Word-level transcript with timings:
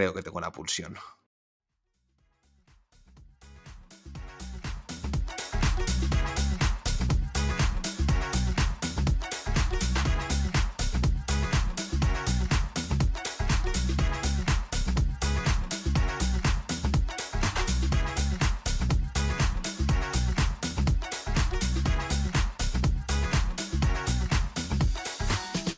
Creo 0.00 0.14
que 0.14 0.22
tengo 0.22 0.40
la 0.40 0.50
pulsión. 0.50 0.96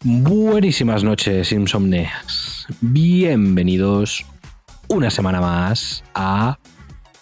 Buenísimas 0.05 1.03
noches, 1.03 1.51
Bienvenidos 2.81 4.25
una 4.89 5.11
semana 5.11 5.41
más 5.41 6.03
a 6.15 6.59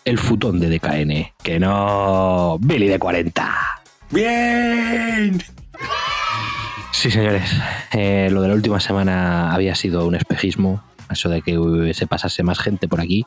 El 0.05 0.19
Futón 0.19 0.61
de 0.61 0.69
DKN. 0.79 1.33
Que 1.43 1.59
no, 1.61 2.59
Billy 2.61 2.89
de 2.89 2.99
40. 2.99 3.55
¡Bien! 4.11 5.43
Sí, 6.93 7.11
señores. 7.11 7.51
eh, 7.93 8.29
lo 8.31 8.43
de 8.43 8.49
la 8.49 8.55
última 8.55 8.81
semana 8.81 9.53
había 9.53 9.75
sido 9.75 10.07
un 10.07 10.15
espejismo. 10.17 10.83
Eso 11.11 11.29
de 11.29 11.43
que 11.43 11.91
se 11.95 12.07
pasase 12.07 12.43
más 12.43 12.59
gente 12.61 12.87
por 12.87 13.01
aquí. 13.01 13.27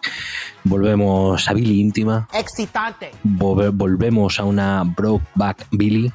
Volvemos 0.63 1.49
a 1.49 1.53
Billy 1.53 1.81
íntima. 1.81 2.27
Excitante. 2.33 3.11
Volve- 3.23 3.71
volvemos 3.73 4.39
a 4.39 4.45
una 4.45 4.83
Brokeback 4.85 5.67
Billy. 5.71 6.11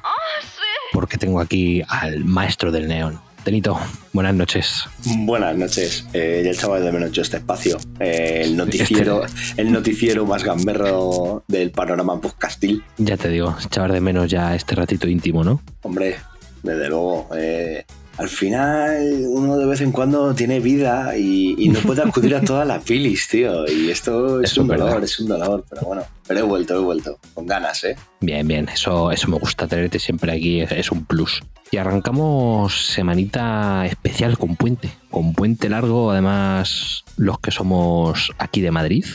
Porque 0.91 1.17
tengo 1.17 1.39
aquí 1.39 1.83
al 1.87 2.25
maestro 2.25 2.71
del 2.71 2.87
neón. 2.87 3.19
Tenito, 3.43 3.79
buenas 4.13 4.35
noches. 4.35 4.83
Buenas 5.19 5.55
noches, 5.55 6.05
eh, 6.13 6.41
ya 6.43 6.51
echaba 6.51 6.79
de 6.79 6.91
menos 6.91 7.11
yo 7.11 7.21
este 7.21 7.37
espacio. 7.37 7.77
Eh, 7.99 8.41
el 8.43 8.57
noticiero, 8.57 9.23
el 9.57 9.71
noticiero 9.71 10.25
más 10.25 10.43
gamberro 10.43 11.43
del 11.47 11.71
panorama 11.71 12.19
podcastil. 12.19 12.83
Ya 12.97 13.17
te 13.17 13.29
digo, 13.29 13.55
echar 13.63 13.91
de 13.91 14.01
menos 14.01 14.29
ya 14.29 14.53
este 14.55 14.75
ratito 14.75 15.07
íntimo, 15.07 15.43
¿no? 15.43 15.61
Hombre, 15.83 16.17
desde 16.63 16.89
luego. 16.89 17.29
eh, 17.35 17.85
al 18.19 18.27
final, 18.27 19.23
uno 19.29 19.57
de 19.57 19.65
vez 19.65 19.79
en 19.79 19.93
cuando 19.93 20.35
tiene 20.35 20.59
vida 20.59 21.15
y, 21.17 21.55
y 21.57 21.69
no 21.69 21.79
puede 21.79 22.01
acudir 22.01 22.35
a 22.35 22.41
todas 22.41 22.67
las 22.67 22.83
pilis, 22.83 23.29
tío. 23.29 23.65
Y 23.65 23.89
esto 23.89 24.41
es 24.41 24.51
Eso 24.51 24.61
un 24.61 24.67
dolor, 24.67 24.87
verdad. 24.87 25.03
es 25.05 25.19
un 25.21 25.27
dolor, 25.29 25.63
pero 25.69 25.83
bueno. 25.83 26.03
Pero 26.27 26.41
he 26.41 26.43
vuelto, 26.43 26.75
he 26.75 26.79
vuelto. 26.79 27.17
Con 27.33 27.45
ganas, 27.45 27.81
¿eh? 27.85 27.95
Bien, 28.19 28.45
bien, 28.45 28.67
eso, 28.67 29.09
eso 29.11 29.29
me 29.29 29.37
gusta, 29.37 29.67
tenerte 29.67 29.99
siempre 29.99 30.33
aquí 30.33 30.59
es, 30.59 30.71
es 30.73 30.91
un 30.91 31.05
plus. 31.05 31.41
Y 31.71 31.77
arrancamos 31.77 32.87
semanita 32.87 33.85
especial 33.85 34.37
con 34.37 34.57
puente, 34.57 34.89
con 35.09 35.33
puente 35.33 35.69
largo, 35.69 36.11
además 36.11 37.05
los 37.15 37.39
que 37.39 37.51
somos 37.51 38.31
aquí 38.37 38.59
de 38.59 38.71
Madrid. 38.71 39.05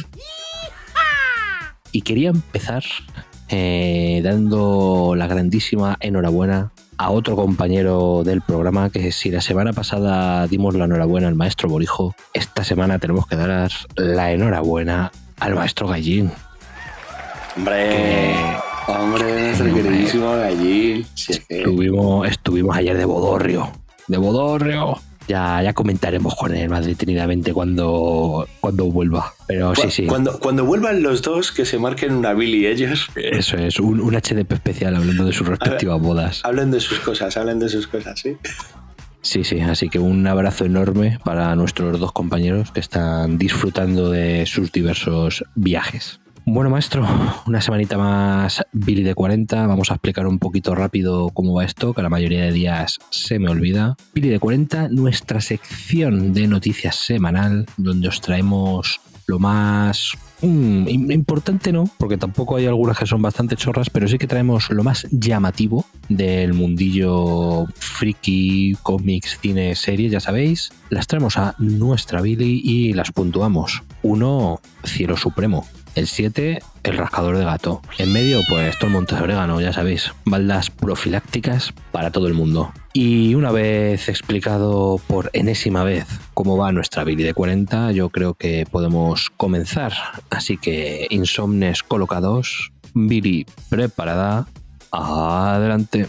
Y 1.93 2.01
quería 2.03 2.31
empezar 2.31 2.85
eh, 3.51 4.23
dando 4.25 5.15
la 5.15 5.27
grandísima 5.27 5.99
enhorabuena 6.01 6.73
a 6.99 7.11
otro 7.11 7.37
compañero 7.37 8.23
del 8.25 8.43
programa 8.43 8.91
que 8.91 9.13
si 9.13 9.31
la 9.31 9.41
semana 9.41 9.73
pasada 9.73 10.47
dimos 10.47 10.75
la 10.75 10.85
enhorabuena 10.85 11.29
al 11.29 11.35
maestro 11.35 11.69
Borijo, 11.69 12.15
esta 12.33 12.65
semana 12.65 12.99
tenemos 12.99 13.27
que 13.27 13.37
dar 13.37 13.71
la 13.97 14.33
enhorabuena 14.33 15.13
al 15.41 15.55
maestro 15.55 15.89
Gallín. 15.89 16.31
Hombre, 17.57 18.35
hombre, 18.89 19.45
nuestro 19.47 19.73
queridísimo 19.73 20.33
gallín. 20.33 21.07
Estuvimos, 21.17 22.29
estuvimos 22.29 22.77
ayer 22.77 22.97
de 22.97 23.05
Bodorrio. 23.05 23.71
De 24.09 24.19
Bodorrio. 24.19 24.99
Ya, 25.27 25.63
ya 25.63 25.73
comentaremos 25.73 26.35
con 26.35 26.55
él 26.55 26.69
más 26.69 26.85
detenidamente 26.85 27.53
cuando, 27.53 28.47
cuando 28.61 28.87
vuelva. 28.87 29.33
Pero 29.47 29.75
sí, 29.75 29.91
sí. 29.91 30.07
Cuando, 30.07 30.39
cuando 30.39 30.65
vuelvan 30.65 31.03
los 31.03 31.23
dos, 31.23 31.51
que 31.51 31.65
se 31.65 31.79
marquen 31.79 32.13
una 32.13 32.35
Billy 32.35 32.67
ellos. 32.67 33.09
Eso 33.17 33.57
es, 33.57 33.81
un, 33.81 34.01
un 34.01 34.15
HDP 34.15 34.53
especial 34.53 34.97
hablando 34.97 35.25
de 35.25 35.33
sus 35.33 35.47
respectivas 35.47 36.01
bodas. 36.01 36.41
Hablen 36.45 36.71
de 36.71 36.81
sus 36.81 37.01
cosas, 37.01 37.37
hablen 37.37 37.59
de 37.59 37.69
sus 37.69 37.87
cosas, 37.87 38.21
¿sí? 38.21 38.37
Sí, 39.25 39.43
sí, 39.43 39.59
así 39.61 39.89
que 39.89 39.99
un 39.99 40.27
abrazo 40.27 40.67
enorme 40.67 41.19
para 41.25 41.57
nuestros 41.57 41.99
dos 41.99 42.13
compañeros 42.13 42.71
que 42.73 42.81
están 42.81 43.39
disfrutando 43.39 44.11
de 44.11 44.45
sus 44.45 44.71
diversos 44.71 45.45
viajes. 45.55 46.21
Bueno, 46.47 46.69
maestro, 46.69 47.07
una 47.47 47.61
semanita 47.63 47.97
más 47.97 48.63
Billy 48.73 49.03
de 49.03 49.15
40. 49.15 49.67
Vamos 49.67 49.91
a 49.91 49.95
explicar 49.95 50.27
un 50.27 50.39
poquito 50.39 50.75
rápido 50.75 51.31
cómo 51.31 51.55
va 51.55 51.65
esto, 51.65 51.95
que 51.95 52.03
la 52.03 52.11
mayoría 52.11 52.43
de 52.45 52.53
días 52.53 52.99
se 53.11 53.39
me 53.39 53.49
olvida. 53.49 53.97
Billy 54.15 54.29
de 54.29 54.39
40, 54.39 54.89
nuestra 54.91 55.41
sección 55.41 56.35
de 56.35 56.47
noticias 56.47 56.97
semanal, 56.97 57.65
donde 57.79 58.09
os 58.09 58.21
traemos 58.21 59.01
lo 59.27 59.39
más 59.39 60.11
mm, 60.43 60.87
im- 60.87 61.13
importante, 61.15 61.73
¿no? 61.73 61.89
Porque 61.97 62.19
tampoco 62.19 62.57
hay 62.57 62.67
algunas 62.67 62.99
que 62.99 63.07
son 63.07 63.23
bastante 63.23 63.57
chorras, 63.57 63.89
pero 63.89 64.07
sí 64.07 64.19
que 64.19 64.27
traemos 64.27 64.69
lo 64.69 64.85
más 64.85 65.07
llamativo 65.11 65.87
del 66.11 66.53
mundillo 66.53 67.65
friki, 67.75 68.77
cómics, 68.83 69.39
cine, 69.41 69.75
series, 69.75 70.13
ya 70.13 70.21
sabéis. 70.21 70.73
Las 70.91 71.07
traemos 71.07 71.39
a 71.39 71.55
nuestra 71.59 72.21
Billy 72.21 72.61
y 72.63 72.93
las 72.93 73.13
puntuamos. 73.13 73.83
Uno, 74.03 74.61
Cielo 74.85 75.17
Supremo. 75.17 75.67
El 75.95 76.09
7, 76.09 76.61
el 76.83 76.97
rascador 76.97 77.39
de 77.39 77.45
gato. 77.45 77.81
En 77.99 78.13
medio, 78.13 78.41
pues 78.49 78.77
todo 78.79 78.89
el 78.89 78.95
monte 78.95 79.15
de 79.15 79.23
orégano, 79.23 79.61
ya 79.61 79.73
sabéis. 79.73 80.13
Baldas 80.25 80.71
profilácticas 80.71 81.73
para 81.93 82.11
todo 82.11 82.27
el 82.27 82.35
mundo. 82.35 82.73
Y 82.93 83.35
una 83.35 83.53
vez 83.53 84.09
explicado 84.09 85.01
por 85.07 85.31
enésima 85.33 85.85
vez 85.85 86.07
cómo 86.35 86.57
va 86.57 86.73
nuestra 86.73 87.05
Billy 87.05 87.23
de 87.23 87.35
40, 87.35 87.93
yo 87.93 88.11
creo 88.11 88.35
que 88.35 88.67
podemos 88.71 89.31
comenzar. 89.37 89.93
Así 90.31 90.57
que, 90.57 91.07
insomnes 91.11 91.83
colocados, 91.83 92.73
Billy 92.93 93.47
preparada, 93.69 94.47
adelante. 94.91 96.09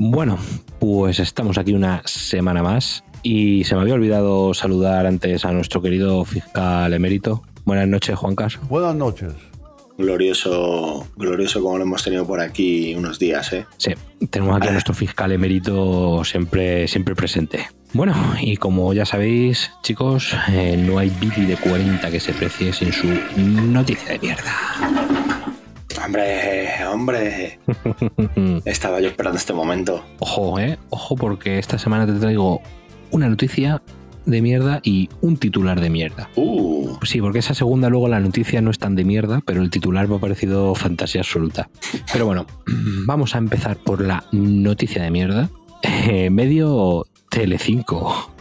Bueno, 0.00 0.38
pues 0.78 1.18
estamos 1.18 1.58
aquí 1.58 1.72
una 1.74 2.02
semana 2.04 2.62
más 2.62 3.02
y 3.24 3.64
se 3.64 3.74
me 3.74 3.80
había 3.80 3.94
olvidado 3.94 4.54
saludar 4.54 5.06
antes 5.06 5.44
a 5.44 5.50
nuestro 5.50 5.82
querido 5.82 6.24
fiscal 6.24 6.94
emérito. 6.94 7.42
Buenas 7.64 7.88
noches, 7.88 8.16
Juan 8.16 8.36
Carlos. 8.36 8.60
Buenas 8.68 8.94
noches. 8.94 9.32
Glorioso, 9.98 11.04
glorioso 11.16 11.60
como 11.60 11.78
lo 11.78 11.82
hemos 11.82 12.04
tenido 12.04 12.24
por 12.24 12.38
aquí 12.38 12.94
unos 12.94 13.18
días, 13.18 13.52
¿eh? 13.52 13.66
Sí, 13.76 13.92
tenemos 14.30 14.56
aquí 14.56 14.68
a 14.68 14.70
nuestro 14.70 14.94
fiscal 14.94 15.32
emérito 15.32 16.22
siempre, 16.22 16.86
siempre 16.86 17.16
presente. 17.16 17.66
Bueno, 17.92 18.14
y 18.40 18.56
como 18.56 18.94
ya 18.94 19.04
sabéis, 19.04 19.72
chicos, 19.82 20.32
eh, 20.48 20.76
no 20.76 20.98
hay 20.98 21.10
Billy 21.10 21.44
de 21.44 21.56
40 21.56 22.08
que 22.08 22.20
se 22.20 22.32
precie 22.32 22.72
sin 22.72 22.92
su 22.92 23.08
noticia 23.48 24.12
de 24.12 24.18
mierda. 24.20 25.17
Hombre, 26.04 26.68
hombre. 26.86 27.58
Estaba 28.64 29.00
yo 29.00 29.08
esperando 29.08 29.38
este 29.38 29.52
momento. 29.52 30.04
Ojo, 30.20 30.58
eh, 30.58 30.78
ojo, 30.90 31.16
porque 31.16 31.58
esta 31.58 31.78
semana 31.78 32.06
te 32.06 32.12
traigo 32.14 32.60
una 33.10 33.28
noticia 33.28 33.82
de 34.26 34.42
mierda 34.42 34.80
y 34.82 35.08
un 35.22 35.36
titular 35.38 35.80
de 35.80 35.90
mierda. 35.90 36.28
Uh, 36.36 36.96
Sí, 37.02 37.20
porque 37.20 37.38
esa 37.38 37.54
segunda 37.54 37.88
luego 37.88 38.08
la 38.08 38.20
noticia 38.20 38.60
no 38.60 38.70
es 38.70 38.78
tan 38.78 38.94
de 38.94 39.04
mierda, 39.04 39.40
pero 39.44 39.62
el 39.62 39.70
titular 39.70 40.08
me 40.08 40.16
ha 40.16 40.18
parecido 40.18 40.74
fantasía 40.74 41.20
absoluta. 41.20 41.68
Pero 42.12 42.26
bueno, 42.26 42.46
vamos 43.06 43.34
a 43.34 43.38
empezar 43.38 43.76
por 43.76 44.00
la 44.00 44.24
noticia 44.32 45.02
de 45.02 45.10
mierda. 45.10 45.48
Eh, 45.82 46.28
medio 46.30 47.06
Telecinco, 47.30 48.32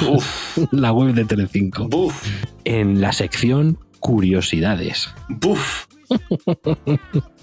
buf, 0.00 0.58
la 0.72 0.92
web 0.92 1.14
de 1.14 1.24
Telecinco, 1.24 1.88
buf, 1.88 2.26
en 2.64 3.00
la 3.00 3.12
sección 3.12 3.78
curiosidades. 4.00 5.08
buf. 5.28 5.86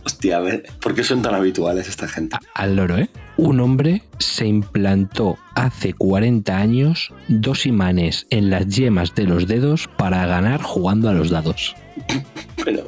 Hostia, 0.05 0.37
a 0.37 0.39
ver, 0.41 0.63
¿por 0.81 0.93
qué 0.93 1.03
son 1.03 1.21
tan 1.21 1.33
habituales 1.33 1.87
esta 1.87 2.07
gente? 2.07 2.37
Al 2.55 2.75
loro, 2.75 2.97
¿eh? 2.97 3.09
Un 3.37 3.59
hombre 3.59 4.03
se 4.19 4.45
implantó 4.45 5.37
hace 5.55 5.93
40 5.93 6.57
años 6.57 7.13
dos 7.27 7.65
imanes 7.65 8.27
en 8.29 8.49
las 8.49 8.67
yemas 8.67 9.15
de 9.15 9.25
los 9.25 9.47
dedos 9.47 9.87
para 9.97 10.25
ganar 10.25 10.61
jugando 10.61 11.09
a 11.09 11.13
los 11.13 11.29
dados. 11.29 11.75
Pero, 12.63 12.83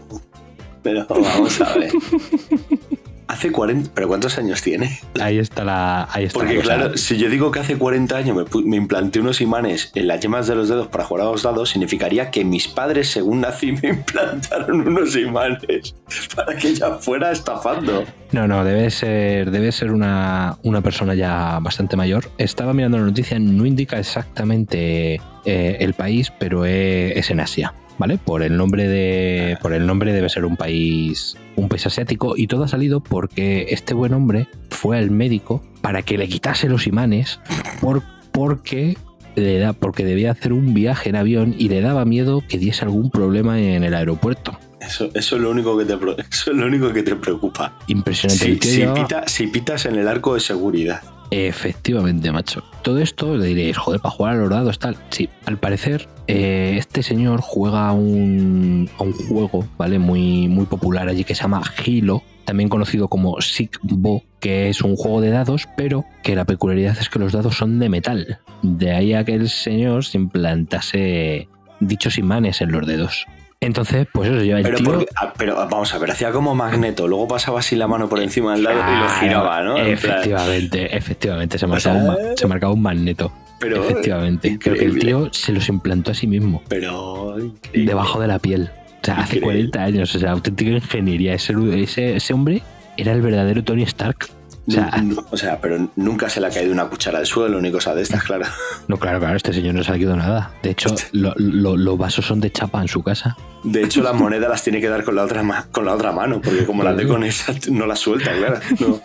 pero 0.83 1.05
vamos 1.07 1.61
a 1.61 1.73
ver. 1.77 1.91
Hace 3.27 3.51
40, 3.51 3.91
pero 3.93 4.07
¿cuántos 4.07 4.37
años 4.37 4.61
tiene? 4.61 4.99
Ahí 5.19 5.39
está 5.39 5.63
la. 5.63 6.07
Ahí 6.11 6.25
está 6.25 6.39
Porque 6.39 6.55
la 6.55 6.61
claro, 6.61 6.97
si 6.97 7.17
yo 7.17 7.29
digo 7.29 7.51
que 7.51 7.59
hace 7.59 7.77
40 7.77 8.15
años 8.15 8.45
me, 8.65 8.77
implanté 8.77 9.19
unos 9.19 9.41
imanes 9.41 9.91
en 9.95 10.07
las 10.07 10.19
yemas 10.19 10.47
de 10.47 10.55
los 10.55 10.69
dedos 10.69 10.87
para 10.87 11.05
jugar 11.05 11.25
a 11.25 11.31
los 11.31 11.41
dados, 11.41 11.69
significaría 11.71 12.29
que 12.29 12.45
mis 12.45 12.67
padres, 12.67 13.09
según 13.09 13.41
nací, 13.41 13.71
me 13.83 13.89
implantaron 13.89 14.87
unos 14.87 15.15
imanes 15.15 15.95
para 16.35 16.55
que 16.55 16.69
ella 16.69 16.95
fuera 16.99 17.31
estafando. 17.31 18.05
No, 18.31 18.47
no, 18.47 18.63
debe 18.63 18.91
ser, 18.91 19.49
debe 19.49 19.71
ser 19.71 19.91
una, 19.91 20.57
una 20.63 20.81
persona 20.81 21.15
ya 21.15 21.59
bastante 21.59 21.95
mayor. 21.95 22.29
Estaba 22.37 22.73
mirando 22.73 22.97
la 22.97 23.05
noticia, 23.05 23.39
no 23.39 23.65
indica 23.65 23.97
exactamente 23.97 25.19
eh, 25.45 25.77
el 25.79 25.93
país, 25.93 26.31
pero 26.37 26.65
es, 26.65 27.17
es 27.17 27.29
en 27.31 27.39
Asia, 27.39 27.73
¿vale? 27.97 28.17
Por 28.17 28.43
el 28.43 28.57
nombre 28.57 28.87
de. 28.87 29.57
Por 29.61 29.73
el 29.73 29.85
nombre 29.85 30.13
debe 30.13 30.29
ser 30.29 30.45
un 30.45 30.57
país. 30.57 31.37
Un 31.55 31.69
país 31.69 31.85
asiático. 31.85 32.35
Y 32.37 32.47
todo 32.47 32.63
ha 32.63 32.67
salido 32.67 33.01
porque 33.01 33.67
este 33.69 33.93
buen 33.93 34.13
hombre 34.13 34.47
fue 34.69 34.97
al 34.97 35.11
médico 35.11 35.63
para 35.81 36.01
que 36.01 36.17
le 36.17 36.27
quitase 36.27 36.67
los 36.69 36.87
imanes. 36.87 37.39
Por, 37.81 38.03
porque 38.31 38.97
le 39.35 39.59
da, 39.59 39.73
porque 39.73 40.05
debía 40.05 40.31
hacer 40.31 40.53
un 40.53 40.73
viaje 40.73 41.09
en 41.09 41.15
avión 41.15 41.55
y 41.57 41.69
le 41.69 41.81
daba 41.81 42.05
miedo 42.05 42.43
que 42.47 42.57
diese 42.57 42.83
algún 42.85 43.09
problema 43.11 43.59
en 43.59 43.83
el 43.83 43.93
aeropuerto. 43.93 44.57
Eso, 44.79 45.09
eso, 45.13 45.35
es 45.37 45.41
lo 45.41 45.49
único 45.49 45.77
que 45.77 45.85
te, 45.85 45.93
eso 46.31 46.51
es 46.51 46.57
lo 46.57 46.67
único 46.67 46.93
que 46.93 47.03
te 47.03 47.15
preocupa. 47.15 47.77
Impresionante. 47.87 48.45
Si, 48.61 48.75
si 48.81 48.85
pita- 48.85 49.27
si 49.27 49.47
pitas 49.47 49.85
en 49.85 49.95
el 49.95 50.07
arco 50.07 50.33
de 50.35 50.39
seguridad. 50.39 51.01
Efectivamente, 51.31 52.31
macho. 52.31 52.63
Todo 52.83 52.99
esto 52.99 53.35
le 53.35 53.47
diréis, 53.47 53.77
joder, 53.77 53.99
para 53.99 54.13
jugar 54.13 54.35
a 54.35 54.37
los 54.37 54.49
dados, 54.49 54.79
tal. 54.79 54.97
Sí, 55.09 55.29
al 55.45 55.57
parecer, 55.57 56.07
eh, 56.27 56.75
este 56.77 57.03
señor 57.03 57.41
juega 57.41 57.89
a 57.89 57.93
un, 57.93 58.89
un 58.99 59.13
juego, 59.13 59.67
¿vale? 59.77 59.99
Muy, 59.99 60.47
muy 60.47 60.65
popular 60.65 61.07
allí 61.09 61.23
que 61.23 61.35
se 61.35 61.43
llama 61.43 61.63
Hilo, 61.85 62.23
también 62.45 62.69
conocido 62.69 63.07
como 63.07 63.41
Sick 63.41 63.79
Bo, 63.81 64.23
que 64.39 64.69
es 64.69 64.81
un 64.81 64.95
juego 64.95 65.19
de 65.21 65.31
dados, 65.31 65.67
pero 65.75 66.05
que 66.23 66.35
la 66.35 66.45
peculiaridad 66.45 66.97
es 66.99 67.09
que 67.09 67.19
los 67.19 67.33
dados 67.33 67.57
son 67.57 67.79
de 67.79 67.89
metal. 67.89 68.39
De 68.61 68.91
ahí 68.91 69.13
a 69.13 69.23
que 69.23 69.33
el 69.33 69.49
señor 69.49 70.05
se 70.05 70.17
implantase 70.17 71.49
dichos 71.79 72.17
imanes 72.17 72.61
en 72.61 72.71
los 72.71 72.85
dedos. 72.85 73.25
Entonces, 73.61 74.07
pues 74.13 74.29
eso 74.29 74.41
lleva 74.43 74.59
el 74.59 74.63
Pero, 74.65 74.77
tío. 74.77 74.85
porque- 74.85 75.05
ah, 75.15 75.33
pero 75.37 75.55
vamos 75.55 75.93
a 75.93 75.97
ver, 75.97 76.11
hacía 76.11 76.31
como 76.31 76.53
magneto, 76.53 77.07
luego 77.07 77.27
pasaba 77.27 77.59
así 77.61 77.75
la 77.75 77.87
mano 77.87 78.07
por 78.09 78.19
encima 78.21 78.53
del 78.53 78.63
lado 78.63 78.77
y 78.79 78.99
lo 78.99 79.09
giraba, 79.09 79.61
¿no? 79.63 79.75
Plan, 79.75 79.87
Efectivamente, 79.87 80.95
efectivamente, 80.95 81.57
se 81.57 81.65
marcaba, 81.67 81.95
un, 81.97 82.05
ma- 82.07 82.15
se 82.35 82.47
marcaba 82.47 82.73
un 82.73 82.81
magneto. 82.81 83.31
pero, 83.59 83.81
efectivamente. 83.83 84.59
Creo 84.59 84.75
que 84.75 84.85
el 84.85 84.99
tío 84.99 85.29
se 85.33 85.51
los 85.51 85.67
implantó 85.69 86.11
a 86.11 86.13
sí 86.13 86.27
mismo, 86.27 86.61
Pero. 86.67 87.39
increíble. 87.39 87.89
debajo 87.91 88.19
de 88.19 88.27
la 88.27 88.37
piel. 88.39 88.69
O 89.01 89.05
sea, 89.05 89.15
hace 89.19 89.37
Increíble. 89.37 89.69
40 89.71 89.83
años, 89.83 90.15
o 90.15 90.19
sea, 90.19 90.31
auténtica 90.31 90.71
ingeniería. 90.71 91.33
Ese, 91.33 91.53
ese, 91.81 92.15
ese 92.17 92.33
hombre 92.33 92.61
era 92.97 93.13
el 93.13 93.21
verdadero 93.21 93.63
Tony 93.63 93.83
Stark. 93.83 94.27
O 94.67 94.71
sea, 94.71 94.91
o 95.31 95.37
sea, 95.37 95.61
pero 95.61 95.89
nunca 95.95 96.29
se 96.29 96.39
le 96.41 96.47
ha 96.47 96.49
caído 96.49 96.71
una 96.71 96.85
cuchara 96.85 97.19
al 97.19 97.25
suelo 97.25 97.61
ni 97.61 97.71
cosa 97.71 97.93
de 97.95 98.01
estas, 98.01 98.23
claro. 98.23 98.45
no, 98.87 98.97
claro, 98.97 99.19
claro, 99.19 99.35
este 99.35 99.53
señor 99.53 99.75
no 99.75 99.83
se 99.83 99.91
ha 99.91 99.97
quedado 99.97 100.15
nada. 100.17 100.51
De 100.63 100.71
hecho, 100.71 100.93
lo- 101.11 101.33
lo- 101.37 101.77
los 101.77 101.97
vasos 101.97 102.25
son 102.25 102.39
de 102.39 102.51
chapa 102.51 102.81
en 102.81 102.87
su 102.87 103.03
casa. 103.03 103.35
De 103.63 103.83
hecho, 103.83 104.01
las 104.03 104.13
monedas 104.19 104.49
las 104.49 104.63
tiene 104.63 104.79
que 104.81 104.89
dar 104.89 105.03
con 105.03 105.15
la 105.15 105.23
otra, 105.23 105.43
con 105.71 105.85
la 105.85 105.93
otra 105.93 106.11
mano, 106.11 106.41
porque 106.41 106.65
como 106.65 106.83
las 106.83 106.95
de 106.97 107.07
con 107.07 107.23
esa, 107.23 107.53
no 107.71 107.85
las 107.85 107.99
suelta, 107.99 108.31
claro. 108.37 108.59
No, 108.79 108.99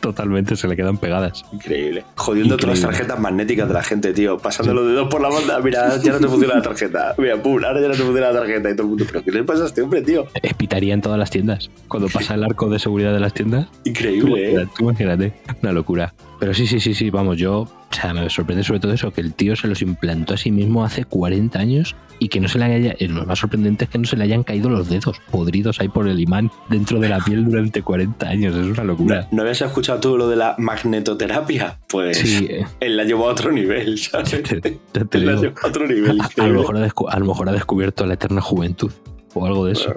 Totalmente, 0.00 0.56
se 0.56 0.68
le 0.68 0.76
quedan 0.76 0.96
pegadas. 0.98 1.44
increíble. 1.52 2.04
Jodiendo 2.16 2.56
todas 2.56 2.78
las 2.80 2.90
tarjetas 2.90 3.18
magnéticas 3.18 3.68
de 3.68 3.74
la 3.74 3.82
gente, 3.82 4.12
tío. 4.12 4.38
Pasando 4.38 4.72
los 4.74 4.86
dedos 4.86 5.08
por 5.08 5.20
la 5.20 5.28
banda. 5.28 5.58
Mira, 5.60 5.96
ya 5.98 6.12
no 6.12 6.18
te 6.18 6.28
funciona 6.28 6.54
la 6.56 6.62
tarjeta. 6.62 7.14
Mira, 7.18 7.42
pum, 7.42 7.62
ahora 7.64 7.80
ya 7.80 7.88
no 7.88 7.94
te 7.94 8.00
funciona 8.02 8.30
la 8.32 8.38
tarjeta. 8.40 8.70
Y 8.70 8.74
todo 8.74 8.82
el 8.84 8.88
mundo, 8.90 9.04
¿pero 9.10 9.24
qué 9.24 9.30
le 9.32 9.42
pasa 9.44 9.64
a 9.64 9.66
este 9.66 9.82
hombre, 9.82 10.02
tío? 10.02 10.26
Espitaría 10.42 10.94
en 10.94 11.00
todas 11.02 11.18
las 11.18 11.30
tiendas. 11.30 11.70
Cuando 11.88 12.08
pasa 12.08 12.34
el 12.34 12.44
arco 12.44 12.68
de 12.70 12.78
seguridad 12.78 13.12
de 13.12 13.20
las 13.20 13.34
tiendas, 13.34 13.66
Tú 13.82 13.90
Increíble, 13.90 14.62
¿eh? 14.62 14.66
tú 14.76 14.88
imagínate, 15.02 15.32
una 15.62 15.72
locura. 15.72 16.14
Pero 16.40 16.54
sí, 16.54 16.66
sí, 16.66 16.78
sí, 16.80 16.94
sí, 16.94 17.10
vamos, 17.10 17.36
yo, 17.36 17.60
o 17.62 17.68
sea, 17.90 18.14
me 18.14 18.28
sorprende 18.30 18.62
sobre 18.64 18.80
todo 18.80 18.92
eso, 18.92 19.10
que 19.12 19.20
el 19.20 19.34
tío 19.34 19.56
se 19.56 19.66
los 19.68 19.82
implantó 19.82 20.34
a 20.34 20.36
sí 20.36 20.50
mismo 20.52 20.84
hace 20.84 21.04
40 21.04 21.58
años 21.58 21.96
y 22.20 22.28
que 22.28 22.38
no 22.40 22.48
se 22.48 22.58
le 22.58 22.64
haya, 22.66 22.94
eh, 22.98 23.08
lo 23.08 23.24
más 23.26 23.38
sorprendente 23.40 23.84
es 23.84 23.90
que 23.90 23.98
no 23.98 24.04
se 24.04 24.16
le 24.16 24.24
hayan 24.24 24.42
caído 24.44 24.68
los 24.70 24.88
dedos 24.88 25.20
podridos 25.30 25.80
ahí 25.80 25.88
por 25.88 26.08
el 26.08 26.18
imán 26.20 26.50
dentro 26.68 27.00
de 27.00 27.08
la 27.08 27.18
piel 27.20 27.44
durante 27.44 27.82
40 27.82 28.28
años, 28.28 28.54
es 28.56 28.66
una 28.66 28.84
locura. 28.84 29.26
¿No 29.32 29.42
habías 29.42 29.60
escuchado 29.62 29.98
tú 30.00 30.16
lo 30.16 30.28
de 30.28 30.36
la 30.36 30.54
magnetoterapia? 30.58 31.78
Pues 31.88 32.18
Sí, 32.18 32.46
eh, 32.50 32.64
él 32.80 32.96
la 32.96 33.04
llevó 33.04 33.28
a 33.28 33.32
otro 33.32 33.50
nivel, 33.52 33.98
¿sabes? 33.98 34.30
ya 34.30 34.42
te, 34.60 34.78
ya 34.94 35.04
te 35.04 35.18
Él 35.18 35.26
la 35.26 35.32
llevó 35.40 35.54
a 35.62 35.66
otro 35.66 35.86
nivel. 35.88 36.20
A, 36.20 36.44
a 36.44 36.46
lo 36.48 36.60
mejor 36.60 36.76
ha 36.76 36.86
descu- 36.86 37.08
a 37.10 37.18
lo 37.18 37.26
mejor 37.26 37.48
ha 37.48 37.52
descubierto 37.52 38.06
la 38.06 38.14
eterna 38.14 38.40
juventud 38.40 38.92
o 39.34 39.46
algo 39.46 39.66
de 39.66 39.72
eso. 39.72 39.92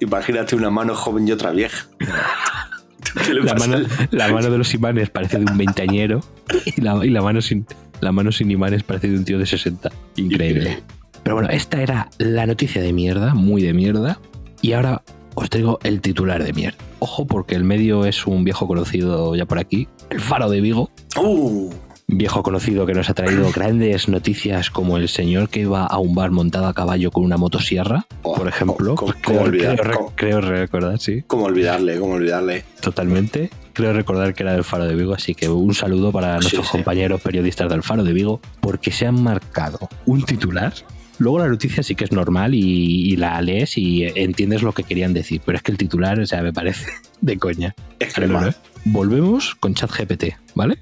Imagínate 0.00 0.56
una 0.56 0.70
mano 0.70 0.94
joven 0.94 1.26
y 1.28 1.32
otra 1.32 1.50
vieja. 1.52 1.86
¿Qué 3.26 3.34
le 3.34 3.42
La 3.42 3.54
mano, 3.54 3.78
la 4.10 4.28
mano 4.32 4.50
de 4.50 4.58
los 4.58 4.72
imanes 4.74 5.10
parece 5.10 5.38
de 5.38 5.50
un 5.50 5.58
veinteañero 5.58 6.20
y 6.64 6.80
la, 6.80 7.04
y 7.04 7.10
la 7.10 7.22
mano 7.22 7.40
sin 7.40 7.66
la 8.00 8.10
mano 8.10 8.32
sin 8.32 8.50
imanes 8.50 8.82
parece 8.82 9.08
de 9.08 9.16
un 9.16 9.24
tío 9.24 9.38
de 9.38 9.46
60. 9.46 9.90
Increíble. 10.16 10.82
Pero 11.22 11.36
bueno, 11.36 11.48
esta 11.50 11.80
era 11.80 12.10
la 12.18 12.46
noticia 12.46 12.82
de 12.82 12.92
mierda, 12.92 13.32
muy 13.32 13.62
de 13.62 13.72
mierda. 13.72 14.18
Y 14.60 14.72
ahora 14.72 15.02
os 15.34 15.48
traigo 15.48 15.78
el 15.84 16.00
titular 16.00 16.42
de 16.42 16.52
mierda. 16.52 16.78
Ojo, 16.98 17.26
porque 17.26 17.54
el 17.54 17.64
medio 17.64 18.04
es 18.04 18.26
un 18.26 18.42
viejo 18.42 18.66
conocido 18.66 19.34
ya 19.36 19.46
por 19.46 19.58
aquí, 19.58 19.88
el 20.10 20.20
Faro 20.20 20.50
de 20.50 20.60
Vigo. 20.60 20.90
Uh, 21.16 21.72
Viejo 22.14 22.42
conocido 22.42 22.84
que 22.84 22.92
nos 22.92 23.08
ha 23.08 23.14
traído 23.14 23.50
grandes 23.52 24.06
noticias 24.06 24.68
como 24.70 24.98
el 24.98 25.08
señor 25.08 25.48
que 25.48 25.60
iba 25.60 25.86
a 25.86 25.98
un 25.98 26.14
bar 26.14 26.30
montado 26.30 26.66
a 26.66 26.74
caballo 26.74 27.10
con 27.10 27.24
una 27.24 27.38
motosierra, 27.38 28.04
Oh, 28.22 28.34
por 28.34 28.48
ejemplo. 28.48 28.94
¿cómo- 28.96 29.14
cómo 29.24 29.38
creo, 29.38 29.42
olvidar? 29.42 29.80
creo- 29.80 29.96
¿Cómo? 29.96 30.12
creo 30.14 30.40
recordar, 30.42 30.98
sí. 30.98 31.22
¿Cómo 31.26 31.44
olvidarle? 31.46 31.98
¿Cómo 31.98 32.12
olvidarle? 32.14 32.64
Totalmente. 32.82 33.48
Creo 33.72 33.94
recordar 33.94 34.34
que 34.34 34.42
era 34.42 34.52
del 34.52 34.62
Faro 34.64 34.84
de 34.86 34.94
Vigo, 34.94 35.14
así 35.14 35.34
que 35.34 35.48
un 35.48 35.74
saludo 35.74 36.12
para 36.12 36.34
Sí, 36.36 36.42
nuestros 36.42 36.66
sí. 36.66 36.72
compañeros 36.72 37.22
periodistas 37.22 37.70
del 37.70 37.82
Faro 37.82 38.04
de 38.04 38.12
Vigo, 38.12 38.42
porque 38.60 38.92
se 38.92 39.06
han 39.06 39.22
marcado 39.22 39.88
un 40.04 40.22
titular. 40.24 40.74
Luego 41.18 41.38
la 41.38 41.48
noticia 41.48 41.82
sí 41.82 41.94
que 41.94 42.04
es 42.04 42.12
normal 42.12 42.54
y, 42.54 42.60
y 43.12 43.16
la 43.16 43.40
lees 43.40 43.78
y 43.78 44.02
entiendes 44.04 44.62
lo 44.62 44.72
que 44.72 44.82
querían 44.82 45.14
decir, 45.14 45.40
pero 45.46 45.56
es 45.56 45.62
que 45.62 45.72
el 45.72 45.78
titular, 45.78 46.20
o 46.20 46.26
sea, 46.26 46.42
me 46.42 46.52
parece 46.52 46.86
de 47.22 47.38
coña. 47.38 47.74
Es 47.98 48.12
crema. 48.12 48.48
¿eh? 48.48 48.52
Volvemos 48.84 49.54
con 49.54 49.74
ChatGPT, 49.74 50.24
¿vale? 50.54 50.78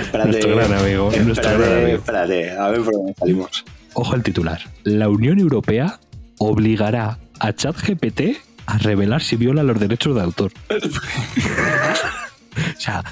Espérate, 0.00 0.30
Nuestro 0.30 0.56
gran 0.56 0.72
amigo, 0.74 1.10
nuestro 1.24 1.50
gran 1.50 1.62
espérate, 1.62 1.82
amigo. 1.82 1.98
espérate, 1.98 2.50
a 2.50 2.68
ver 2.68 2.80
por 2.82 2.92
dónde 2.92 3.14
salimos. 3.18 3.64
Ojo 3.94 4.14
al 4.14 4.22
titular. 4.22 4.60
La 4.84 5.08
Unión 5.08 5.38
Europea 5.38 5.98
obligará 6.38 7.18
a 7.40 7.52
ChatGPT 7.54 8.36
a 8.66 8.78
revelar 8.78 9.22
si 9.22 9.36
viola 9.36 9.62
los 9.62 9.80
derechos 9.80 10.14
de 10.14 10.20
autor. 10.22 10.52
o 10.70 12.80
sea, 12.80 13.02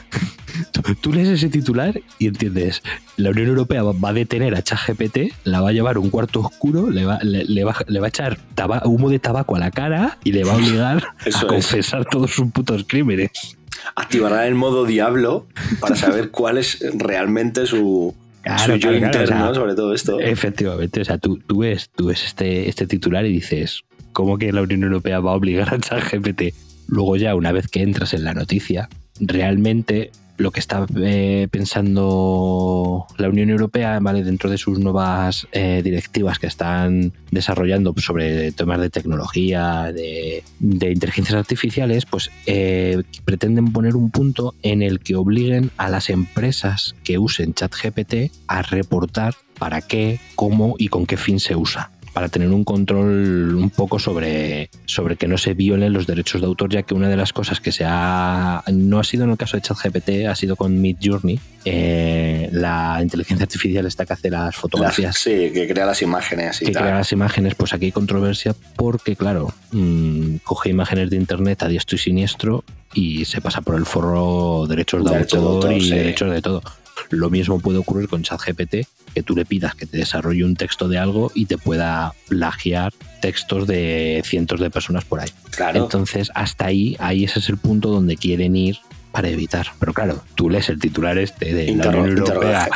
tú, 0.72 0.82
tú 1.00 1.12
lees 1.12 1.28
ese 1.28 1.48
titular 1.48 2.00
y 2.18 2.26
entiendes, 2.28 2.82
la 3.16 3.30
Unión 3.30 3.48
Europea 3.48 3.82
va 3.82 4.08
a 4.08 4.12
detener 4.12 4.54
a 4.54 4.62
ChatGPT, 4.62 5.32
la 5.44 5.60
va 5.60 5.70
a 5.70 5.72
llevar 5.72 5.96
a 5.96 6.00
un 6.00 6.10
cuarto 6.10 6.40
oscuro, 6.40 6.90
le 6.90 7.04
va, 7.04 7.18
le, 7.22 7.44
le 7.44 7.64
va, 7.64 7.74
le 7.88 8.00
va 8.00 8.06
a 8.06 8.08
echar 8.08 8.38
taba- 8.54 8.82
humo 8.84 9.10
de 9.10 9.18
tabaco 9.18 9.56
a 9.56 9.58
la 9.58 9.70
cara 9.70 10.18
y 10.24 10.32
le 10.32 10.44
va 10.44 10.52
a 10.52 10.56
obligar 10.56 11.04
Eso 11.24 11.38
a 11.38 11.40
es. 11.42 11.46
confesar 11.46 12.04
todos 12.06 12.30
sus 12.30 12.50
putos 12.52 12.84
crímenes. 12.86 13.30
Activará 13.96 14.46
el 14.46 14.54
modo 14.54 14.86
diablo 14.86 15.46
para 15.80 15.96
saber 15.96 16.30
cuál 16.30 16.58
es 16.58 16.78
realmente 16.94 17.66
su, 17.66 18.14
Claro, 18.42 18.76
yo 18.76 18.88
claro, 18.90 18.98
claro, 18.98 19.06
interno 19.22 19.42
o 19.44 19.46
sea, 19.46 19.54
sobre 19.54 19.74
todo 19.74 19.94
esto. 19.94 20.20
Efectivamente, 20.20 21.00
o 21.00 21.04
sea, 21.04 21.16
tú, 21.18 21.38
tú 21.46 21.58
ves, 21.58 21.90
tú 21.94 22.06
ves 22.06 22.24
este, 22.24 22.68
este 22.68 22.86
titular 22.86 23.24
y 23.24 23.32
dices, 23.32 23.82
¿cómo 24.12 24.36
que 24.36 24.52
la 24.52 24.60
Unión 24.62 24.82
Europea 24.82 25.18
va 25.20 25.32
a 25.32 25.34
obligar 25.34 25.72
a 25.72 25.78
ChatGPT? 25.78 26.54
Luego 26.88 27.16
ya, 27.16 27.34
una 27.34 27.52
vez 27.52 27.68
que 27.68 27.80
entras 27.82 28.12
en 28.12 28.22
la 28.24 28.34
noticia, 28.34 28.90
realmente 29.18 30.10
lo 30.36 30.50
que 30.50 30.60
está 30.60 30.86
eh, 30.96 31.48
pensando 31.50 33.06
la 33.18 33.28
Unión 33.28 33.50
Europea, 33.50 33.98
¿vale? 34.00 34.24
Dentro 34.24 34.50
de 34.50 34.58
sus 34.58 34.78
nuevas 34.78 35.46
eh, 35.52 35.80
directivas 35.82 36.38
que 36.38 36.46
están 36.46 37.12
desarrollando 37.30 37.94
sobre 37.98 38.52
temas 38.52 38.80
de 38.80 38.90
tecnología, 38.90 39.92
de, 39.92 40.42
inteligencias 40.60 41.36
artificiales, 41.36 42.06
pues 42.06 42.30
eh, 42.46 43.02
pretenden 43.24 43.72
poner 43.72 43.96
un 43.96 44.10
punto 44.10 44.54
en 44.62 44.82
el 44.82 45.00
que 45.00 45.16
obliguen 45.16 45.70
a 45.76 45.88
las 45.88 46.10
empresas 46.10 46.94
que 47.04 47.18
usen 47.18 47.54
ChatGPT 47.54 48.32
a 48.48 48.62
reportar 48.62 49.34
para 49.58 49.82
qué, 49.82 50.18
cómo 50.34 50.74
y 50.78 50.88
con 50.88 51.06
qué 51.06 51.16
fin 51.16 51.38
se 51.38 51.54
usa 51.54 51.90
para 52.14 52.28
tener 52.28 52.48
un 52.50 52.62
control 52.62 53.56
un 53.56 53.70
poco 53.70 53.98
sobre, 53.98 54.70
sobre 54.86 55.16
que 55.16 55.26
no 55.26 55.36
se 55.36 55.52
violen 55.52 55.92
los 55.92 56.06
derechos 56.06 56.40
de 56.40 56.46
autor, 56.46 56.70
ya 56.70 56.84
que 56.84 56.94
una 56.94 57.08
de 57.08 57.16
las 57.16 57.32
cosas 57.32 57.60
que 57.60 57.72
se 57.72 57.84
ha. 57.86 58.62
no 58.72 59.00
ha 59.00 59.04
sido 59.04 59.24
en 59.24 59.30
el 59.30 59.36
caso 59.36 59.56
de 59.56 59.62
ChatGPT, 59.62 60.26
ha 60.28 60.34
sido 60.36 60.54
con 60.54 60.80
Mid 60.80 60.96
Journey, 61.02 61.40
eh, 61.64 62.48
la 62.52 63.00
inteligencia 63.02 63.42
artificial 63.42 63.84
está 63.86 64.06
que 64.06 64.12
hace 64.12 64.30
las 64.30 64.54
fotografías. 64.54 65.18
Sí, 65.18 65.50
que 65.52 65.66
crea 65.66 65.86
las 65.86 66.02
imágenes 66.02 66.62
y 66.62 66.66
que 66.66 66.72
tal. 66.72 66.84
crea 66.84 66.94
las 66.98 67.10
imágenes, 67.10 67.56
pues 67.56 67.74
aquí 67.74 67.86
hay 67.86 67.92
controversia 67.92 68.54
porque, 68.76 69.16
claro, 69.16 69.52
mm, 69.72 70.36
coge 70.44 70.70
imágenes 70.70 71.10
de 71.10 71.16
internet 71.16 71.64
a 71.64 71.68
diestro 71.68 71.96
y 71.96 71.98
siniestro 71.98 72.64
y 72.94 73.24
se 73.24 73.40
pasa 73.40 73.60
por 73.60 73.74
el 73.74 73.86
forro 73.86 74.66
derechos 74.68 75.04
de 75.04 75.16
autor 75.16 75.40
autor, 75.40 75.72
y 75.72 75.80
sí. 75.80 75.90
derechos 75.90 76.30
de 76.30 76.40
todo. 76.40 76.62
Lo 77.10 77.30
mismo 77.30 77.60
puede 77.60 77.78
ocurrir 77.78 78.08
con 78.08 78.22
ChatGPT, 78.22 78.86
que 79.14 79.22
tú 79.22 79.34
le 79.36 79.44
pidas 79.44 79.74
que 79.74 79.86
te 79.86 79.96
desarrolle 79.96 80.44
un 80.44 80.56
texto 80.56 80.88
de 80.88 80.98
algo 80.98 81.30
y 81.34 81.46
te 81.46 81.58
pueda 81.58 82.14
plagiar 82.28 82.92
textos 83.20 83.66
de 83.66 84.22
cientos 84.24 84.60
de 84.60 84.70
personas 84.70 85.04
por 85.04 85.20
ahí. 85.20 85.30
Claro. 85.50 85.84
Entonces, 85.84 86.30
hasta 86.34 86.66
ahí, 86.66 86.96
ahí 86.98 87.24
ese 87.24 87.38
es 87.38 87.48
el 87.48 87.56
punto 87.56 87.90
donde 87.90 88.16
quieren 88.16 88.56
ir 88.56 88.78
para 89.14 89.28
evitar. 89.28 89.68
Pero 89.78 89.92
claro, 89.94 90.22
tú 90.34 90.50
lees 90.50 90.68
el 90.68 90.80
titular 90.80 91.16
este 91.18 91.54
de 91.54 91.66
la 91.66 91.70
Interro- 91.70 92.00
Unión 92.02 92.18
Europea 92.18 92.68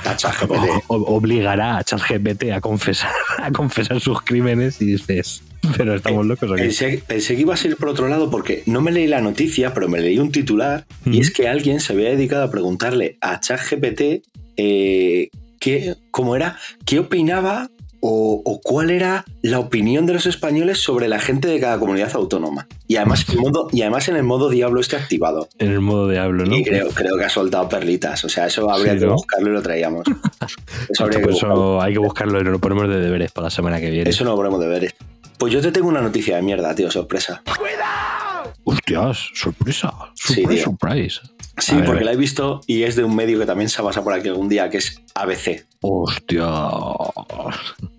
obligará 0.87 1.78
a 1.78 1.85
ChatGPT 1.85 2.52
a 2.52 2.61
confesar, 2.61 3.11
a 3.38 3.50
confesar 3.50 4.00
sus 4.00 4.23
crímenes 4.23 4.80
y 4.80 4.87
dices, 4.87 5.42
pero 5.76 5.97
estamos 5.97 6.25
locos 6.25 6.50
aquí. 6.52 6.62
Pensé, 6.62 7.02
pensé 7.07 7.35
que 7.35 7.42
iba 7.42 7.54
a 7.54 7.57
ser 7.57 7.76
por 7.76 7.88
otro 7.88 8.09
lado 8.09 8.30
porque 8.30 8.62
no 8.66 8.80
me 8.80 8.92
leí 8.92 9.09
la 9.09 9.21
noticia, 9.21 9.75
pero 9.75 9.88
me 9.88 10.00
leí 10.00 10.18
un 10.21 10.30
titular 10.30 10.87
y 11.04 11.21
es 11.21 11.33
que 11.33 11.49
alguien 11.49 11.80
se 11.80 11.92
había 11.92 12.11
dedicado 12.11 12.45
a 12.45 12.50
preguntarle 12.52 13.18
a 13.21 13.40
ChatGPT 13.40 14.23
eh, 14.57 15.30
qué, 15.59 15.97
cómo 16.12 16.37
era, 16.37 16.57
qué 16.85 17.00
opinaba 17.00 17.68
o, 18.00 18.43
o 18.45 18.61
cuál 18.61 18.90
era 18.90 19.25
la 19.43 19.59
opinión 19.59 20.07
de 20.07 20.12
los 20.14 20.26
españoles 20.26 20.78
sobre 20.78 21.09
la 21.09 21.19
gente 21.19 21.49
de 21.49 21.59
cada 21.61 21.78
comunidad 21.78 22.11
autónoma. 22.14 22.67
Y 22.87 22.97
además, 22.97 23.26
en 23.28 23.40
modo, 23.40 23.69
y 23.73 23.83
además 23.83 24.09
en 24.09 24.17
el 24.17 24.23
modo 24.23 24.49
diablo 24.50 24.81
este 24.81 24.97
activado. 24.97 25.49
En 25.59 25.71
el 25.73 25.81
modo 25.81 26.07
de 26.09 26.19
hablo, 26.19 26.45
¿no? 26.47 26.57
Y 26.57 26.64
creo, 26.64 26.88
creo 26.90 27.17
que 27.19 27.25
ha 27.25 27.28
soltado 27.28 27.69
perlitas. 27.69 28.25
O 28.25 28.28
sea, 28.28 28.47
eso 28.47 28.71
habría 28.71 28.93
Sí, 28.95 29.00
que 29.00 29.07
¿no? 29.07 29.14
buscarlo 29.14 29.50
y 29.50 29.52
lo 29.52 29.62
traíamos. 29.62 30.05
Eso, 30.88 31.05
habría 31.05 31.19
que 31.21 31.25
Pues 31.25 31.37
eso 31.37 31.81
hay 31.83 31.93
que 31.93 31.99
buscarlo 31.99 32.40
y 32.40 32.45
lo 32.45 32.59
ponemos 32.59 32.88
de 32.88 33.00
deberes 33.00 33.33
para 33.33 33.47
la 33.47 33.50
semana 33.50 33.81
que 33.81 33.90
viene. 33.90 34.09
Eso 34.09 34.25
no 34.25 34.31
lo 34.31 34.37
ponemos 34.37 34.61
de 34.61 34.69
ver. 34.69 34.95
Pues 35.37 35.52
yo 35.52 35.61
te 35.61 35.71
tengo 35.73 35.88
una 35.88 36.00
noticia 36.00 36.37
de 36.37 36.43
mierda, 36.43 36.75
tío, 36.75 36.90
sorpresa. 36.90 37.43
Hostias, 38.64 39.31
sorpresa. 39.35 39.93
Sí, 40.14 40.35
Surprise, 40.35 40.55
tío. 40.55 40.64
surprise. 40.64 41.21
Sí, 41.61 41.77
ver, 41.77 41.85
porque 41.85 42.05
la 42.05 42.12
he 42.12 42.17
visto 42.17 42.61
y 42.67 42.83
es 42.85 42.97
de 42.97 43.05
un 43.05 43.15
medio 43.17 43.38
que 43.38 43.47
también 43.47 43.69
se 43.69 43.81
ha 43.81 43.85
pasado 43.85 44.05
por 44.05 44.12
aquí 44.15 44.29
algún 44.29 44.49
día, 44.49 44.69
que 44.71 44.79
es 44.79 45.00
ABC. 45.15 45.65
Hostia. 45.81 46.47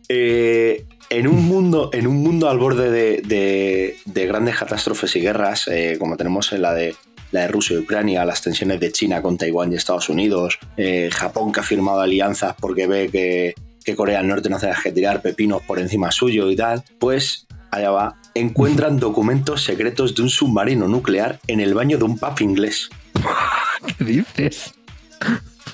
Eh, 0.07 0.85
en, 1.09 1.27
un 1.27 1.45
mundo, 1.45 1.89
en 1.93 2.07
un 2.07 2.17
mundo 2.17 2.49
al 2.49 2.57
borde 2.57 2.89
de, 2.91 3.21
de- 3.23 3.95
de 4.05 4.27
grandes 4.27 4.55
catástrofes 4.57 5.15
y 5.15 5.21
guerras, 5.21 5.67
eh, 5.67 5.97
como 5.99 6.17
tenemos 6.17 6.51
en 6.51 6.61
la 6.61 6.73
de, 6.73 6.95
la 7.31 7.41
de 7.41 7.47
Rusia 7.49 7.75
y 7.75 7.79
Ucrania, 7.79 8.25
las 8.25 8.41
tensiones 8.41 8.79
de 8.79 8.91
China 8.91 9.21
con 9.21 9.37
Taiwán 9.37 9.71
y 9.71 9.75
Estados 9.75 10.09
Unidos, 10.09 10.57
eh, 10.77 11.09
Japón 11.11 11.51
que 11.51 11.59
ha 11.59 11.63
firmado 11.63 12.01
alianzas 12.01 12.55
porque 12.59 12.87
ve 12.87 13.09
que, 13.11 13.53
que 13.83 13.95
Corea 13.95 14.19
del 14.19 14.27
Norte 14.27 14.49
no 14.49 14.55
hace 14.57 14.69
que 14.83 14.91
tirar 14.91 15.21
pepinos 15.21 15.61
por 15.63 15.79
encima 15.79 16.11
suyo 16.11 16.49
y 16.49 16.55
tal, 16.55 16.83
pues 16.99 17.45
allá 17.71 17.91
va. 17.91 18.15
Encuentran 18.33 18.99
documentos 18.99 19.63
secretos 19.63 20.15
de 20.15 20.23
un 20.23 20.29
submarino 20.29 20.87
nuclear 20.87 21.39
en 21.47 21.59
el 21.59 21.73
baño 21.75 21.97
de 21.97 22.03
un 22.05 22.17
pub 22.17 22.39
inglés. 22.41 22.89
¿Qué 23.97 24.03
dices? 24.03 24.73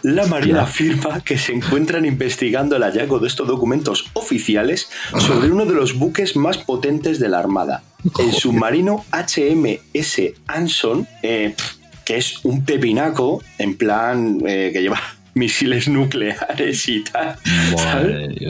La 0.05 0.27
Marina 0.27 0.61
afirma 0.63 1.21
que 1.21 1.35
se 1.35 1.51
encuentran 1.51 2.05
investigando 2.05 2.75
el 2.75 2.83
hallazgo 2.83 3.17
de 3.17 3.27
estos 3.27 3.47
documentos 3.47 4.11
oficiales 4.13 4.87
sobre 5.17 5.49
uno 5.49 5.65
de 5.65 5.73
los 5.73 5.95
buques 5.95 6.35
más 6.35 6.59
potentes 6.59 7.19
de 7.19 7.27
la 7.27 7.39
Armada, 7.39 7.83
el 8.19 8.31
submarino 8.31 9.03
HMS 9.11 10.33
Anson, 10.45 11.07
eh, 11.23 11.55
que 12.05 12.17
es 12.17 12.45
un 12.45 12.63
pepinaco 12.63 13.41
en 13.57 13.77
plan 13.77 14.43
eh, 14.45 14.69
que 14.71 14.83
lleva 14.83 15.01
misiles 15.33 15.87
nucleares 15.87 16.87
y 16.87 17.03
tal. 17.03 17.39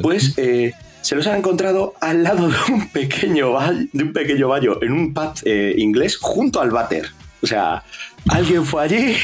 Pues 0.02 0.34
eh, 0.38 0.74
se 1.00 1.16
los 1.16 1.25
han 1.28 1.38
encontrado 1.38 1.94
al 2.02 2.24
lado 2.24 2.50
de 2.50 2.58
un 2.74 2.90
pequeño 2.90 3.54
de 3.94 4.04
un 4.04 4.12
pequeño 4.12 4.50
baño 4.50 4.80
en 4.82 4.92
un 4.92 5.14
pub 5.14 5.36
inglés 5.78 6.18
junto 6.18 6.60
al 6.60 6.72
váter. 6.72 7.12
O 7.46 7.48
sea, 7.48 7.84
alguien 8.30 8.66
fue 8.66 8.82
allí 8.82 9.16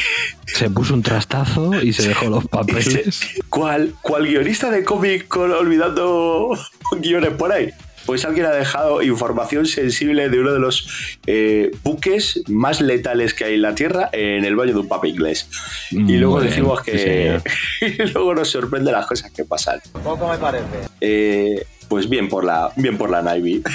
Se 0.46 0.70
puso 0.70 0.94
un 0.94 1.02
trastazo 1.02 1.82
y 1.82 1.92
se 1.92 2.08
dejó 2.08 2.30
los 2.30 2.48
papeles. 2.50 3.20
¿Cuál, 3.50 3.96
cuál 4.04 4.28
guionista 4.28 4.70
de 4.70 4.84
cómic 4.84 5.28
con 5.28 5.50
olvidando 5.52 6.56
guiones 7.00 7.32
por 7.32 7.52
ahí? 7.52 7.72
Pues 8.06 8.24
alguien 8.24 8.46
ha 8.46 8.52
dejado 8.52 9.02
información 9.02 9.66
sensible 9.66 10.30
de 10.30 10.40
uno 10.40 10.54
de 10.54 10.60
los 10.60 11.18
eh, 11.26 11.72
buques 11.84 12.44
más 12.48 12.80
letales 12.80 13.34
que 13.34 13.46
hay 13.46 13.56
en 13.56 13.64
la 13.64 13.74
Tierra 13.74 14.12
en 14.12 14.46
el 14.46 14.56
baño 14.56 14.74
de 14.74 14.82
un 14.82 14.88
papa 14.88 15.08
inglés. 15.08 15.50
Y 15.90 16.18
luego 16.18 16.38
Muy 16.38 16.48
decimos 16.48 16.82
que. 16.84 17.42
y 17.82 18.04
luego 18.12 18.36
nos 18.36 18.52
sorprende 18.52 18.92
las 18.92 19.08
cosas 19.08 19.32
que 19.32 19.46
pasan. 19.46 19.82
Poco 20.04 20.30
me 20.30 20.38
parece. 20.38 21.66
pues 21.88 22.08
bien 22.08 22.30
por 22.30 22.44
la, 22.44 22.72
bien 22.76 23.00
por 23.00 23.10
la 23.10 23.24
Navy. 23.24 23.64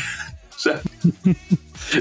O 0.49 0.59
sea, 0.59 0.81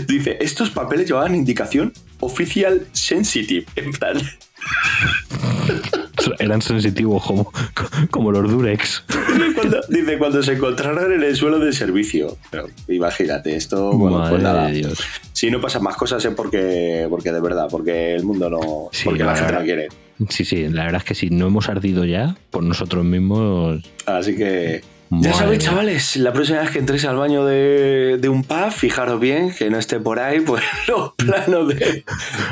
dice: 0.08 0.38
estos 0.40 0.70
papeles 0.70 1.08
llevaban 1.08 1.36
indicación 1.36 1.92
oficial 2.26 2.88
sensitive. 2.92 3.66
En 3.76 3.92
plan. 3.92 4.18
Eran 6.40 6.62
sensitivos 6.62 7.24
como, 7.24 7.52
como 8.10 8.32
los 8.32 8.50
Durex. 8.50 9.04
Cuando, 9.56 9.82
dice, 9.90 10.18
cuando 10.18 10.42
se 10.42 10.54
encontraron 10.54 11.14
en 11.14 11.24
el 11.24 11.36
suelo 11.36 11.60
de 11.60 11.72
servicio. 11.72 12.38
Pero 12.50 12.68
imagínate, 12.88 13.56
esto, 13.56 13.92
bueno, 13.92 14.20
Madre 14.20 14.32
pues 14.32 14.44
nada. 14.44 14.68
Dios. 14.70 15.00
Si 15.34 15.52
no 15.52 15.62
pasan 15.62 15.84
más 15.84 15.96
cosas 15.96 16.26
es 16.26 16.34
porque, 16.34 17.06
porque 17.10 17.32
de 17.32 17.42
verdad, 17.42 17.68
porque 17.70 18.16
el 18.16 18.24
mundo 18.24 18.50
no. 18.50 18.90
Sí, 18.92 19.04
porque 19.06 19.24
la 19.24 19.34
la 19.34 19.38
gente 19.38 19.54
no 19.54 19.64
quiere. 19.64 19.88
Sí, 20.30 20.46
sí, 20.46 20.68
la 20.70 20.86
verdad 20.86 21.02
es 21.02 21.08
que 21.08 21.16
si 21.16 21.30
no 21.30 21.48
hemos 21.48 21.70
ardido 21.70 22.06
ya 22.06 22.36
por 22.50 22.64
nosotros 22.64 23.06
mismos. 23.06 23.84
Así 24.06 24.36
que. 24.36 24.84
Ya 25.12 25.34
sabéis, 25.34 25.64
chavales, 25.64 26.16
la 26.18 26.34
próxima 26.34 26.60
vez 26.62 26.72
que 26.72 26.80
entréis 26.80 27.06
al 27.06 27.16
baño 27.16 27.46
de, 27.46 28.18
de 28.20 28.28
un 28.28 28.44
pub, 28.44 28.72
fijaros 28.72 29.20
bien 29.20 29.54
que 29.54 29.70
no 29.70 29.78
esté 29.78 30.00
por 30.00 30.20
ahí 30.20 30.40
pues, 30.42 30.64
los 30.88 31.14
planos 31.14 31.68
de. 31.70 32.04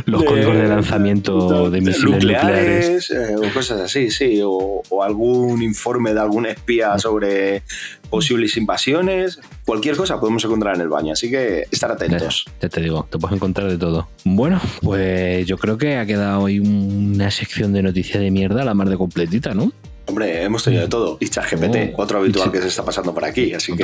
Los 0.06 0.24
códigos 0.24 0.56
de 0.56 0.68
lanzamiento 0.68 1.70
de 1.72 1.82
misiles 1.82 2.12
nucleares. 2.12 3.10
eh, 3.12 3.36
o 3.38 3.54
cosas 3.54 3.82
así, 3.82 4.12
sí. 4.12 4.40
O, 4.44 4.82
o 4.88 5.04
algún 5.04 5.62
informe 5.64 6.14
de 6.14 6.20
algún 6.22 6.46
espía 6.46 6.98
sobre 7.00 7.64
posibles 8.10 8.56
invasiones. 8.58 9.40
Cualquier 9.66 9.96
cosa 9.96 10.20
podemos 10.20 10.46
encontrar 10.46 10.76
en 10.76 10.82
el 10.82 10.90
baño, 10.90 11.14
así 11.14 11.32
que 11.32 11.66
estar 11.72 11.92
atentos. 11.92 12.46
Ya 12.62 12.70
te 12.70 12.82
digo, 12.82 13.08
te 13.10 13.18
puedes 13.18 13.36
encontrar 13.36 13.70
de 13.70 13.78
todo. 13.78 14.08
Bueno, 14.24 14.62
pues 14.82 15.48
yo 15.48 15.58
creo 15.58 15.78
que 15.78 15.98
ha 15.98 16.06
quedado 16.06 16.42
hoy 16.42 16.60
una 16.60 17.32
sección 17.32 17.74
de 17.74 17.82
noticia 17.82 18.20
de 18.20 18.30
mierda, 18.30 18.64
la 18.64 18.74
más 18.76 18.90
de 18.90 18.98
completita, 18.98 19.54
¿no? 19.56 19.72
Hombre, 20.06 20.44
hemos 20.44 20.64
tenido 20.64 20.82
de 20.84 20.90
todo. 20.90 21.18
Y 21.20 21.30
ChatGPT, 21.30 21.94
Oh, 21.96 22.02
otro 22.04 22.20
habitual 22.20 22.46
sí. 22.46 22.52
que 22.52 22.62
se 22.62 22.68
está 22.68 22.84
pasando 22.84 23.14
por 23.14 23.24
aquí, 23.24 23.54
así 23.54 23.74
que 23.74 23.84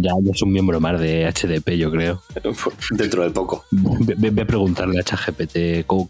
ya, 0.00 0.10
es 0.32 0.42
un 0.42 0.52
miembro 0.52 0.80
más 0.80 0.98
de 0.98 1.30
HDP, 1.30 1.72
yo 1.76 1.90
creo. 1.90 2.22
dentro 2.92 3.22
de 3.22 3.30
poco. 3.30 3.64
Ve 3.70 4.42
a 4.42 4.46
preguntarle 4.46 5.00
a 5.00 5.02
ChatGPT 5.02 5.86
cómo, 5.86 6.06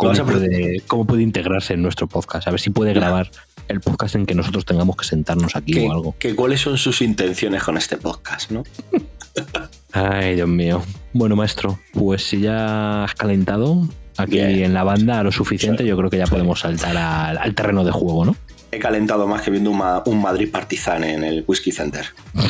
puede, 1.05 1.23
integrarse 1.23 1.75
en 1.75 1.83
nuestro 1.83 2.07
podcast. 2.07 2.47
A 2.47 2.51
ver 2.53 2.61
si 2.61 2.71
puede 2.71 2.93
grabar 2.93 3.31
el 3.69 3.81
podcast 3.81 4.15
en 4.15 4.27
que 4.27 4.35
nosotros 4.35 4.65
tengamos 4.65 4.97
que 4.97 5.05
sentarnos 5.05 5.57
aquí 5.57 5.79
o 5.87 5.93
algo. 5.93 6.15
que 6.19 6.35
cuáles 6.37 6.61
son 6.61 6.79
sus 6.79 7.03
intenciones 7.03 7.63
con 7.63 7.77
este 7.77 7.97
podcast, 7.97 8.51
¿no? 8.53 8.63
Ay, 9.93 10.37
Dios 10.37 10.49
mío. 10.49 10.83
Bueno, 11.13 11.35
maestro, 11.35 11.79
pues 11.93 12.23
si 12.23 12.41
ya 12.41 13.05
has 13.05 13.15
calentado 13.15 13.89
aquí 14.17 14.37
Bien. 14.37 14.65
en 14.65 14.75
la 14.75 14.85
banda 14.85 15.23
lo 15.25 15.33
suficiente, 15.33 15.85
yo 15.85 15.97
creo 15.97 16.09
que 16.11 16.19
ya 16.19 16.27
podemos 16.27 16.61
saltar 16.61 16.97
al, 16.97 17.39
al 17.39 17.55
terreno 17.55 17.85
de 17.85 17.91
juego, 17.91 18.25
¿no? 18.25 18.37
He 18.73 18.79
calentado 18.79 19.27
más 19.27 19.43
que 19.43 19.51
viendo 19.51 19.71
un, 19.71 19.79
ma- 19.79 20.03
un 20.07 20.21
Madrid 20.23 20.51
Partizan 20.51 21.05
en 21.05 21.25
el 21.25 21.45
Whisky 21.47 21.73
Center. 21.73 22.07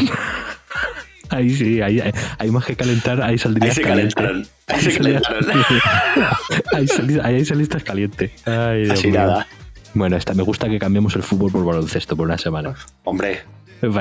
Ahí 1.32 1.48
sí, 1.50 1.80
ahí, 1.80 2.02
ahí 2.38 2.50
más 2.50 2.64
que 2.64 2.74
calentar, 2.74 3.22
ahí 3.22 3.38
saldrías 3.38 3.78
Ahí 3.78 3.84
se 3.84 3.88
caliente. 3.88 4.14
calentaron. 4.16 4.48
Ahí 4.66 4.80
se 4.80 4.98
calentaron. 4.98 5.44
ahí, 6.74 6.88
sali- 6.88 7.20
ahí 7.22 7.44
saliste 7.44 7.80
caliente. 7.82 8.32
Ay, 8.44 8.90
Así 8.90 9.12
nada. 9.12 9.46
Bueno, 9.94 10.16
esta, 10.16 10.34
me 10.34 10.42
gusta 10.42 10.68
que 10.68 10.80
cambiemos 10.80 11.14
el 11.14 11.22
fútbol 11.22 11.52
por 11.52 11.64
baloncesto 11.64 12.16
por 12.16 12.26
una 12.26 12.36
semana. 12.36 12.74
Hombre. 13.04 13.42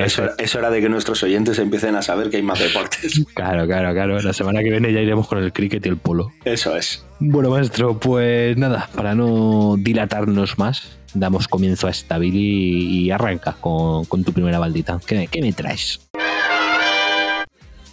Eso, 0.04 0.24
es 0.40 0.56
hora 0.56 0.72
de 0.72 0.82
que 0.82 0.90
nuestros 0.90 1.22
oyentes 1.24 1.58
empiecen 1.60 1.96
a 1.96 2.02
saber 2.02 2.30
que 2.32 2.38
hay 2.38 2.44
más 2.44 2.60
deportes. 2.60 3.24
Claro, 3.36 3.68
claro, 3.68 3.94
claro. 3.94 4.20
La 4.22 4.34
semana 4.34 4.62
que 4.64 4.72
viene 4.72 4.92
ya 4.92 5.00
iremos 5.00 5.28
con 5.28 5.38
el 5.38 5.54
cricket 5.54 5.86
y 5.86 5.90
el 5.90 5.98
polo. 5.98 6.32
Eso 6.46 6.76
es. 6.76 7.06
Bueno, 7.20 7.52
maestro, 7.52 8.00
pues 8.00 8.58
nada, 8.58 8.90
para 8.96 9.14
no 9.14 9.76
dilatarnos 9.78 10.58
más, 10.58 10.98
damos 11.14 11.48
comienzo 11.48 11.88
a 11.88 11.92
esta 11.92 12.18
Billy 12.18 13.06
y 13.06 13.12
arranca 13.12 13.54
con, 13.54 14.06
con 14.06 14.24
tu 14.24 14.34
primera 14.34 14.60
baldita. 14.60 15.00
¿Qué, 15.06 15.28
qué 15.28 15.42
me 15.42 15.54
traes? 15.54 16.02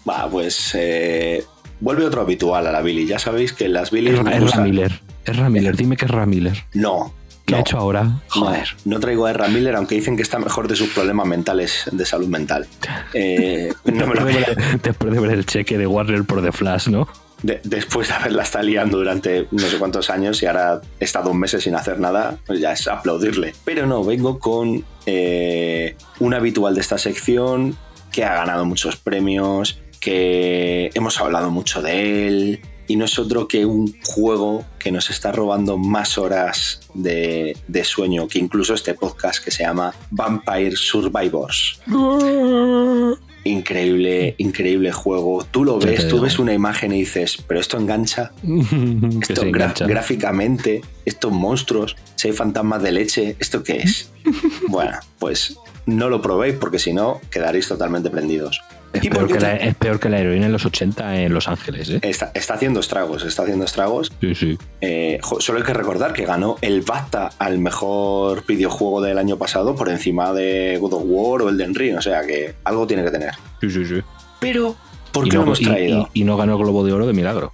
Va, 0.08 0.28
pues 0.30 0.73
eh, 0.75 1.44
vuelve 1.80 2.04
otro 2.04 2.20
habitual 2.20 2.66
a 2.66 2.73
la 2.73 2.80
Billy. 2.82 3.06
Ya 3.06 3.18
sabéis 3.18 3.52
que 3.52 3.68
las 3.68 3.90
Billy 3.90 4.11
Es, 4.11 4.20
es 4.20 4.50
Ramiller. 4.52 5.00
Es 5.25 5.37
Ramiller, 5.37 5.76
dime 5.76 5.96
que 5.96 6.04
es 6.04 6.11
Ramiller. 6.11 6.64
No. 6.75 7.12
¿Qué 7.47 7.53
no, 7.53 7.59
ha 7.59 7.61
hecho 7.61 7.79
ahora? 7.79 8.21
Joder. 8.29 8.69
No, 8.85 8.95
no 8.97 9.00
traigo 9.00 9.25
a 9.26 9.31
Ezra 9.31 9.49
Miller, 9.49 9.76
aunque 9.76 9.95
dicen 9.95 10.17
que 10.17 10.23
está 10.23 10.38
mejor 10.38 10.69
de 10.69 10.76
sus 10.76 10.88
problemas 10.91 11.26
mentales 11.26 11.85
de 11.91 12.05
salud 12.05 12.26
mental. 12.29 12.67
Eh, 13.15 13.73
no 13.85 14.07
me 14.07 14.15
lo 14.17 14.25
Después, 14.25 14.47
de 14.47 14.55
ver, 14.55 14.81
después 14.83 15.15
de 15.15 15.21
ver 15.21 15.31
el 15.31 15.47
cheque 15.47 15.79
de 15.79 15.87
Warner 15.87 16.25
por 16.25 16.43
The 16.43 16.53
Flash, 16.53 16.88
¿no? 16.88 17.09
de- 17.43 17.61
después 17.65 18.09
de 18.09 18.15
haberla 18.15 18.43
estado 18.43 18.65
liando 18.65 18.97
durante 18.99 19.47
no 19.50 19.61
sé 19.67 19.79
cuántos 19.79 20.09
años 20.11 20.43
y 20.43 20.47
ahora 20.47 20.81
he 20.99 21.05
estado 21.05 21.31
un 21.31 21.38
mes 21.38 21.50
sin 21.61 21.75
hacer 21.75 22.00
nada, 22.00 22.38
pues 22.47 22.59
ya 22.61 22.73
es 22.73 22.88
aplaudirle. 22.88 23.55
Pero 23.65 23.87
no, 23.87 24.03
vengo 24.05 24.38
con 24.38 24.85
eh, 25.07 25.95
un 26.19 26.35
habitual 26.35 26.75
de 26.75 26.81
esta 26.81 26.99
sección 26.99 27.76
que 28.11 28.25
ha 28.25 28.35
ganado 28.35 28.65
muchos 28.65 28.97
premios, 28.97 29.79
que 30.00 30.91
hemos 30.95 31.21
hablado 31.21 31.50
mucho 31.50 31.83
de 31.83 32.26
él. 32.26 32.61
Y 32.88 32.97
no 32.97 33.05
es 33.05 33.19
otro 33.19 33.49
que 33.49 33.66
un 33.66 33.95
juego 34.02 34.64
que 34.78 34.93
nos 34.93 35.11
está 35.11 35.33
robando 35.33 35.76
más 35.76 36.19
horas 36.19 36.81
de, 36.95 37.57
de 37.66 37.85
sueño 37.85 38.28
que 38.28 38.38
incluso 38.38 38.75
este 38.75 38.95
podcast 38.95 39.45
que 39.45 39.50
se 39.50 39.64
llama 39.64 39.95
Vampire 40.11 40.76
Survivors. 40.76 41.81
Increíble, 43.47 44.35
increíble 44.38 44.90
juego. 44.90 45.47
Tú 45.49 45.64
lo 45.64 45.78
ves, 45.78 46.09
tú 46.09 46.21
ves 46.21 46.40
una 46.40 46.52
imagen 46.52 46.93
y 46.93 47.00
dices, 47.00 47.38
pero 47.47 47.61
esto 47.61 47.78
engancha, 47.78 48.33
esto 49.23 49.43
engancha. 49.43 49.87
gráficamente, 49.87 50.83
estos 51.05 51.33
monstruos, 51.33 51.97
si 52.16 52.28
hay 52.28 52.35
fantasmas 52.35 52.83
de 52.83 52.90
leche, 52.90 53.37
¿esto 53.38 53.62
qué 53.62 53.76
es? 53.76 54.11
bueno, 54.69 54.99
pues 55.21 55.57
no 55.87 56.09
lo 56.09 56.21
probéis 56.21 56.57
porque 56.57 56.81
si 56.81 56.93
no 56.93 57.21
quedaréis 57.31 57.69
totalmente 57.69 58.11
prendidos. 58.11 58.61
Es 58.99 59.05
¿Y 59.05 59.11
peor, 59.11 59.26
que 59.26 59.41
la, 59.41 59.57
es 59.57 59.75
peor 59.75 60.00
que 60.00 60.09
la 60.09 60.19
heroína 60.19 60.47
en 60.47 60.53
los 60.53 60.65
80 60.65 61.21
en 61.23 61.35
Los 61.35 61.49
Ángeles, 61.49 61.91
¿eh? 61.91 61.99
Está, 62.03 62.31
está 62.35 62.55
haciendo 62.55 62.81
estragos, 62.81 63.25
está 63.25 63.43
haciendo 63.43 63.65
estragos. 63.65 64.12
Sí, 64.21 64.35
sí. 64.35 64.59
Eh, 64.81 65.19
solo 65.41 65.59
hay 65.59 65.65
que 65.65 65.75
recordar 65.75 66.12
que 66.12 66.25
ganó 66.25 66.57
el 66.61 66.83
BAFTA 66.83 67.31
al 67.38 67.59
mejor 67.59 68.45
videojuego 68.47 69.00
del 69.03 69.19
año 69.19 69.37
pasado 69.37 69.75
por 69.75 69.88
encima 69.88 70.33
de 70.33 70.79
God 70.81 70.95
of 70.95 71.03
War 71.07 71.43
o 71.43 71.49
Elden 71.49 71.75
Ring, 71.75 71.97
o 71.97 72.03
sea 72.03 72.26
que 72.26 72.55
algo 72.65 72.87
tiene 72.87 73.05
que 73.05 73.11
tener. 73.11 73.31
Sí, 73.61 73.71
sí, 73.71 73.85
sí. 73.85 74.00
Pero, 74.41 74.76
¿por 75.12 75.25
qué 75.29 75.37
no, 75.37 75.43
lo 75.43 75.47
hemos 75.49 75.61
y- 75.61 75.65
traído? 75.65 76.09
y- 76.15 76.21
y 76.23 76.25
no 76.25 76.37
ganó 76.37 76.53
el 76.53 76.59
Globo 76.59 76.85
de 76.85 76.93
Oro 76.93 77.07
de 77.07 77.12
milagro. 77.12 77.53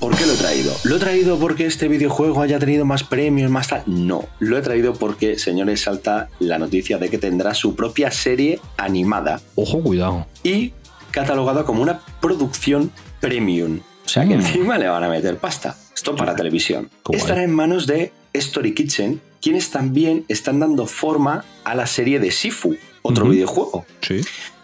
¿Por 0.00 0.16
qué 0.16 0.26
lo 0.26 0.32
he 0.34 0.36
traído? 0.36 0.72
¿Lo 0.84 0.96
he 0.96 0.98
traído 0.98 1.38
porque 1.38 1.66
este 1.66 1.88
videojuego 1.88 2.42
haya 2.42 2.58
tenido 2.58 2.84
más 2.84 3.02
premios, 3.02 3.50
más 3.50 3.68
tal? 3.68 3.82
No, 3.86 4.24
lo 4.40 4.58
he 4.58 4.62
traído 4.62 4.92
porque, 4.94 5.38
señores, 5.38 5.80
salta 5.82 6.28
la 6.38 6.58
noticia 6.58 6.98
de 6.98 7.08
que 7.08 7.18
tendrá 7.18 7.54
su 7.54 7.74
propia 7.74 8.10
serie 8.10 8.60
animada 8.76 9.40
Ojo, 9.54 9.80
cuidado. 9.82 10.26
y 10.42 10.72
catalogada 11.10 11.64
como 11.64 11.82
una 11.82 12.00
producción 12.20 12.92
premium. 13.20 13.80
O 14.04 14.08
sea 14.08 14.24
que 14.26 14.36
Mm. 14.36 14.40
encima 14.40 14.78
le 14.78 14.86
van 14.88 15.02
a 15.02 15.08
meter 15.08 15.38
pasta. 15.38 15.76
Esto 15.94 16.14
para 16.14 16.36
televisión. 16.36 16.90
Estará 17.10 17.42
en 17.42 17.52
manos 17.54 17.86
de 17.86 18.12
Story 18.34 18.74
Kitchen, 18.74 19.20
quienes 19.40 19.70
también 19.70 20.24
están 20.28 20.60
dando 20.60 20.86
forma 20.86 21.44
a 21.64 21.74
la 21.74 21.86
serie 21.86 22.20
de 22.20 22.30
Sifu, 22.30 22.76
otro 23.02 23.28
videojuego. 23.28 23.86
Sí. 24.02 24.20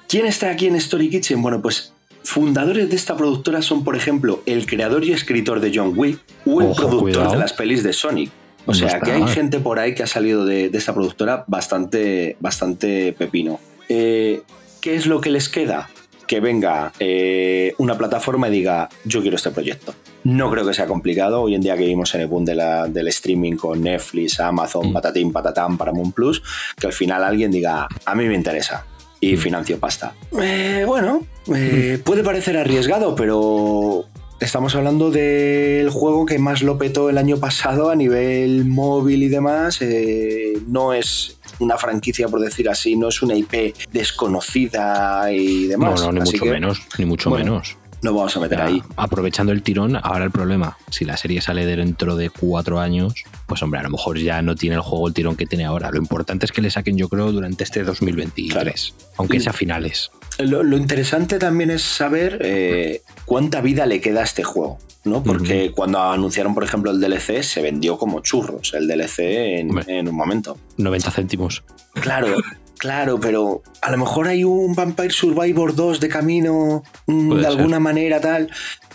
¿Quién 0.08 0.26
está 0.26 0.50
aquí 0.50 0.66
en 0.66 0.76
Story 0.76 1.08
Kitchen? 1.08 1.40
Bueno, 1.40 1.62
pues 1.62 1.94
fundadores 2.24 2.88
de 2.88 2.96
esta 2.96 3.16
productora 3.16 3.62
son, 3.62 3.84
por 3.84 3.96
ejemplo, 3.96 4.42
el 4.46 4.66
creador 4.66 5.04
y 5.04 5.12
escritor 5.12 5.60
de 5.60 5.72
John 5.74 5.92
Wick 5.96 6.18
o 6.46 6.60
el 6.60 6.68
Ojo, 6.68 6.76
productor 6.76 7.00
cuidado. 7.02 7.32
de 7.32 7.38
las 7.38 7.52
pelis 7.52 7.82
de 7.82 7.92
Sonic. 7.92 8.30
O 8.66 8.74
sea, 8.74 9.00
que 9.00 9.10
hay 9.10 9.26
gente 9.26 9.58
por 9.58 9.78
ahí 9.80 9.94
que 9.94 10.04
ha 10.04 10.06
salido 10.06 10.44
de, 10.44 10.68
de 10.68 10.78
esta 10.78 10.94
productora 10.94 11.44
bastante, 11.48 12.36
bastante 12.38 13.12
pepino. 13.12 13.58
Eh, 13.88 14.42
¿Qué 14.80 14.94
es 14.94 15.06
lo 15.06 15.20
que 15.20 15.30
les 15.30 15.48
queda? 15.48 15.90
Que 16.28 16.38
venga 16.38 16.92
eh, 17.00 17.74
una 17.78 17.98
plataforma 17.98 18.48
y 18.48 18.52
diga, 18.52 18.88
yo 19.04 19.20
quiero 19.20 19.36
este 19.36 19.50
proyecto. 19.50 19.94
No 20.22 20.48
creo 20.52 20.64
que 20.64 20.72
sea 20.74 20.86
complicado. 20.86 21.42
Hoy 21.42 21.56
en 21.56 21.60
día 21.60 21.74
que 21.76 21.82
vivimos 21.82 22.14
en 22.14 22.20
el 22.20 22.28
boom 22.28 22.44
de 22.44 22.54
la- 22.54 22.86
del 22.86 23.08
streaming 23.08 23.56
con 23.56 23.82
Netflix, 23.82 24.38
Amazon, 24.38 24.90
Mm. 24.90 24.92
Patatín, 24.92 25.32
Patatán, 25.32 25.76
Paramount 25.76 26.14
Plus, 26.14 26.40
que 26.78 26.86
al 26.86 26.92
final 26.92 27.24
alguien 27.24 27.50
diga, 27.50 27.88
a 28.06 28.14
mí 28.14 28.26
me 28.28 28.36
interesa 28.36 28.86
y 29.22 29.36
financio 29.36 29.78
pasta. 29.78 30.14
Eh, 30.42 30.84
bueno, 30.86 31.22
eh, 31.54 31.98
puede 32.04 32.22
parecer 32.24 32.56
arriesgado, 32.58 33.14
pero 33.14 34.04
estamos 34.40 34.74
hablando 34.74 35.10
del 35.12 35.88
juego 35.90 36.26
que 36.26 36.38
más 36.40 36.60
lo 36.62 36.76
petó 36.76 37.08
el 37.08 37.16
año 37.16 37.36
pasado 37.38 37.88
a 37.90 37.94
nivel 37.94 38.64
móvil 38.64 39.22
y 39.22 39.28
demás. 39.28 39.78
Eh, 39.80 40.54
no 40.66 40.92
es 40.92 41.38
una 41.60 41.78
franquicia, 41.78 42.26
por 42.26 42.40
decir 42.40 42.68
así, 42.68 42.96
no 42.96 43.08
es 43.08 43.22
una 43.22 43.36
IP 43.36 43.74
desconocida 43.92 45.32
y 45.32 45.62
No, 45.64 45.68
demás. 45.68 46.00
no, 46.02 46.12
ni 46.12 46.20
Así 46.20 46.32
mucho 46.32 46.44
que 46.44 46.50
menos, 46.50 46.82
ni 46.98 47.04
mucho 47.04 47.30
bueno, 47.30 47.44
menos. 47.44 47.76
No 48.02 48.12
vamos 48.14 48.36
a 48.36 48.40
meter 48.40 48.58
Ya, 48.58 48.64
ahí. 48.66 48.82
Aprovechando 48.96 49.52
el 49.52 49.62
tirón, 49.62 49.96
ahora 49.96 50.24
el 50.24 50.30
problema, 50.32 50.76
si 50.90 51.04
la 51.04 51.16
serie 51.16 51.40
sale 51.40 51.64
de 51.64 51.76
dentro 51.76 52.16
de 52.16 52.30
cuatro 52.30 52.80
años, 52.80 53.14
pues 53.46 53.62
hombre, 53.62 53.78
a 53.80 53.84
lo 53.84 53.90
mejor 53.90 54.18
ya 54.18 54.42
no 54.42 54.56
tiene 54.56 54.74
el 54.76 54.82
juego 54.82 55.06
el 55.08 55.14
tirón 55.14 55.36
que 55.36 55.46
tiene 55.46 55.64
ahora. 55.64 55.90
Lo 55.90 55.98
importante 55.98 56.44
es 56.46 56.52
que 56.52 56.60
le 56.62 56.70
saquen, 56.70 56.96
yo 56.98 57.08
creo, 57.08 57.30
durante 57.30 57.62
este 57.64 57.84
2023, 57.84 58.94
aunque 59.18 59.36
Y- 59.36 59.40
sea 59.40 59.52
finales. 59.52 60.10
Lo, 60.38 60.62
lo 60.62 60.76
interesante 60.78 61.38
también 61.38 61.70
es 61.70 61.82
saber 61.82 62.38
eh, 62.42 63.02
cuánta 63.26 63.60
vida 63.60 63.84
le 63.86 64.00
queda 64.00 64.20
a 64.22 64.24
este 64.24 64.42
juego, 64.42 64.78
¿no? 65.04 65.22
Porque 65.22 65.72
cuando 65.72 66.00
anunciaron, 66.02 66.54
por 66.54 66.64
ejemplo, 66.64 66.90
el 66.90 67.00
DLC, 67.00 67.42
se 67.42 67.60
vendió 67.62 67.98
como 67.98 68.20
churros 68.20 68.72
el 68.74 68.88
DLC 68.88 69.20
en 69.60 70.08
un 70.08 70.14
momento. 70.14 70.56
90 70.78 71.10
céntimos. 71.10 71.62
Claro, 71.94 72.28
claro, 72.78 73.18
pero 73.20 73.62
a 73.80 73.90
lo 73.90 73.98
mejor 73.98 74.28
hay 74.28 74.44
un 74.44 74.74
Vampire 74.74 75.10
Survivor 75.10 75.74
2 75.74 76.00
de 76.00 76.08
camino, 76.08 76.82
Puede 77.06 77.36
de 77.36 77.42
ser. 77.42 77.46
alguna 77.46 77.80
manera 77.80 78.20
tal. 78.20 78.50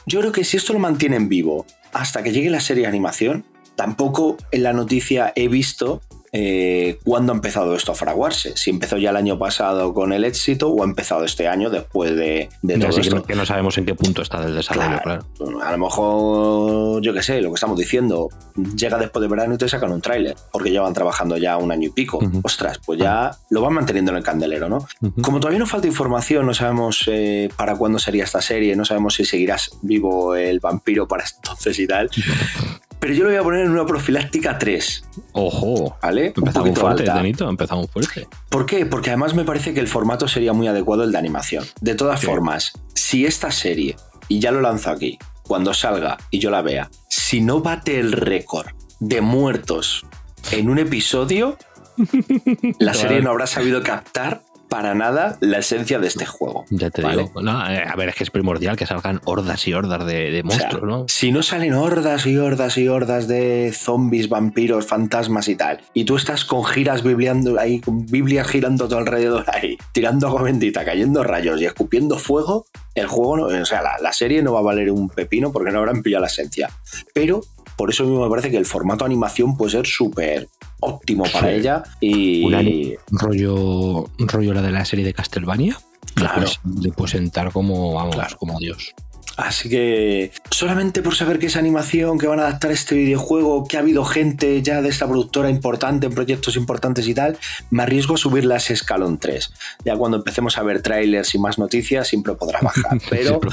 Yo 0.06 0.20
creo 0.20 0.32
que 0.32 0.44
si 0.44 0.58
esto 0.58 0.74
lo 0.74 0.80
mantienen 0.80 1.30
vivo 1.30 1.66
hasta 1.94 2.24
que 2.24 2.32
llegue 2.32 2.50
la 2.50 2.60
serie 2.60 2.84
de 2.84 2.90
animación, 2.90 3.46
tampoco 3.76 4.38
en 4.52 4.64
la 4.64 4.74
noticia 4.74 5.34
he 5.36 5.48
visto 5.48 6.02
eh, 6.40 7.00
cuándo 7.04 7.32
ha 7.32 7.36
empezado 7.36 7.76
esto 7.76 7.92
a 7.92 7.96
fraguarse. 7.96 8.56
Si 8.56 8.70
empezó 8.70 8.98
ya 8.98 9.10
el 9.10 9.16
año 9.16 9.40
pasado 9.40 9.94
con 9.94 10.14
el 10.14 10.24
éxito 10.24 10.70
o 10.70 10.84
ha 10.84 10.86
empezado 10.86 11.24
este 11.26 11.48
año 11.48 11.70
después 11.72 12.16
de, 12.16 12.50
de 12.62 12.78
todo 12.78 12.90
Así 12.90 13.02
esto. 13.02 13.16
no, 13.16 13.24
que 13.24 13.34
no 13.36 13.46
sabemos 13.46 13.78
en 13.78 13.86
qué 13.86 13.96
punto 13.96 14.22
está 14.22 14.40
del 14.42 14.56
desarrollo, 14.56 15.00
Claro. 15.02 15.26
claro. 15.38 15.62
A 15.64 15.72
lo 15.72 15.78
mejor, 15.80 17.02
yo 17.02 17.14
qué 17.14 17.24
sé, 17.24 17.42
lo 17.42 17.50
que 17.50 17.56
estamos 17.56 17.78
diciendo, 17.78 18.30
llega 18.76 18.98
después 18.98 19.22
de 19.22 19.28
verano 19.28 19.56
y 19.56 19.58
te 19.58 19.68
sacan 19.68 19.92
un 19.92 20.02
tráiler, 20.02 20.36
porque 20.52 20.70
llevan 20.72 20.94
trabajando 20.94 21.38
ya 21.38 21.58
un 21.58 21.72
año 21.72 21.88
y 21.90 21.92
pico. 21.92 22.20
Ostras, 22.44 22.80
pues 22.86 23.00
ya 23.00 23.32
lo 23.50 23.62
van 23.62 23.74
manteniendo 23.74 24.12
en 24.12 24.18
el 24.18 24.24
candelero, 24.24 24.70
¿no? 24.70 24.88
Como 25.22 25.40
todavía 25.40 25.60
nos 25.60 25.70
falta 25.72 25.88
información, 25.88 26.46
no 26.46 26.54
sabemos 26.54 27.04
eh, 27.08 27.50
para 27.58 27.76
cuándo 27.76 27.98
sería 28.00 28.24
esta 28.24 28.42
serie, 28.42 28.76
no 28.76 28.86
sabemos 28.86 29.16
si 29.16 29.26
seguirás 29.26 29.72
vivo 29.82 30.36
el 30.36 30.60
vampiro 30.60 31.08
para 31.08 31.24
entonces 31.26 31.80
y 31.80 31.88
tal. 31.88 32.10
Pero 33.00 33.14
yo 33.14 33.24
lo 33.24 33.30
voy 33.30 33.38
a 33.38 33.44
poner 33.44 33.66
en 33.66 33.72
una 33.72 33.86
profiláctica 33.86 34.58
3, 34.58 35.04
Ojo. 35.34 35.98
¿vale? 36.02 36.34
Empezamos 36.36 36.78
fuerte, 36.80 37.02
alta. 37.04 37.14
Tenito, 37.16 37.50
empezamos 37.50 37.90
fuerte. 37.92 38.28
¿Por 38.50 38.66
qué? 38.66 38.86
Porque 38.86 39.12
además 39.12 39.36
me 39.36 39.44
parece 39.44 39.74
que 39.74 39.80
el 39.80 39.88
formato 39.88 40.28
sería 40.28 40.54
muy 40.54 40.68
adecuado 40.68 41.04
el 41.04 41.12
de 41.12 41.18
animación. 41.18 41.64
De 41.80 41.94
todas 41.96 42.20
Sí. 42.22 42.26
formas, 42.26 42.74
si 42.96 43.26
esta 43.26 43.52
serie, 43.52 43.96
y 44.28 44.40
ya 44.40 44.52
lo 44.52 44.62
lanzo 44.62 44.90
aquí, 44.90 45.20
cuando 45.44 45.74
salga 45.74 46.18
y 46.32 46.40
yo 46.40 46.50
la 46.50 46.62
vea, 46.62 46.90
si 47.10 47.40
no 47.42 47.62
bate 47.62 48.00
el 48.00 48.12
récord 48.14 48.68
de 49.00 49.22
muertos 49.22 50.06
en 50.52 50.70
un 50.70 50.80
episodio, 50.80 51.58
la 52.80 52.94
serie 52.94 53.22
no 53.22 53.30
habrá 53.32 53.48
sabido 53.48 53.82
captar 53.84 54.42
para 54.70 54.94
nada 54.96 55.38
la 55.42 55.60
esencia 55.60 56.00
de 56.00 56.08
este 56.08 56.26
juego. 56.26 56.66
Ya 56.70 56.90
te 56.90 57.02
Vale. 57.02 57.24
digo. 57.24 57.42
No, 57.42 57.70
eh, 57.70 57.84
a 57.88 57.96
ver, 57.96 58.10
es 58.10 58.16
que 58.16 58.24
es 58.24 58.32
primordial 58.32 58.76
que 58.76 58.86
salgan 58.86 59.22
hordas 59.26 59.68
y 59.68 59.74
hordas 59.74 60.06
de, 60.06 60.32
de 60.32 60.44
O 60.46 60.52
sea, 60.52 60.60
monstruos, 60.60 60.88
¿no? 60.88 61.06
Si 61.08 61.32
no 61.32 61.44
salen 61.44 61.74
hordas 61.74 62.26
y 62.26 62.38
hordas 62.38 62.78
y 62.78 62.88
hordas 62.88 63.28
de 63.28 63.74
zombies, 63.74 64.30
vampiros, 64.30 64.86
fantasmas 64.86 65.48
y 65.48 65.56
tal, 65.56 65.82
y 65.94 66.06
tú 66.06 66.16
estás 66.16 66.46
con 66.46 66.64
giras 66.66 67.04
bibliando 67.04 67.60
ahí, 67.60 67.80
con 67.80 68.06
Biblias 68.06 68.48
girando 68.48 68.86
a 68.86 68.88
tu 68.88 68.96
alrededor 68.96 69.46
ahí, 69.48 69.78
tirando 69.92 70.28
agua 70.28 70.44
bendita, 70.44 70.84
cayendo 70.86 71.24
rayos 71.24 71.62
y 71.62 71.66
escupiendo 71.66 72.18
fuego, 72.18 72.66
el 72.96 73.08
juego, 73.08 73.38
no, 73.38 73.46
o 73.46 73.66
sea, 73.66 73.82
la, 73.82 73.98
la 74.02 74.14
serie 74.14 74.42
no 74.42 74.54
va 74.54 74.60
a 74.60 74.64
valer 74.64 74.92
un 74.92 75.10
pepino 75.10 75.52
porque 75.52 75.72
no 75.72 75.80
habrán 75.80 76.02
pillado 76.02 76.22
la 76.22 76.28
esencia. 76.28 76.70
Pero 77.14 77.42
por 77.78 77.90
eso 77.90 78.04
mismo 78.04 78.24
me 78.24 78.30
parece 78.30 78.52
que 78.52 78.58
el 78.58 78.66
formato 78.66 79.06
animación 79.06 79.56
puede 79.56 79.72
ser 79.72 79.86
súper 79.88 80.50
óptimo 80.82 81.24
para 81.32 81.50
Sí. 81.50 81.56
ella 81.56 81.84
y... 82.02 82.44
Un 82.46 83.20
rollo, 83.20 84.10
rollo 84.28 84.54
la 84.54 84.62
de 84.62 84.72
la 84.72 84.84
serie 84.84 85.06
de 85.06 85.14
Castlevania. 85.14 85.78
Claro. 86.16 86.48
Puedes 86.96 87.12
sentar 87.12 87.52
como, 87.52 87.94
vamos, 87.94 88.16
Claro. 88.16 88.38
como 88.38 88.60
Dios. 88.60 88.94
Así 89.36 89.70
que 89.70 90.32
solamente 90.50 91.02
por 91.04 91.16
saber 91.16 91.38
que 91.38 91.46
es 91.46 91.56
animación, 91.58 92.18
que 92.18 92.26
van 92.28 92.40
a 92.40 92.44
adaptar 92.48 92.72
este 92.72 92.96
videojuego, 92.96 93.66
que 93.68 93.78
ha 93.78 93.82
habido 93.82 94.04
gente 94.04 94.62
ya 94.64 94.82
de 94.82 94.90
esta 94.90 95.06
productora 95.08 95.50
importante 95.50 96.08
en 96.08 96.14
proyectos 96.16 96.56
importantes 96.56 97.08
y 97.08 97.14
tal, 97.14 97.38
me 97.70 97.84
arriesgo 97.84 98.16
a 98.16 98.18
subir 98.18 98.46
las 98.46 98.72
Escalón 98.72 99.20
3. 99.20 99.54
Ya 99.86 99.96
cuando 99.96 100.18
empecemos 100.18 100.58
a 100.58 100.64
ver 100.64 100.82
trailers 100.82 101.36
y 101.36 101.40
más 101.40 101.60
noticias, 101.60 102.08
siempre 102.08 102.34
podrá 102.34 102.60
bajar. 102.64 103.00
Pero 103.10 103.28
siempre, 103.40 103.50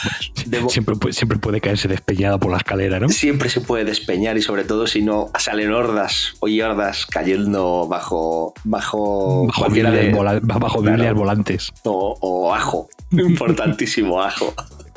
debo- 0.46 0.70
siempre 0.70 0.96
puede- 0.96 1.12
siempre 1.12 1.38
puede 1.38 1.60
caerse 1.60 1.86
despeñada 1.88 2.38
por 2.38 2.50
la 2.50 2.56
escalera, 2.58 2.98
¿no? 3.00 3.08
siempre 3.10 3.48
se 3.50 3.60
puede 3.60 3.84
despeñar 3.84 4.38
y 4.38 4.42
sobre 4.42 4.64
todo 4.64 4.86
si 4.86 5.02
no 5.02 5.30
salen 5.38 5.70
hordas 5.72 6.34
o 6.40 6.46
hordas 6.46 7.04
cayendo 7.06 7.86
bajo 7.88 8.54
bajo, 8.64 9.46
Bajo 9.48 9.68
de- 9.68 10.12
bajo 10.42 10.80
Claro. 10.82 11.14
Volantes. 11.14 11.72
o, 11.84 12.16
o 12.20 12.54
ajo 12.54 12.88
importantísimo 13.10 14.22
ajo 14.22 14.54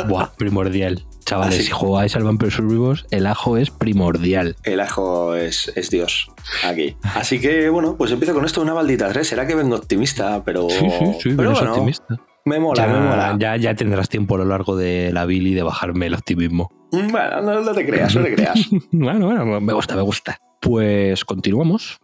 Buah, 0.07 0.29
primordial. 0.37 1.05
Chavales, 1.25 1.55
Así- 1.55 1.65
si 1.65 1.71
jugáis 1.71 2.15
al 2.15 2.23
Vampire 2.23 2.51
Survivors, 2.51 3.05
el 3.11 3.25
ajo 3.27 3.57
es 3.57 3.69
primordial. 3.69 4.55
el 4.63 4.79
ajo 4.79 5.35
es, 5.35 5.71
es 5.75 5.89
Dios 5.89 6.31
aquí 6.65 6.95
así 7.15 7.41
que 7.41 7.67
bueno 7.69 7.97
pues 7.97 8.11
empiezo 8.13 8.33
con 8.33 8.45
esto 8.45 8.61
una 8.61 8.73
maldita 8.73 9.09
3 9.09 9.27
será 9.27 9.45
que 9.45 9.53
vengo 9.53 9.75
optimista 9.75 10.41
pero 10.45 10.69
Sí, 10.69 10.89
sí, 10.89 11.05
sí, 11.21 11.29
pero 11.35 11.51
bueno, 11.51 11.71
optimista. 11.73 12.15
me 12.45 12.59
mola 12.59 12.81
ya, 12.85 12.93
me 12.93 12.99
mola 13.01 13.35
ya, 13.37 13.57
ya 13.57 13.75
tendrás 13.75 14.07
tiempo 14.07 14.35
a 14.35 14.37
lo 14.37 14.45
largo 14.45 14.77
de 14.77 15.11
la 15.11 15.25
Billy 15.25 15.53
de 15.53 15.63
bajarme 15.63 16.05
el 16.05 16.13
optimismo. 16.13 16.69
bueno 16.93 17.41
no, 17.41 17.59
no 17.61 17.73
te 17.73 17.85
creas 17.85 18.15
no 18.15 18.23
te 18.23 18.33
creas 18.33 18.61
bueno, 18.93 19.25
bueno, 19.25 19.59
me 19.59 19.73
gusta, 19.73 19.97
me 19.97 20.03
gusta. 20.03 20.37
Pues 20.61 21.25
continuamos. 21.25 21.99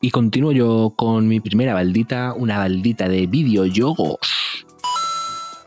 Y 0.00 0.10
continúo 0.10 0.52
yo 0.52 0.94
con 0.96 1.28
mi 1.28 1.40
primera 1.40 1.74
baldita, 1.74 2.32
una 2.34 2.58
baldita 2.58 3.08
de 3.08 3.26
videojuegos. 3.26 4.66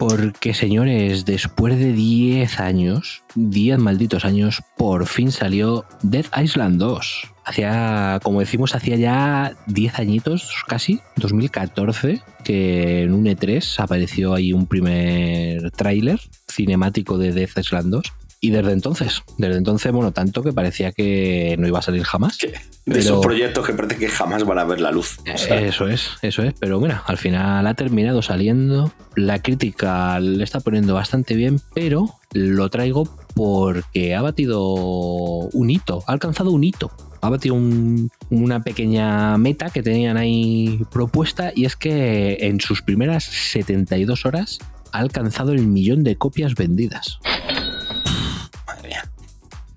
Porque, 0.05 0.53
señores, 0.53 1.23
después 1.23 1.79
de 1.79 1.93
10 1.93 2.59
años, 2.59 3.23
10 3.35 3.79
malditos 3.79 4.25
años, 4.25 4.61
por 4.75 5.07
fin 5.07 5.31
salió 5.31 5.85
Dead 6.01 6.25
Island 6.37 6.77
2. 6.77 7.31
Hacía, 7.45 8.19
como 8.21 8.41
decimos, 8.41 8.75
hacía 8.75 8.97
ya 8.97 9.55
10 9.67 9.99
añitos, 9.99 10.65
casi, 10.67 10.99
2014, 11.15 12.21
que 12.43 13.03
en 13.03 13.13
un 13.13 13.23
E3 13.27 13.79
apareció 13.79 14.33
ahí 14.33 14.51
un 14.51 14.67
primer 14.67 15.71
tráiler 15.71 16.19
cinemático 16.49 17.17
de 17.17 17.31
Death 17.31 17.57
Island 17.59 17.89
2. 17.91 18.13
Y 18.45 18.49
desde 18.49 18.73
entonces, 18.73 19.21
desde 19.37 19.55
entonces, 19.55 19.89
bueno, 19.93 20.11
tanto 20.11 20.43
que 20.43 20.51
parecía 20.51 20.91
que 20.91 21.55
no 21.57 21.65
iba 21.65 21.79
a 21.79 21.81
salir 21.81 22.03
jamás. 22.03 22.37
De 22.39 22.51
Pero- 22.83 22.99
esos 22.99 23.25
proyectos 23.25 23.65
que 23.65 23.71
parece 23.71 23.95
que 23.95 24.09
jamás 24.09 24.43
van 24.43 24.59
a 24.59 24.65
ver 24.65 24.81
la 24.81 24.91
luz 24.91 25.17
o 25.33 25.37
sea, 25.37 25.61
Eso 25.61 25.87
es, 25.87 26.09
eso 26.21 26.43
es. 26.43 26.53
Pero 26.59 26.77
mira, 26.81 27.03
al 27.07 27.17
final 27.17 27.65
ha 27.65 27.73
terminado 27.73 28.21
saliendo. 28.21 28.91
La 29.15 29.41
crítica 29.41 30.19
le 30.19 30.43
está 30.43 30.59
poniendo 30.59 30.93
bastante 30.93 31.35
bien, 31.35 31.61
pero 31.73 32.09
lo 32.33 32.67
traigo 32.69 33.07
porque 33.33 34.13
ha 34.13 34.21
batido 34.21 34.61
un 34.75 35.69
hito, 35.69 36.03
ha 36.05 36.11
alcanzado 36.11 36.51
un 36.51 36.65
hito. 36.65 36.91
Ha 37.21 37.29
batido 37.29 37.55
un- 37.55 38.11
una 38.29 38.61
pequeña 38.61 39.37
meta 39.37 39.69
que 39.69 39.81
tenían 39.81 40.17
ahí 40.17 40.81
propuesta 40.91 41.53
y 41.55 41.63
es 41.63 41.77
que 41.77 42.39
en 42.41 42.59
sus 42.59 42.81
primeras 42.81 43.23
72 43.23 44.25
horas 44.25 44.59
ha 44.91 44.97
alcanzado 44.99 45.53
el 45.53 45.65
millón 45.65 46.03
de 46.03 46.17
copias 46.17 46.55
vendidas. 46.55 47.19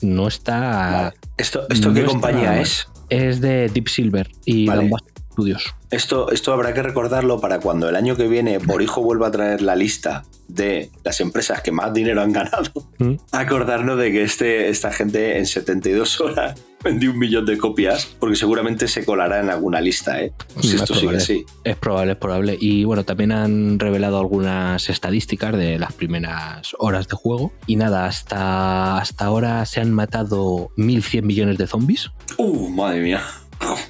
No 0.02 0.28
está... 0.28 0.60
Vale. 0.60 1.14
esto 1.36 1.66
esto 1.68 1.88
no 1.88 1.94
qué 1.94 2.00
está 2.00 2.12
compañía 2.12 2.60
es 2.60 2.88
Es 3.08 3.40
de 3.40 3.68
Deep 3.68 3.88
Silver 3.88 4.30
y 4.44 4.66
Vale. 4.66 4.82
Dambuster 4.82 5.15
Esto, 5.90 6.30
esto 6.32 6.52
habrá 6.52 6.74
que 6.74 6.82
recordarlo 6.82 7.40
para 7.40 7.60
cuando 7.60 7.88
el 7.88 7.96
año 7.96 8.16
que 8.16 8.26
viene 8.26 8.58
Borijo 8.58 9.02
vuelva 9.02 9.28
a 9.28 9.30
traer 9.30 9.62
la 9.62 9.76
lista 9.76 10.24
de 10.48 10.90
las 11.04 11.20
empresas 11.20 11.60
que 11.62 11.70
más 11.72 11.92
dinero 11.92 12.22
han 12.22 12.32
ganado. 12.32 12.70
¿Mm? 12.98 13.14
Acordarnos 13.32 13.98
de 13.98 14.10
que 14.12 14.22
este, 14.22 14.68
esta 14.68 14.92
gente 14.92 15.38
en 15.38 15.46
72 15.46 16.20
horas 16.20 16.60
vendió 16.84 17.10
un 17.10 17.18
millón 17.18 17.46
de 17.46 17.58
copias, 17.58 18.06
porque 18.18 18.36
seguramente 18.36 18.86
se 18.88 19.04
colará 19.04 19.40
en 19.40 19.50
alguna 19.50 19.80
lista, 19.80 20.20
¿eh? 20.20 20.32
Si 20.60 20.68
Mm, 20.68 20.74
esto 20.76 20.82
es 20.82 20.88
sigue 20.88 21.00
probable. 21.00 21.18
así. 21.18 21.44
Es 21.64 21.76
probable, 21.76 22.12
es 22.12 22.18
probable. 22.18 22.58
Y 22.60 22.84
bueno, 22.84 23.04
también 23.04 23.32
han 23.32 23.78
revelado 23.78 24.18
algunas 24.20 24.88
estadísticas 24.88 25.56
de 25.56 25.78
las 25.78 25.92
primeras 25.92 26.74
horas 26.78 27.08
de 27.08 27.16
juego. 27.16 27.52
Y 27.66 27.76
nada, 27.76 28.06
hasta, 28.06 28.98
hasta 28.98 29.24
ahora 29.24 29.64
se 29.66 29.80
han 29.80 29.92
matado 29.92 30.70
1.100 30.76 31.22
millones 31.22 31.58
de 31.58 31.66
zombies. 31.66 32.10
Uh, 32.38 32.68
madre 32.68 33.00
mía. 33.02 33.22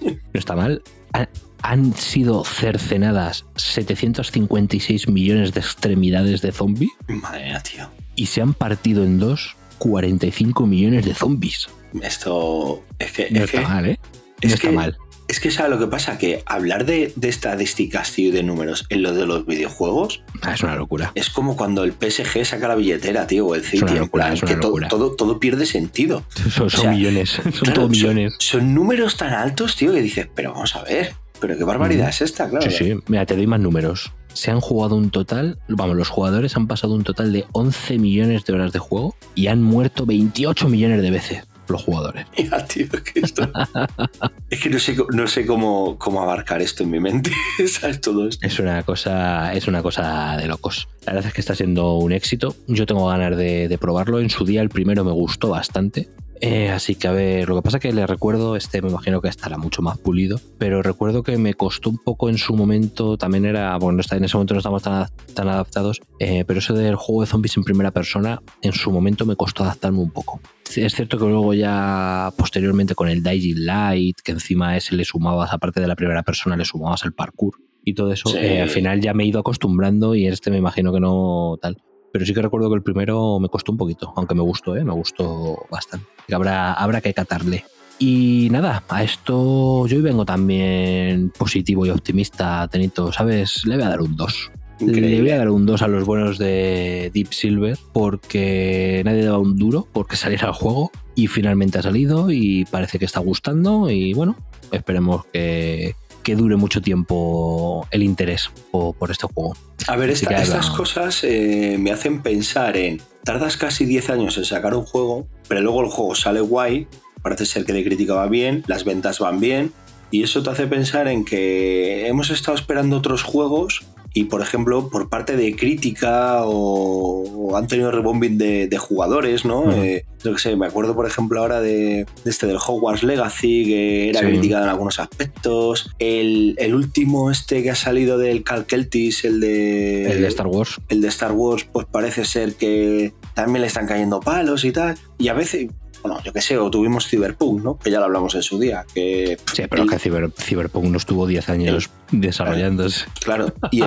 No 0.01 0.39
está 0.39 0.55
mal. 0.57 0.83
Han, 1.13 1.29
han 1.63 1.95
sido 1.95 2.45
cercenadas 2.45 3.45
756 3.57 5.09
millones 5.09 5.53
de 5.55 5.61
extremidades 5.61 6.43
de 6.43 6.53
zombies. 6.53 6.91
Madre 7.09 7.45
mía, 7.47 7.61
tío. 7.63 7.89
Y 8.15 8.27
se 8.27 8.41
han 8.41 8.55
partido 8.55 9.05
en 9.05 9.19
dos 9.19 9.57
45 9.79 10.67
millones 10.67 11.05
de 11.05 11.15
zombies. 11.15 11.69
Esto 12.03 12.83
es 12.99 13.13
que... 13.13 13.31
No 13.31 13.45
es 13.45 13.51
que- 13.51 13.57
está 13.59 13.69
mal, 13.69 13.87
¿eh? 13.87 13.99
es 14.41 14.51
no 14.51 14.55
está 14.55 14.69
que- 14.69 14.75
mal. 14.75 14.97
Es 15.29 15.41
que 15.41 15.51
sabe 15.51 15.71
lo 15.71 15.79
que 15.79 15.87
pasa, 15.89 16.19
que 16.19 16.43
hablar 16.47 16.87
de, 16.87 17.13
de 17.17 17.29
estadísticas 17.29 18.17
y 18.19 18.31
de 18.31 18.43
números 18.45 18.87
en 18.91 19.03
lo 19.03 19.13
de 19.13 19.27
los 19.27 19.45
videojuegos 19.45 20.23
Ah, 20.43 20.55
es 20.55 20.63
una 20.63 20.77
locura. 20.77 21.11
es 21.17 21.31
como 21.31 21.57
cuando 21.57 21.83
el 21.85 21.93
PSG 21.93 22.45
saca 22.45 22.69
la 22.69 22.77
billetera, 22.77 23.27
tío, 23.27 23.47
o 23.47 23.55
el 23.55 23.63
City, 23.65 23.85
en 23.89 23.99
locura, 23.99 24.27
plan, 24.27 24.39
una 24.41 24.49
que 24.55 24.61
to- 24.61 24.75
todo, 24.89 25.17
todo 25.17 25.41
pierde 25.41 25.67
sentido. 25.67 26.23
Son, 26.51 26.71
son 26.71 26.81
sea, 26.83 26.91
millones, 26.93 27.31
son 27.31 27.53
Claro, 27.53 27.89
millones. 27.89 28.35
Son, 28.39 28.73
números 28.75 29.17
tan 29.17 29.33
altos, 29.35 29.75
tío, 29.77 29.93
que 29.93 30.01
dices, 30.03 30.29
pero 30.35 30.53
vamos 30.53 30.77
a 30.77 30.83
ver, 30.85 31.15
pero 31.41 31.57
qué 31.59 31.65
barbaridad 31.65 32.09
es 32.09 32.21
esta, 32.23 32.49
claro. 32.49 32.71
Sí, 32.71 32.77
sí. 32.77 32.95
Mira, 33.09 33.27
te 33.27 33.35
doy 33.37 33.47
más 33.47 33.59
números. 33.61 34.13
Se 34.33 34.51
han 34.51 34.61
jugado 34.61 34.97
un 34.97 35.11
total, 35.11 35.59
vamos, 35.67 35.97
los 35.97 36.09
jugadores 36.11 36.55
han 36.57 36.67
pasado 36.67 36.95
un 36.95 37.03
total 37.05 37.33
de 37.33 37.47
11 37.53 37.99
millones 37.99 38.45
de 38.45 38.53
horas 38.53 38.71
de 38.73 38.79
juego 38.79 39.17
y 39.35 39.47
han 39.49 39.63
muerto 39.63 40.05
28 40.07 40.69
millones 40.69 41.01
de 41.03 41.11
veces 41.11 41.43
los 41.75 41.83
jugadores. 41.85 42.27
Mira, 42.39 42.65
tío, 42.65 42.87
que 42.89 43.21
esto- 43.21 43.51
es 44.51 44.61
que 44.61 44.71
no 44.71 44.79
sé, 44.79 44.97
no 45.13 45.27
sé 45.27 45.47
cómo, 45.47 45.99
cómo 45.99 46.23
abarcar 46.23 46.63
esto 46.63 46.83
en 46.83 46.91
mi 46.91 47.01
mente, 47.01 47.31
¿sabes? 47.69 48.01
Todo 48.01 48.29
esto. 48.29 48.47
Es 48.47 48.59
una 48.59 48.83
cosa, 48.83 49.53
es 49.55 49.67
una 49.69 49.83
cosa 49.83 50.37
de 50.37 50.47
locos. 50.47 50.89
La 51.07 51.13
verdad 51.15 51.29
es 51.29 51.35
que 51.35 51.41
está 51.41 51.55
siendo 51.55 51.95
un 51.99 52.13
éxito. 52.13 52.55
Yo 52.67 52.87
tengo 52.87 53.07
ganas 53.09 53.37
de, 53.37 53.69
de 53.69 53.79
probarlo. 53.79 54.21
En 54.21 54.31
su 54.31 54.45
día 54.45 54.63
el 54.63 54.69
primero 54.69 55.05
me 55.05 55.13
gustó 55.13 55.51
bastante. 55.51 56.09
Eh, 56.41 56.69
así 56.71 56.95
que 56.97 57.09
a 57.09 57.13
ver, 57.13 57.49
lo 57.49 57.57
que 57.57 57.63
pasa 57.63 57.79
que 57.79 57.93
le 57.93 58.07
recuerdo, 58.07 58.57
este 58.57 58.83
me 58.83 58.91
imagino 58.91 59.21
que 59.23 59.29
estará 59.29 59.57
mucho 59.57 59.81
más 59.83 59.99
pulido, 59.99 60.39
pero 60.59 60.83
recuerdo 60.83 61.23
que 61.23 61.39
me 61.39 61.55
costó 61.55 61.89
un 61.91 61.99
poco 61.99 62.29
en 62.29 62.37
su 62.39 62.55
momento, 62.55 63.17
también 63.17 63.47
era, 63.47 63.77
bueno, 63.79 64.01
en 64.11 64.25
ese 64.25 64.37
momento 64.37 64.55
no 64.55 64.59
estamos 64.59 64.83
tan, 64.83 65.07
tan 65.35 65.49
adaptados, 65.49 66.01
eh, 66.19 66.45
pero 66.47 66.59
eso 66.59 66.75
del 66.75 66.97
juego 66.97 67.23
de 67.23 67.27
zombies 67.29 67.57
en 67.57 67.65
primera 67.65 67.91
persona, 67.91 68.43
en 68.63 68.73
su 68.73 68.91
momento 68.91 69.25
me 69.25 69.37
costó 69.37 69.65
adaptarme 69.65 69.99
un 69.99 70.11
poco. 70.11 70.41
Es 70.75 70.95
cierto 70.95 71.17
que 71.19 71.25
luego 71.25 71.55
ya 71.55 72.33
posteriormente 72.37 72.95
con 72.95 73.09
el 73.09 73.23
Dying 73.23 73.65
Light, 73.65 74.19
que 74.23 74.33
encima 74.33 74.77
ese 74.77 74.95
le 74.95 75.05
sumabas, 75.05 75.53
aparte 75.53 75.81
de 75.81 75.87
la 75.89 75.97
primera 75.97 76.23
persona, 76.23 76.57
le 76.57 76.65
sumabas 76.65 77.05
el 77.05 77.13
parkour 77.13 77.55
y 77.85 77.95
todo 77.95 78.13
eso, 78.13 78.29
Sí. 78.29 78.39
eh, 78.39 78.61
al 78.63 78.69
final 78.69 79.01
ya 79.01 79.15
me 79.15 79.23
he 79.25 79.27
ido 79.29 79.39
acostumbrando 79.41 80.15
y 80.15 80.27
este 80.27 80.51
me 80.51 80.59
imagino 80.59 80.93
que 80.93 81.01
no 81.01 81.57
tal. 81.63 81.79
Pero 82.17 82.25
sí 82.25 82.33
que 82.33 82.41
recuerdo 82.41 82.71
que 82.71 82.77
el 82.77 82.83
primero 82.83 83.39
me 83.39 83.51
costó 83.51 83.73
un 83.73 83.77
poquito, 83.77 84.11
aunque 84.17 84.35
me 84.35 84.41
gustó, 84.41 84.75
¿eh? 84.75 84.83
me 84.83 84.95
gustó 84.95 85.67
bastante. 85.71 86.07
Habrá, 86.33 86.73
habrá 86.73 87.03
que 87.03 87.13
catarle. 87.13 87.67
Y 87.99 88.49
nada, 88.51 88.85
a 88.89 89.03
esto 89.03 89.87
yo 89.87 89.97
hoy 89.97 90.03
vengo 90.03 90.25
también 90.25 91.31
positivo 91.37 91.85
y 91.85 91.91
optimista, 91.91 92.67
Tenito, 92.69 93.13
¿sabes? 93.13 93.67
Le 93.67 93.77
voy 93.77 93.85
a 93.85 93.91
dar 93.91 94.01
un 94.01 94.17
2. 94.17 94.51
Le 94.81 94.87
voy 94.87 94.95
a 94.95 94.97
Increíble. 94.97 95.37
dar 95.37 95.51
un 95.51 95.67
2 95.67 95.83
a 95.83 95.89
los 95.89 96.07
buenos 96.07 96.39
de 96.39 97.11
Deep 97.13 97.35
Silver 97.35 97.77
porque 97.93 99.03
nadie 99.05 99.23
daba 99.23 99.37
un 99.37 99.59
duro 99.59 99.87
porque 99.93 100.17
saliera 100.17 100.47
el 100.47 100.55
juego 100.55 100.91
y 101.15 101.27
finalmente 101.27 101.81
ha 101.81 101.83
salido 101.83 102.31
y 102.31 102.65
parece 102.65 102.99
que 102.99 103.05
está 103.05 103.21
gustando 103.21 103.91
y 103.91 104.15
bueno, 104.15 104.37
esperemos 104.73 105.27
que, 105.35 105.95
que 106.27 106.35
dure 106.35 106.57
mucho 106.57 106.81
tiempo 106.83 107.87
el 107.93 108.03
interés 108.03 108.51
por, 108.73 108.97
por 108.97 109.13
este 109.13 109.29
juego. 109.33 109.57
A 109.87 109.95
ver, 109.95 110.11
esta- 110.11 110.31
estas 110.43 110.71
cosas 110.71 111.23
eh, 111.23 111.77
me 111.79 111.93
hacen 111.93 112.21
pensar 112.21 112.77
en, 112.77 113.01
tardas 113.23 113.57
casi 113.57 113.85
10 113.85 114.11
años 114.11 114.37
en 114.37 114.45
sacar 114.45 114.75
un 114.75 114.85
juego, 114.85 115.29
pero 115.47 115.61
luego 115.61 115.83
el 115.83 115.89
juego 115.89 116.17
sale 116.17 116.41
guay, 116.41 116.89
parece 117.23 117.47
ser 117.47 117.65
que 117.65 117.73
de 117.73 117.85
crítica 117.85 118.15
va 118.15 118.27
bien, 118.27 118.65
las 118.67 118.85
ventas 118.85 119.21
van 119.21 119.39
bien, 119.39 119.73
y 120.11 120.25
eso 120.25 120.43
te 120.43 120.51
hace 120.51 120.67
pensar 120.67 121.07
en 121.07 121.25
que 121.25 122.09
hemos 122.09 122.31
estado 122.31 122.57
esperando 122.57 122.97
otros 122.97 123.23
juegos 123.23 123.85
y, 124.17 124.25
por 124.25 124.41
ejemplo, 124.41 124.89
por 124.89 125.09
parte 125.11 125.37
de 125.37 125.55
crítica 125.55 126.45
o, 126.45 127.51
o 127.51 127.57
han 127.57 127.67
tenido 127.67 127.91
rebombing 127.91 128.39
de, 128.39 128.67
de 128.67 128.79
jugadores, 128.79 129.45
¿no? 129.45 129.71
Eh, 129.73 130.05
yo 130.25 130.33
qué 130.33 130.39
sé, 130.41 130.57
me 130.57 130.67
acuerdo, 130.67 130.95
por 130.95 131.07
ejemplo, 131.07 131.39
ahora 131.41 131.61
de, 131.61 132.07
de 132.25 132.31
este 132.31 132.47
del 132.47 132.57
Hogwarts 132.57 133.03
Legacy, 133.03 133.65
que 133.67 134.09
era 134.09 134.21
Sí. 134.21 134.27
criticado 134.27 134.65
en 134.65 134.71
algunos 134.71 134.99
aspectos. 135.01 135.91
El, 135.99 136.55
el 136.59 136.75
último 136.75 137.31
este 137.31 137.63
que 137.63 137.71
ha 137.71 137.75
salido 137.75 138.17
del 138.17 138.43
Cal 138.43 138.65
Keltis, 138.65 139.25
el 139.27 139.41
de... 139.41 140.11
El 140.11 140.23
de 140.23 140.29
Star 140.29 140.47
Wars. 140.47 140.81
el 140.89 141.01
de 141.03 141.09
Star 141.09 141.33
Wars, 141.33 141.67
pues 141.71 141.87
parece 141.91 142.25
ser 142.25 142.55
que 142.55 143.13
también 143.35 143.61
le 143.61 143.67
están 143.67 143.87
cayendo 143.87 144.21
palos 144.21 144.65
y 144.65 144.73
tal. 144.73 144.97
Y 145.19 145.29
a 145.29 145.35
veces, 145.35 145.69
bueno, 146.03 146.21
yo 146.23 146.33
qué 146.33 146.41
sé, 146.41 146.57
o 146.59 146.71
tuvimos 146.71 147.07
Cyberpunk, 147.09 147.63
¿no? 147.63 147.79
Que 147.79 147.91
ya 147.91 147.99
lo 147.99 148.07
hablamos 148.07 148.35
en 148.35 148.43
su 148.43 148.59
día. 148.59 148.85
Que, 148.95 149.37
Sí, 149.53 149.63
pero 149.69 149.85
es 149.85 149.91
que 149.91 149.97
Cyber- 150.11 150.33
Cyberpunk 150.37 150.85
no 150.87 150.97
estuvo 150.99 151.27
10 151.27 151.49
años 151.49 151.91
desarrollándose. 152.11 153.07
Claro, 153.25 153.53
y, 153.71 153.83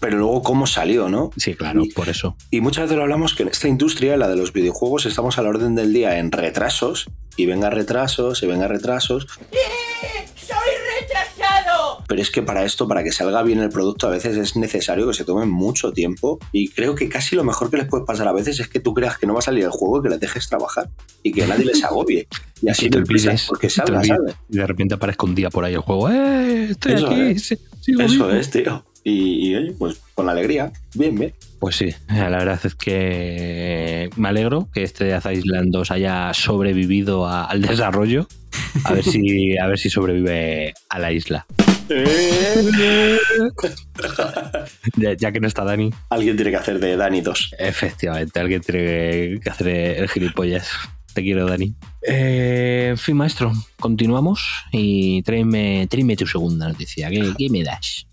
pero 0.00 0.18
luego 0.18 0.42
cómo 0.42 0.66
salió, 0.66 1.08
¿no? 1.08 1.30
Sí, 1.36 1.54
claro, 1.54 1.82
por 1.94 2.08
eso. 2.08 2.36
Y 2.50 2.60
muchas 2.60 2.84
veces 2.84 2.96
lo 2.96 3.02
hablamos 3.02 3.34
que 3.34 3.42
en 3.44 3.48
esta 3.50 3.68
industria, 3.68 4.16
la 4.16 4.28
de 4.28 4.36
los 4.36 4.52
videojuegos, 4.52 5.06
estamos 5.06 5.38
a 5.38 5.42
la 5.42 5.48
orden 5.50 5.74
del 5.74 5.92
día 5.92 6.18
en 6.18 6.32
retrasos, 6.32 7.06
y 7.36 7.46
venga 7.46 7.70
retrasos, 7.70 8.42
y 8.42 8.46
venga 8.46 8.66
retrasos. 8.68 9.26
Pero 12.10 12.22
es 12.22 12.30
que 12.32 12.42
para 12.42 12.64
esto, 12.64 12.88
para 12.88 13.04
que 13.04 13.12
salga 13.12 13.40
bien 13.44 13.60
el 13.60 13.68
producto, 13.68 14.08
a 14.08 14.10
veces 14.10 14.36
es 14.36 14.56
necesario 14.56 15.06
que 15.06 15.14
se 15.14 15.24
tome 15.24 15.46
mucho 15.46 15.92
tiempo. 15.92 16.40
Y 16.50 16.66
creo 16.70 16.96
que 16.96 17.08
casi 17.08 17.36
lo 17.36 17.44
mejor 17.44 17.70
que 17.70 17.76
les 17.76 17.86
puede 17.86 18.04
pasar 18.04 18.26
a 18.26 18.32
veces 18.32 18.58
es 18.58 18.66
que 18.66 18.80
tú 18.80 18.92
creas 18.94 19.16
que 19.16 19.28
no 19.28 19.32
va 19.34 19.38
a 19.38 19.42
salir 19.42 19.62
el 19.62 19.70
juego 19.70 20.00
y 20.00 20.02
que 20.02 20.08
les 20.08 20.18
dejes 20.18 20.48
trabajar. 20.48 20.90
Y 21.22 21.30
que 21.30 21.46
nadie 21.46 21.64
les 21.66 21.84
agobie. 21.84 22.26
Y 22.62 22.68
así 22.68 22.90
te 22.90 22.98
olvides, 22.98 23.46
porque 23.48 23.70
salga, 23.70 24.02
¿sabes? 24.04 24.34
Y 24.50 24.56
de 24.58 24.66
repente 24.66 24.94
aparezca 24.94 25.24
un 25.24 25.34
día 25.36 25.48
por 25.50 25.64
ahí 25.64 25.72
el 25.74 25.80
juego. 25.80 26.10
¡Eh! 26.10 26.64
Estoy 26.72 26.92
Eso 26.94 27.06
aquí. 27.06 27.20
es. 27.22 27.58
sigo 27.80 28.02
Eso 28.02 28.12
vivo". 28.26 28.30
es, 28.32 28.50
tío. 28.50 28.84
Y, 29.04 29.48
y, 29.48 29.54
oye, 29.56 29.72
pues 29.78 29.98
con 30.14 30.28
alegría. 30.28 30.70
Bien, 30.94 31.14
bien. 31.14 31.32
Pues 31.58 31.76
sí, 31.76 31.94
la 32.08 32.28
verdad 32.28 32.60
es 32.64 32.74
que 32.74 34.10
me 34.16 34.28
alegro 34.28 34.68
que 34.74 34.82
este 34.82 35.04
Death 35.04 35.26
Island 35.32 35.70
2 35.72 35.90
haya 35.90 36.34
sobrevivido 36.34 37.24
a- 37.26 37.44
al 37.44 37.62
desarrollo. 37.62 38.26
A 38.84 38.92
ver 38.94 39.04
si, 39.04 39.56
a 39.58 39.66
ver 39.66 39.78
si 39.78 39.88
sobrevive 39.88 40.74
a 40.88 40.98
la 40.98 41.12
isla. 41.12 41.46
Ya, 44.96 45.12
ya 45.14 45.32
que 45.32 45.40
no 45.40 45.48
está 45.48 45.64
Dani, 45.64 45.90
Alguien 46.08 46.36
tiene 46.36 46.50
que 46.50 46.56
hacer 46.56 46.78
de 46.78 46.96
Dani 46.96 47.20
2. 47.20 47.54
efectivamente, 47.58 48.40
alguien 48.40 48.60
tiene 48.60 49.40
que 49.40 49.50
hacer 49.50 49.68
el 49.68 50.08
gilipollas. 50.08 50.68
Te 51.12 51.22
quiero, 51.22 51.46
Dani. 51.46 51.74
Eh, 52.06 52.88
en 52.90 52.98
fin, 52.98 53.16
maestro, 53.16 53.52
continuamos 53.80 54.44
y 54.70 55.22
tráeme, 55.22 55.86
tráeme 55.90 56.16
tu 56.16 56.26
segunda 56.26 56.68
noticia. 56.68 57.10
¿Qué, 57.10 57.32
qué 57.36 57.50
me 57.50 57.64
das? 57.64 58.06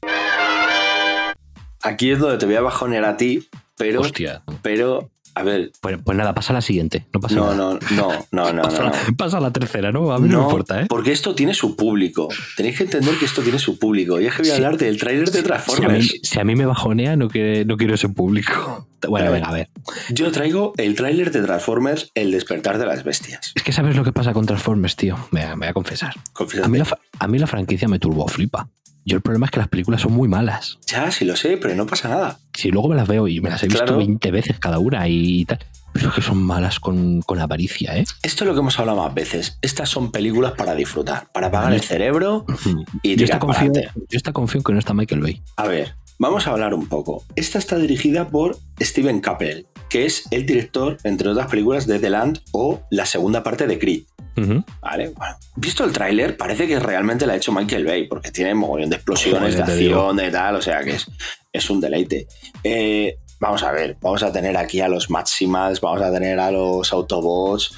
Aquí 1.83 2.11
es 2.11 2.19
donde 2.19 2.37
te 2.37 2.45
voy 2.47 2.55
a 2.55 2.61
bajonear 2.61 3.05
a 3.05 3.17
ti, 3.17 3.47
pero, 3.77 4.01
Hostia. 4.01 4.41
pero 4.63 5.11
a 5.37 5.43
ver, 5.43 5.71
Pues, 5.81 5.97
pues 6.03 6.17
nada, 6.17 6.33
pasa 6.33 6.53
a 6.53 6.55
la 6.55 6.61
siguiente. 6.61 7.05
No 7.13 7.19
pasa 7.19 7.35
no, 7.35 7.53
nada. 7.53 7.55
no, 7.55 7.79
no, 7.91 8.11
no, 8.31 8.53
no, 8.53 8.61
Pasa, 8.67 8.83
no. 8.83 8.89
la- 8.89 8.97
pasa 9.17 9.37
a 9.37 9.41
la 9.41 9.51
tercera, 9.51 9.91
¿no? 9.91 10.11
A 10.11 10.19
mí 10.19 10.27
no, 10.29 10.39
me 10.39 10.43
importa, 10.45 10.81
¿eh? 10.81 10.85
porque 10.89 11.11
esto 11.11 11.35
tiene 11.35 11.53
su 11.53 11.75
público. 11.75 12.27
Tenéis 12.55 12.77
que 12.77 12.83
entender 12.83 13.15
que 13.17 13.25
esto 13.25 13.41
tiene 13.41 13.59
su 13.59 13.77
público. 13.79 14.19
Y 14.19 14.25
es 14.25 14.33
que 14.35 14.41
voy 14.43 14.51
a 14.51 14.55
Sí. 14.55 14.63
hablar 14.63 14.77
del 14.77 14.97
tráiler 14.97 15.25
de 15.29 15.31
Si 15.31 15.37
a, 15.37 15.41
mí, 15.41 15.47
Transformers. 15.47 16.19
si 16.23 16.39
a 16.39 16.43
mí 16.43 16.55
me 16.55 16.65
bajonea, 16.65 17.15
no, 17.15 17.27
quiere- 17.29 17.65
no 17.65 17.77
quiero 17.77 17.95
ese 17.95 18.09
público. 18.09 18.87
Bueno, 19.07 19.27
A 19.27 19.29
ver. 19.29 19.39
venga, 19.41 19.49
a 19.51 19.53
ver. 19.53 19.69
Yo 20.09 20.31
traigo 20.31 20.73
el 20.77 20.95
tráiler 20.95 21.31
de 21.31 21.43
Transformers, 21.43 22.09
El 22.15 22.31
despertar 22.31 22.79
de 22.79 22.87
las 22.87 23.03
bestias. 23.03 23.51
Es 23.53 23.61
que 23.61 23.71
sabes 23.71 23.95
lo 23.95 24.03
que 24.03 24.11
pasa 24.11 24.33
con 24.33 24.47
Transformers, 24.47 24.95
tío. 24.95 25.15
Me, 25.29 25.45
me 25.49 25.55
voy 25.55 25.67
a 25.67 25.73
confesar. 25.73 26.15
A 26.63 26.67
mí, 26.67 26.79
la, 26.79 26.83
fa- 26.85 26.97
a 27.19 27.27
mí 27.27 27.37
la 27.37 27.45
franquicia 27.45 27.87
me 27.87 27.99
turbo 27.99 28.27
flipa. 28.27 28.67
Yo 29.07 29.15
el 29.15 29.21
problema 29.21 29.45
es 29.45 29.51
que 29.53 29.59
las 29.59 29.69
películas 29.69 30.01
son 30.01 30.11
muy 30.11 30.27
malas. 30.27 30.79
Ya, 30.85 31.09
sí 31.11 31.23
lo 31.23 31.37
sé, 31.37 31.55
pero 31.55 31.73
no 31.75 31.85
pasa 31.85 32.09
nada. 32.09 32.39
Si 32.53 32.71
luego 32.71 32.89
me 32.89 32.95
las 32.97 33.07
veo 33.07 33.29
y 33.29 33.39
me 33.39 33.49
las 33.49 33.63
he 33.63 33.67
visto 33.67 33.85
Claro. 33.85 33.99
20 33.99 34.31
veces 34.31 34.59
cada 34.59 34.79
una 34.79 35.07
y 35.07 35.45
tal. 35.45 35.59
Pero 35.93 36.09
es 36.09 36.15
que 36.15 36.21
son 36.21 36.43
malas 36.43 36.81
con, 36.81 37.21
con 37.21 37.39
avaricia, 37.39 37.95
¿eh? 37.97 38.03
Esto 38.21 38.43
es 38.43 38.49
lo 38.49 38.53
que 38.53 38.59
hemos 38.59 38.77
hablado 38.77 39.01
más 39.01 39.13
veces. 39.13 39.59
Estas 39.61 39.87
son 39.87 40.11
películas 40.11 40.51
para 40.57 40.75
disfrutar, 40.75 41.31
para 41.31 41.47
apagar 41.47 41.71
el 41.71 41.79
cerebro 41.79 42.45
y 43.01 43.15
Yo 43.15 43.23
esta, 43.23 43.39
confío, 43.39 43.71
yo 43.73 44.17
esta 44.17 44.33
confío 44.33 44.59
en 44.59 44.63
que 44.65 44.73
no 44.73 44.79
está 44.79 44.93
Michael 44.93 45.21
Bay. 45.21 45.41
A 45.55 45.67
ver, 45.69 45.95
vamos 46.19 46.45
a 46.45 46.51
hablar 46.51 46.73
un 46.73 46.87
poco. 46.87 47.23
Esta 47.37 47.59
está 47.59 47.77
dirigida 47.77 48.27
por 48.27 48.57
Steven 48.81 49.21
Cappell, 49.21 49.67
que 49.89 50.05
es 50.05 50.25
el 50.31 50.45
director, 50.45 50.97
entre 51.05 51.29
otras 51.29 51.47
películas, 51.47 51.87
de 51.87 51.99
The 51.99 52.09
Land 52.09 52.41
o 52.51 52.81
la 52.91 53.05
segunda 53.05 53.41
parte 53.41 53.67
de 53.67 53.79
Creed. 53.79 54.03
Ujú. 54.37 54.63
Vale, 54.81 55.09
bueno. 55.09 55.35
Visto 55.55 55.83
el 55.83 55.91
tráiler, 55.91 56.37
parece 56.37 56.67
que 56.67 56.79
realmente 56.79 57.25
la 57.25 57.33
ha 57.33 57.35
hecho 57.37 57.51
Michael 57.51 57.85
Bay, 57.85 58.07
porque 58.07 58.31
tiene 58.31 58.53
mogollón 58.53 58.89
de 58.89 58.97
explosiones, 58.97 59.55
de 59.55 59.63
acción, 59.63 60.15
de 60.15 60.31
tal, 60.31 60.55
o 60.55 60.61
sea 60.61 60.83
que 60.83 60.91
es, 60.91 61.07
es 61.51 61.69
un 61.69 61.81
deleite. 61.81 62.27
Eh, 62.63 63.17
vamos 63.39 63.63
a 63.63 63.71
ver, 63.71 63.97
vamos 63.99 64.21
a 64.23 64.31
tener 64.31 64.55
aquí 64.55 64.79
a 64.79 64.87
los 64.87 65.09
Maximals, 65.09 65.81
vamos 65.81 66.01
a 66.01 66.11
tener 66.11 66.39
a 66.39 66.51
los 66.51 66.93
Autobots, 66.93 67.73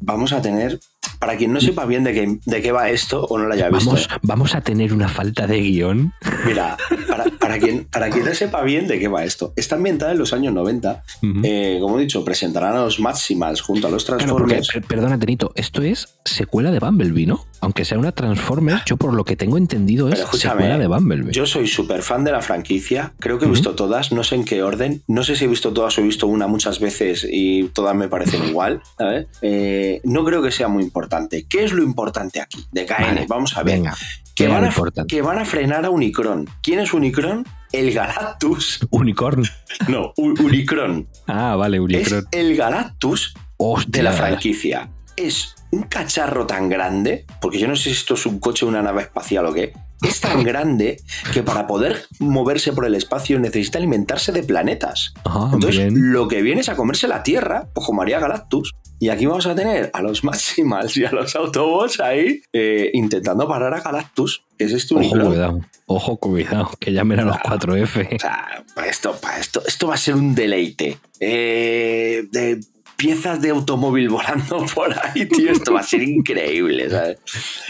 vamos 0.00 0.32
a 0.32 0.40
tener, 0.40 0.80
para 1.18 1.36
quien 1.36 1.52
no 1.52 1.60
sepa 1.60 1.84
bien 1.84 2.02
de 2.04 2.12
qué, 2.14 2.38
de 2.46 2.62
qué 2.62 2.72
va 2.72 2.88
esto 2.90 3.24
o 3.26 3.38
no 3.38 3.44
lo 3.46 3.52
haya 3.54 3.68
visto, 3.68 3.90
Vamos, 3.90 4.08
vamos 4.22 4.54
a 4.54 4.62
tener 4.62 4.92
una 4.94 5.08
falta 5.08 5.46
de 5.46 5.60
guion. 5.60 6.12
mira, 6.46 6.76
para, 7.08 7.24
para 7.38 7.58
quien, 7.58 7.84
para 7.84 8.08
quien 8.10 8.24
no 8.24 8.34
sepa 8.34 8.62
bien 8.62 8.86
de 8.86 8.98
qué 8.98 9.08
va 9.08 9.24
esto, 9.24 9.52
está 9.56 9.76
ambientada 9.76 10.12
en 10.12 10.18
los 10.18 10.32
años 10.32 10.54
90, 10.54 11.02
Ujú. 11.22 11.40
eh, 11.44 11.78
como 11.80 11.98
he 11.98 12.02
dicho, 12.02 12.24
presentarán 12.24 12.74
a 12.76 12.80
los 12.84 13.00
Maximals 13.00 13.60
junto 13.60 13.86
a 13.86 13.90
los 13.90 14.04
Claro, 14.06 14.18
porque, 14.32 14.54
Transformers. 14.54 14.68
per- 14.72 14.82
perdona, 14.84 15.18
Tenito, 15.18 15.52
esto 15.56 15.82
es 15.82 16.18
secuela 16.24 16.70
de 16.70 16.78
Bumblebee, 16.78 17.26
¿no? 17.26 17.44
Aunque 17.60 17.84
sea 17.84 17.98
una 17.98 18.12
Transformers, 18.12 18.82
yo 18.86 18.96
por 18.96 19.12
lo 19.12 19.24
que 19.24 19.36
tengo 19.36 19.58
entendido 19.58 20.08
es 20.08 20.20
secuela 20.32 20.78
de 20.78 20.86
Bumblebee. 20.86 21.32
Yo 21.32 21.44
soy 21.44 21.66
súper 21.66 22.02
fan 22.02 22.24
de 22.24 22.32
la 22.32 22.40
franquicia, 22.40 23.12
creo 23.20 23.38
que 23.38 23.44
he 23.44 23.48
visto 23.48 23.74
todas, 23.74 24.12
no 24.12 24.24
sé 24.24 24.36
en 24.36 24.44
qué 24.46 24.62
orden, 24.62 25.02
no 25.06 25.22
sé 25.22 25.36
si 25.36 25.44
he 25.44 25.48
visto 25.48 25.70
todas 25.74 25.98
o 25.98 26.00
he 26.00 26.04
visto 26.04 26.26
una 26.26 26.46
muchas 26.46 26.80
veces 26.80 27.26
y 27.30 27.64
todas 27.74 27.94
me 27.94 28.08
parecen 28.08 28.42
igual, 28.48 28.80
¿sabes? 28.96 29.26
Eh, 29.42 30.00
no 30.04 30.24
creo 30.24 30.40
que 30.42 30.50
sea 30.50 30.68
muy 30.68 30.89
importante. 30.90 31.46
¿Qué 31.48 31.64
es 31.64 31.72
lo 31.72 31.82
importante 31.82 32.40
aquí? 32.40 32.66
De 32.72 32.84
KN, 32.84 32.94
Vale, 33.00 33.26
vamos 33.28 33.56
a 33.56 33.62
ver. 33.62 33.76
Venga, 33.76 33.96
que, 34.34 34.48
van 34.48 34.64
a, 34.64 34.72
que 35.06 35.22
van 35.22 35.38
a 35.38 35.44
frenar 35.44 35.84
a 35.84 35.90
Unicron. 35.90 36.48
¿Quién 36.62 36.80
es 36.80 36.92
Unicron? 36.92 37.46
El 37.72 37.92
Galactus. 37.92 38.80
Unicorn. 38.90 39.44
No, 39.88 40.12
Unicron. 40.16 41.08
Ah, 41.28 41.54
vale, 41.56 41.78
Unicron. 41.80 42.26
Es 42.32 42.38
el 42.38 42.56
Galactus 42.56 43.34
Hostia. 43.56 43.90
de 43.92 44.02
la 44.02 44.12
franquicia. 44.12 44.90
Es 45.16 45.54
un 45.70 45.82
cacharro 45.84 46.46
tan 46.46 46.68
grande, 46.68 47.26
porque 47.40 47.58
yo 47.60 47.68
no 47.68 47.76
sé 47.76 47.84
si 47.84 47.90
esto 47.90 48.14
es 48.14 48.26
un 48.26 48.40
coche 48.40 48.64
o 48.64 48.68
una 48.68 48.82
nave 48.82 49.02
espacial 49.02 49.46
o 49.46 49.52
qué, 49.54 49.72
es 50.02 50.20
tan 50.20 50.42
grande 50.50 50.96
que 51.32 51.42
para 51.44 51.66
poder 51.68 52.06
moverse 52.18 52.72
por 52.72 52.86
el 52.86 52.94
espacio 52.96 53.38
necesita 53.38 53.78
alimentarse 53.78 54.32
de 54.32 54.42
planetas. 54.42 55.12
Entonces, 55.52 55.76
Ah, 55.78 55.82
bien. 55.88 56.12
lo 56.12 56.26
que 56.26 56.42
viene 56.42 56.62
es 56.62 56.68
a 56.70 56.74
comerse 56.74 57.06
la 57.06 57.22
Tierra, 57.22 57.68
pues 57.74 57.86
como 57.86 58.02
haría 58.02 58.18
Galactus. 58.18 58.72
Y 59.00 59.08
aquí 59.08 59.24
vamos 59.26 59.46
a 59.46 59.54
tener 59.54 59.90
a 59.94 60.02
los 60.02 60.22
Maximals 60.24 60.96
y 60.98 61.04
a 61.06 61.10
los 61.10 61.34
Autobots 61.34 61.98
ahí 62.00 62.42
eh, 62.52 62.90
intentando 62.92 63.48
parar 63.48 63.72
a 63.74 63.80
Galactus, 63.80 64.44
que 64.58 64.64
es 64.66 64.72
este 64.72 64.94
Ojo, 64.94 65.08
cuidado. 65.10 65.60
Ojo, 65.86 66.16
cuidado. 66.18 66.70
Que 66.78 66.92
llamen 66.92 67.20
a 67.20 67.24
los 67.24 67.36
4F. 67.38 68.16
O 68.16 68.18
sea, 68.20 68.64
para 68.74 68.88
esto, 68.88 69.16
para 69.20 69.38
esto, 69.40 69.62
esto 69.66 69.88
va 69.88 69.94
a 69.94 69.98
ser 69.98 70.14
un 70.14 70.34
deleite. 70.34 70.98
Eh, 71.18 72.24
de 72.30 72.60
piezas 72.96 73.40
de 73.40 73.48
automóvil 73.48 74.08
volando 74.10 74.66
por 74.74 74.92
ahí, 75.02 75.24
tío. 75.24 75.50
Esto 75.50 75.72
va 75.72 75.80
a 75.80 75.84
ser 75.84 76.02
increíble, 76.02 76.90
¿sabes? 76.90 77.16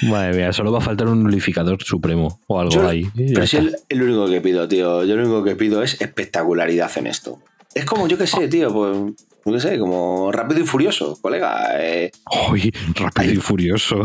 Madre 0.03 0.37
mía, 0.37 0.53
solo 0.53 0.73
va 0.73 0.79
a 0.79 0.83
faltar 0.83 1.07
un 1.07 1.25
unificador 1.25 1.81
supremo 1.85 2.41
o 2.49 2.59
algo 2.59 2.73
Yo- 2.73 2.89
ahí. 2.89 3.05
ya 3.15 3.35
pero 3.35 3.47
si 3.47 3.57
es 3.59 3.85
el 3.89 4.03
único 4.03 4.27
que 4.29 4.41
pido, 4.41 4.67
tío. 4.67 5.05
Yo 5.05 5.15
lo 5.15 5.23
único 5.23 5.45
que 5.45 5.55
pido 5.55 5.85
es 5.85 6.01
espectacularidad 6.01 6.91
en 6.99 7.07
esto. 7.07 7.39
Es 7.75 7.85
como, 7.85 8.09
yo 8.09 8.19
qué 8.19 8.27
sé, 8.27 8.49
tío, 8.49 8.73
pues, 8.73 8.97
yo 9.45 9.53
qué 9.53 9.61
sé, 9.61 9.79
como 9.79 10.33
rápido 10.33 10.61
y 10.61 10.67
furioso, 10.67 11.17
colega. 11.21 11.69
eh, 11.81 12.11
Uy, 12.51 12.73
rápido 12.95 13.33
y 13.33 13.37
furioso. 13.37 14.03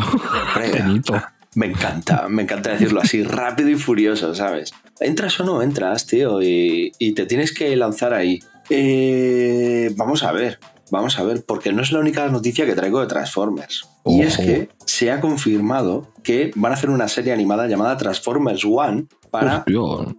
Me 1.56 1.68
encanta, 1.68 2.28
me 2.30 2.44
encanta 2.44 2.72
decirlo 2.72 3.02
así, 3.02 3.24
rápido 3.24 3.70
y 3.70 3.76
furioso, 3.76 4.36
¿sabes? 4.36 4.72
Entras 5.00 5.40
o 5.40 5.46
no 5.46 5.62
entras, 5.62 6.06
tío, 6.06 6.42
y, 6.42 6.92
y 7.00 7.14
te 7.14 7.26
tienes 7.26 7.54
que 7.54 7.76
lanzar 7.76 8.14
ahí. 8.14 8.40
Eh, 8.70 9.92
vamos 9.96 10.24
a 10.24 10.32
ver, 10.32 10.60
vamos 10.92 11.18
a 11.20 11.24
ver, 11.24 11.44
porque 11.46 11.72
no 11.74 11.82
es 11.82 11.92
la 11.92 12.00
única 12.00 12.28
noticia 12.28 12.66
que 12.66 12.76
traigo 12.76 13.00
de 13.02 13.08
Transformers. 13.08 13.88
Y 14.06 14.22
es 14.22 14.38
que 14.38 14.70
se 14.86 15.12
ha 15.12 15.20
confirmado 15.22 16.08
que 16.24 16.52
van 16.56 16.72
a 16.72 16.76
hacer 16.76 16.90
una 16.90 17.08
serie 17.08 17.34
animada 17.34 17.68
llamada 17.68 17.98
Transformers 17.98 18.64
One 18.66 19.06
para. 19.32 19.66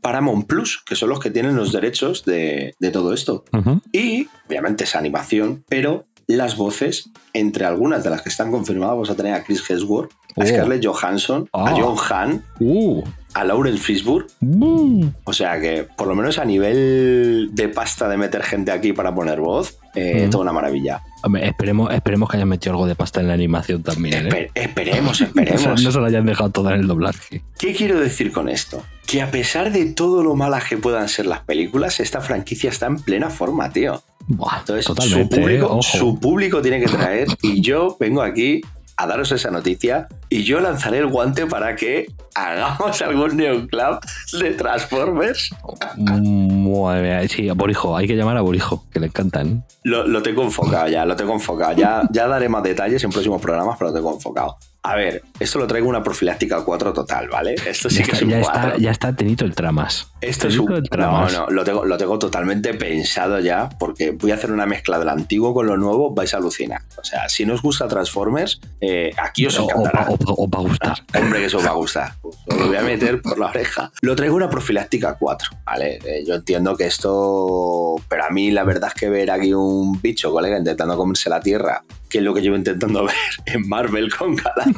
Paramount 0.02 0.46
Plus, 0.46 0.82
que 0.84 0.96
son 0.96 1.08
los 1.08 1.20
que 1.20 1.30
tienen 1.30 1.56
los 1.56 1.72
derechos 1.72 2.24
de, 2.24 2.74
de 2.78 2.90
todo 2.90 3.12
esto. 3.12 3.44
Y 3.92 4.28
obviamente 4.48 4.84
es 4.84 4.94
animación, 4.96 5.64
pero 5.68 6.06
las 6.26 6.56
voces, 6.56 7.10
entre 7.32 7.64
algunas 7.64 8.02
de 8.02 8.10
las 8.10 8.22
que 8.22 8.28
están 8.28 8.50
confirmadas, 8.50 8.94
vamos 8.94 9.10
a 9.10 9.14
tener 9.14 9.34
a 9.34 9.44
Chris 9.44 9.62
Hemsworth, 9.68 10.10
a 10.12 10.42
Oh. 10.42 10.44
Scarlett 10.46 10.84
Johansson, 10.84 11.48
a 11.52 11.70
Ah. 11.70 11.74
John 11.78 11.96
Hamm, 12.10 12.42
Uh. 12.60 13.02
a 13.32 13.44
Lauren 13.44 13.78
Fishburne. 13.78 14.26
Uh. 14.42 15.06
O 15.24 15.32
sea 15.32 15.58
que, 15.60 15.84
por 15.96 16.06
lo 16.08 16.14
menos 16.14 16.38
a 16.38 16.44
nivel 16.44 17.50
de 17.52 17.68
pasta 17.68 18.06
de 18.08 18.16
meter 18.18 18.42
gente 18.42 18.70
aquí 18.70 18.92
para 18.92 19.14
poner 19.14 19.40
voz, 19.40 19.78
eh, 19.96 20.26
Mm. 20.26 20.30
toda 20.30 20.42
una 20.42 20.52
maravilla. 20.52 21.02
Hombre, 21.22 21.46
esperemos, 21.48 21.92
esperemos 21.92 22.28
que 22.30 22.36
hayan 22.36 22.48
metido 22.48 22.72
algo 22.72 22.86
de 22.86 22.94
pasta 22.94 23.20
en 23.20 23.26
la 23.28 23.34
animación 23.34 23.82
también, 23.82 24.26
¿eh? 24.26 24.30
Espe- 24.30 24.50
esperemos, 24.54 25.20
esperemos. 25.22 25.82
no 25.82 25.90
se 25.90 25.98
lo 25.98 26.04
hayan 26.04 26.26
dejado 26.26 26.50
toda 26.50 26.74
en 26.74 26.80
el 26.82 26.86
doblaje. 26.86 27.42
¿Qué 27.58 27.74
quiero 27.74 27.98
decir 27.98 28.30
con 28.30 28.48
esto? 28.48 28.84
Que 29.06 29.22
a 29.22 29.30
pesar 29.30 29.72
de 29.72 29.86
todo 29.86 30.22
lo 30.22 30.34
malas 30.36 30.64
que 30.68 30.76
puedan 30.76 31.08
ser 31.08 31.26
las 31.26 31.40
películas, 31.40 31.98
esta 32.00 32.20
franquicia 32.20 32.70
está 32.70 32.86
en 32.86 32.96
plena 32.96 33.30
forma, 33.30 33.70
tío. 33.72 34.02
Buah, 34.28 34.58
Entonces, 34.60 34.84
su, 34.84 35.28
público, 35.28 35.78
¿eh? 35.80 35.98
Su 35.98 36.18
público 36.18 36.60
tiene 36.60 36.80
que 36.80 36.86
traer 36.88 37.28
y 37.42 37.60
yo 37.60 37.96
vengo 38.00 38.22
aquí 38.22 38.60
a 38.98 39.06
daros 39.06 39.30
esa 39.32 39.50
noticia 39.50 40.08
y 40.28 40.44
yo 40.44 40.60
lanzaré 40.60 40.98
el 40.98 41.06
guante 41.06 41.46
para 41.46 41.76
que 41.76 42.06
hagamos 42.34 43.00
algún 43.02 43.36
Neon 43.36 43.66
Club 43.66 43.98
de 44.40 44.50
Transformers. 44.52 45.50
¿Cómo? 45.62 46.92
eh, 46.94 47.28
Sí, 47.28 47.48
a 47.48 47.54
Borijo, 47.54 47.96
hay 47.96 48.06
que 48.06 48.14
llamar 48.16 48.36
a 48.36 48.40
Borijo, 48.40 48.84
que 48.90 49.00
le 49.00 49.06
encantan. 49.06 49.64
Lo, 49.82 50.06
lo 50.06 50.22
tengo 50.22 50.42
enfocado 50.42 50.88
ya, 50.88 51.04
lo 51.04 51.14
tengo 51.16 51.32
enfocado. 51.34 51.72
Ya, 51.74 52.02
ya 52.10 52.26
daré 52.26 52.48
más 52.48 52.62
detalles 52.62 53.02
en 53.04 53.10
próximos 53.10 53.40
programas, 53.40 53.76
pero 53.78 53.90
lo 53.90 53.96
tengo 53.96 54.14
enfocado. 54.14 54.56
A 54.86 54.94
ver, 54.94 55.22
esto 55.40 55.58
lo 55.58 55.66
traigo 55.66 55.88
una 55.88 56.02
profiláctica 56.02 56.62
4 56.64 56.92
total, 56.92 57.28
¿vale? 57.28 57.54
Esto 57.66 57.90
sí 57.90 57.98
ya, 57.98 58.04
que 58.04 58.10
está, 58.12 58.16
es 58.16 58.22
un 58.22 58.30
ya, 58.30 58.40
4. 58.40 58.60
está, 58.68 58.78
ya 58.78 58.90
está 58.90 59.16
Tenito 59.16 59.44
el 59.44 59.54
tramas. 59.54 60.12
Esto 60.20 60.48
es 60.48 60.58
un... 60.58 60.72
el 60.72 60.82
No, 60.82 60.88
tramas. 60.88 61.32
no, 61.32 61.46
lo 61.50 61.64
tengo, 61.64 61.84
lo 61.84 61.96
tengo 61.98 62.18
totalmente 62.18 62.72
pensado 62.74 63.40
ya, 63.40 63.68
porque 63.78 64.12
voy 64.12 64.30
a 64.30 64.34
hacer 64.34 64.52
una 64.52 64.66
mezcla 64.66 64.98
del 64.98 65.08
antiguo 65.08 65.52
con 65.54 65.66
lo 65.66 65.76
nuevo, 65.76 66.14
vais 66.14 66.32
a 66.34 66.36
alucinar. 66.36 66.82
O 66.98 67.04
sea, 67.04 67.28
si 67.28 67.44
no 67.44 67.54
os 67.54 67.62
gusta 67.62 67.88
Transformers, 67.88 68.60
eh, 68.80 69.10
aquí 69.18 69.46
os 69.46 69.58
O- 69.58 69.64
o 69.66 69.70
encantará. 69.70 70.06
o 70.08 70.14
os 70.44 70.48
va 70.50 70.58
a 70.58 70.62
gustar. 70.62 70.98
Hombre, 71.18 71.40
que 71.40 71.46
eso 71.46 71.58
os 71.58 71.66
va 71.66 71.70
a 71.70 71.74
gustar. 71.74 72.12
Pues 72.22 72.36
os 72.46 72.56
lo 72.56 72.66
voy 72.68 72.76
a 72.76 72.82
meter 72.82 73.20
por 73.22 73.38
la 73.38 73.46
oreja. 73.46 73.90
Lo 74.02 74.14
traigo 74.14 74.36
una 74.36 74.48
profiláctica 74.48 75.16
4, 75.18 75.50
¿vale? 75.64 75.98
Eh, 76.04 76.24
yo 76.26 76.34
entiendo 76.34 76.76
que 76.76 76.86
esto. 76.86 77.96
Pero 78.08 78.24
a 78.24 78.30
mí 78.30 78.50
la 78.50 78.64
verdad 78.64 78.90
es 78.94 79.00
que 79.00 79.08
ver 79.08 79.30
aquí 79.30 79.52
un 79.52 80.00
bicho, 80.00 80.30
colega, 80.30 80.58
intentando 80.58 80.96
comerse 80.96 81.28
la 81.30 81.40
tierra, 81.40 81.82
que 82.08 82.18
es 82.18 82.24
lo 82.24 82.32
que 82.34 82.40
llevo 82.40 82.56
intentando 82.56 83.04
ver 83.06 83.14
en 83.46 83.68
Marvel 83.68 84.14
con 84.14 84.36
Galactus 84.36 84.75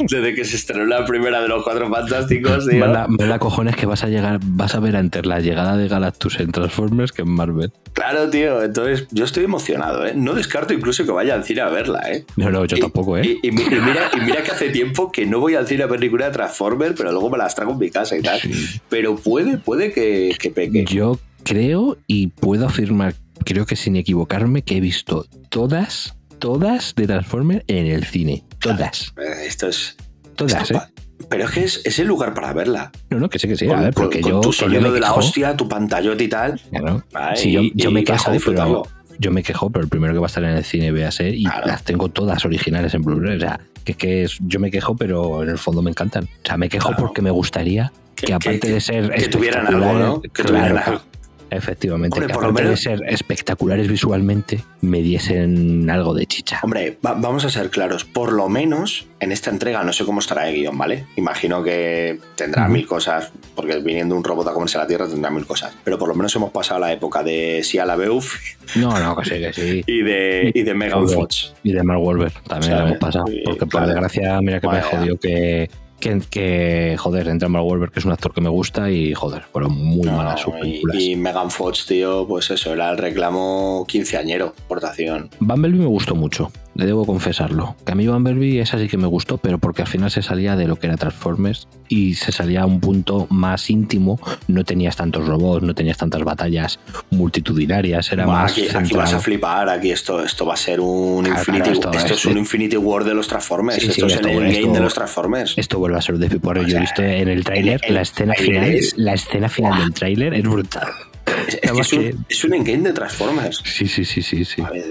desde 0.00 0.34
que 0.34 0.44
se 0.44 0.56
estrenó 0.56 0.84
la 0.84 1.04
primera 1.04 1.40
de 1.40 1.48
los 1.48 1.62
cuatro 1.62 1.88
fantásticos, 1.90 2.66
tío. 2.68 2.78
Manda 2.86 3.38
cojones 3.38 3.76
que 3.76 3.86
vas 3.86 4.04
a 4.04 4.08
llegar, 4.08 4.40
vas 4.42 4.74
a 4.74 4.80
ver 4.80 4.96
antes 4.96 5.24
la 5.26 5.40
llegada 5.40 5.76
de 5.76 5.88
Galactus 5.88 6.38
en 6.40 6.52
Transformers 6.52 7.12
que 7.12 7.22
en 7.22 7.30
Marvel. 7.30 7.72
Claro, 7.92 8.28
tío. 8.30 8.62
Entonces, 8.62 9.06
yo 9.10 9.24
estoy 9.24 9.44
emocionado, 9.44 10.06
¿eh? 10.06 10.12
No 10.14 10.34
descarto 10.34 10.72
incluso 10.74 11.04
que 11.04 11.10
vaya 11.10 11.34
al 11.34 11.44
cine 11.44 11.60
a 11.62 11.68
verla, 11.68 12.00
¿eh? 12.10 12.24
No, 12.36 12.50
no, 12.50 12.64
yo 12.64 12.76
Y- 12.76 12.80
tampoco, 12.80 13.18
¿eh? 13.18 13.38
Y, 13.42 13.48
y 13.48 13.50
mi- 13.52 13.62
y 13.62 13.68
mira, 13.80 14.10
y 14.16 14.20
mira 14.20 14.42
que 14.42 14.50
hace 14.52 14.70
tiempo 14.70 15.10
que 15.12 15.26
no 15.26 15.40
voy 15.40 15.54
al 15.54 15.66
cine 15.66 15.82
a 15.82 15.86
ver 15.86 16.00
ninguna 16.00 16.26
de 16.26 16.32
Transformers, 16.32 16.94
pero 16.96 17.12
luego 17.12 17.30
me 17.30 17.38
las 17.38 17.54
traigo 17.54 17.72
en 17.72 17.78
mi 17.78 17.90
casa 17.90 18.16
y 18.16 18.22
tal. 18.22 18.40
Sí. 18.40 18.80
Pero 18.88 19.16
puede, 19.16 19.58
puede 19.58 19.92
que, 19.92 20.34
que 20.38 20.50
peque. 20.50 20.84
Yo 20.86 21.18
creo 21.44 21.96
y 22.06 22.28
puedo 22.28 22.66
afirmar, 22.66 23.14
creo 23.44 23.66
que 23.66 23.76
sin 23.76 23.96
equivocarme, 23.96 24.62
que 24.62 24.76
he 24.76 24.80
visto 24.80 25.26
todas, 25.48 26.14
todas 26.40 26.94
de 26.96 27.06
Transformers 27.06 27.62
en 27.68 27.86
el 27.86 28.04
cine. 28.04 28.42
Todas, 28.58 29.12
Eh, 29.18 29.46
Esto 29.46 29.68
es. 29.68 29.96
todas, 30.34 30.70
¿eh? 30.72 30.80
Pero 31.28 31.44
es 31.44 31.50
que 31.50 31.64
es, 31.64 31.82
es 31.84 31.98
el 31.98 32.08
lugar 32.08 32.34
para 32.34 32.52
verla. 32.52 32.90
No, 33.10 33.18
no, 33.20 33.28
que 33.28 33.38
sí, 33.38 33.46
que 33.46 33.54
sí. 33.56 33.66
con, 33.66 33.78
A 33.78 33.82
ver, 33.82 33.94
con- 33.94 34.04
porque 34.04 34.20
con 34.22 34.30
yo. 34.32 34.40
tu 34.40 34.50
que 34.50 34.56
yo 34.56 34.64
sonido 34.64 34.80
me 34.82 34.90
de 34.90 35.00
la 35.00 35.12
hostia, 35.14 35.56
tu 35.56 35.68
pantallota 35.68 36.22
y 36.24 36.28
tal. 36.28 36.60
Claro. 36.70 37.04
¿vale? 37.12 37.36
Sí, 37.36 37.52
yo, 37.52 37.60
Y- 37.60 37.72
yo 37.76 37.90
y 37.90 37.92
me 37.94 38.00
a 38.00 38.04
quejo, 38.04 38.32
pero 38.44 38.82
yo 39.18 39.30
me 39.30 39.42
quejo, 39.42 39.70
pero 39.70 39.84
el 39.84 39.88
primero 39.90 40.14
que 40.14 40.18
va 40.18 40.26
a 40.26 40.28
estar 40.28 40.42
en 40.42 40.56
el 40.56 40.64
cine 40.64 40.90
véase 40.92 41.28
y 41.28 41.44
Claro. 41.44 41.66
las 41.66 41.84
tengo 41.84 42.08
todas 42.08 42.44
originales 42.44 42.94
en 42.94 43.02
Blu-ray. 43.02 43.36
O 43.36 43.40
sea, 43.40 43.60
que, 43.84 43.94
que 43.94 44.24
es- 44.24 44.38
yo 44.40 44.58
me 44.60 44.70
quejo, 44.70 44.96
pero 44.96 45.42
en 45.42 45.50
el 45.50 45.58
fondo 45.58 45.82
me 45.82 45.90
encantan. 45.90 46.24
O 46.24 46.46
sea, 46.46 46.56
me 46.56 46.68
quejo 46.70 46.88
Claro. 46.88 47.02
porque 47.04 47.20
me 47.22 47.30
gustaría 47.30 47.92
que, 48.16 48.26
Que- 48.26 48.32
aparte 48.34 48.60
que- 48.60 48.68
de 48.72 48.80
ser 48.80 49.10
que 49.10 49.28
tuvieran 49.28 49.66
algo, 49.66 49.92
¿no? 49.92 50.22
Que 50.22 50.42
tuvieran 50.42 50.78
algo. 50.78 51.02
Efectivamente, 51.50 52.14
Hombre, 52.18 52.28
que 52.28 52.34
por 52.34 52.44
lo 52.44 52.52
menos- 52.52 52.70
de 52.70 52.76
ser 52.76 53.00
espectaculares 53.08 53.88
visualmente, 53.88 54.60
me 54.80 55.00
diesen 55.02 55.88
algo 55.90 56.14
de 56.14 56.26
chicha. 56.26 56.60
Hombre, 56.62 56.96
va- 57.04 57.14
vamos 57.14 57.44
a 57.44 57.50
ser 57.50 57.70
claros. 57.70 58.04
Por 58.04 58.32
lo 58.32 58.48
menos 58.48 59.06
en 59.20 59.32
esta 59.32 59.50
entrega, 59.50 59.82
no 59.82 59.92
sé 59.92 60.04
cómo 60.04 60.20
estará 60.20 60.48
el 60.48 60.54
guion, 60.56 60.78
¿vale? 60.78 61.06
Imagino 61.16 61.62
que 61.62 62.18
tendrá 62.36 62.68
mil 62.68 62.86
cosas, 62.86 63.32
porque 63.54 63.78
viniendo 63.80 64.16
un 64.16 64.24
robot 64.24 64.48
a 64.48 64.52
comerse 64.52 64.78
la 64.78 64.86
tierra 64.86 65.06
tendrá 65.08 65.30
mil 65.30 65.46
cosas. 65.46 65.74
Pero 65.84 65.98
por 65.98 66.08
lo 66.08 66.14
menos 66.14 66.34
hemos 66.36 66.50
pasado 66.52 66.80
la 66.80 66.92
época 66.92 67.22
de 67.22 67.60
Sia 67.62 67.84
la 67.84 67.96
Beuf 67.96 68.36
No, 68.76 68.98
no, 68.98 69.16
que 69.16 69.24
sí, 69.28 69.40
que 69.40 69.52
sí. 69.52 69.84
y 69.86 70.02
de, 70.02 70.52
y 70.54 70.62
de 70.62 70.74
Megan. 70.74 71.08
Fox. 71.08 71.54
Y 71.62 71.72
de 71.72 71.82
Mark 71.82 72.00
Wahlberg 72.02 72.32
también 72.44 72.72
O 72.72 72.76
sea, 72.76 72.80
lo 72.82 72.86
hemos 72.88 72.98
pasado. 72.98 73.24
y- 73.30 73.42
Porque 73.44 73.60
por 73.60 73.68
claro. 73.70 73.86
desgracia, 73.88 74.40
mira 74.40 74.60
que 74.60 74.68
me 74.68 74.80
jodió 74.82 75.18
que, 75.18 75.70
que, 76.00 76.20
que, 76.30 76.96
joder, 76.98 77.28
entra 77.28 77.48
Mark 77.48 77.64
Wahlberg, 77.64 77.92
que 77.92 78.00
es 78.00 78.04
un 78.04 78.12
actor 78.12 78.32
que 78.34 78.40
me 78.40 78.48
gusta 78.48 78.90
y, 78.90 79.14
joder, 79.14 79.42
fueron 79.52 79.72
muy 79.72 80.06
No, 80.06 80.16
malas 80.16 80.40
sus 80.40 80.54
y, 80.56 80.60
películas. 80.60 80.96
y 80.98 81.16
Megan 81.16 81.50
Fox, 81.50 81.86
tío, 81.86 82.26
pues 82.26 82.50
eso, 82.50 82.72
era 82.72 82.90
el 82.90 82.98
reclamo 82.98 83.84
quinceañero, 83.86 84.54
portación. 84.66 85.30
Bumblebee 85.38 85.78
me 85.80 85.86
gustó 85.86 86.14
mucho, 86.14 86.50
le 86.80 86.86
debo 86.86 87.04
confesarlo. 87.04 87.76
Que 87.86 87.92
a 87.92 87.94
mí 87.94 88.08
Bumblebee 88.08 88.58
esa 88.60 88.78
sí 88.78 88.88
que 88.88 88.96
me 88.96 89.06
gustó, 89.06 89.38
pero 89.38 89.58
porque 89.58 89.82
al 89.82 89.88
final 89.88 90.10
se 90.10 90.22
salía 90.22 90.56
de 90.56 90.66
lo 90.66 90.76
que 90.76 90.86
era 90.88 90.96
Transformers 90.96 91.68
y 91.88 92.14
se 92.14 92.32
salía 92.32 92.62
a 92.62 92.66
un 92.66 92.80
punto 92.80 93.26
más 93.30 93.68
íntimo. 93.70 94.18
No 94.48 94.64
tenías 94.64 94.96
tantos 94.96 95.26
robots, 95.28 95.62
no 95.64 95.74
tenías 95.74 95.98
tantas 95.98 96.22
batallas 96.24 96.80
multitudinarias, 97.10 98.10
era 98.12 98.26
más 98.26 98.52
aquí, 98.52 98.66
aquí 98.74 98.94
vas 98.94 99.12
a 99.12 99.20
flipar, 99.20 99.68
aquí 99.68 99.90
esto, 99.90 100.24
esto 100.24 100.46
va 100.46 100.54
a 100.54 100.56
ser 100.56 100.80
un 100.80 101.24
Claro, 101.24 101.38
Infinity 101.38 101.62
claro, 101.62 101.72
esto, 101.72 101.90
esto 101.92 102.14
es 102.14 102.20
es- 102.20 102.26
un 102.26 102.38
Infinity 102.38 102.76
War 102.76 103.04
de 103.04 103.14
los 103.14 103.28
Transformers, 103.28 103.76
Sí, 103.82 103.86
sí, 103.92 104.00
esto 104.02 104.06
es 104.06 104.16
el 104.20 104.26
endgame 104.28 104.72
de 104.72 104.80
los 104.80 104.94
Transformers. 104.94 105.54
Esto 105.56 105.78
vuelve 105.78 105.98
a 105.98 106.02
ser 106.02 106.18
de 106.18 106.40
por 106.40 106.64
Yo 106.66 106.76
he 106.76 106.80
visto 106.80 107.02
en 107.02 107.28
el 107.28 107.44
tráiler 107.44 107.80
la 107.88 108.00
escena 108.02 108.34
final, 108.34 108.74
la 108.96 109.12
escena 109.14 109.48
final 109.48 109.78
del 109.80 109.92
tráiler 109.92 110.34
es 110.34 110.42
brutal. 110.42 110.88
Es, 111.80 111.92
un, 111.92 112.00
que- 112.00 112.14
es 112.28 112.44
un 112.44 112.54
endgame 112.54 112.82
de 112.82 112.92
Transformers. 112.92 113.62
Sí, 113.64 113.86
sí, 113.86 114.04
sí, 114.04 114.22
sí, 114.22 114.44
sí. 114.44 114.62
A 114.62 114.70
ver, 114.70 114.84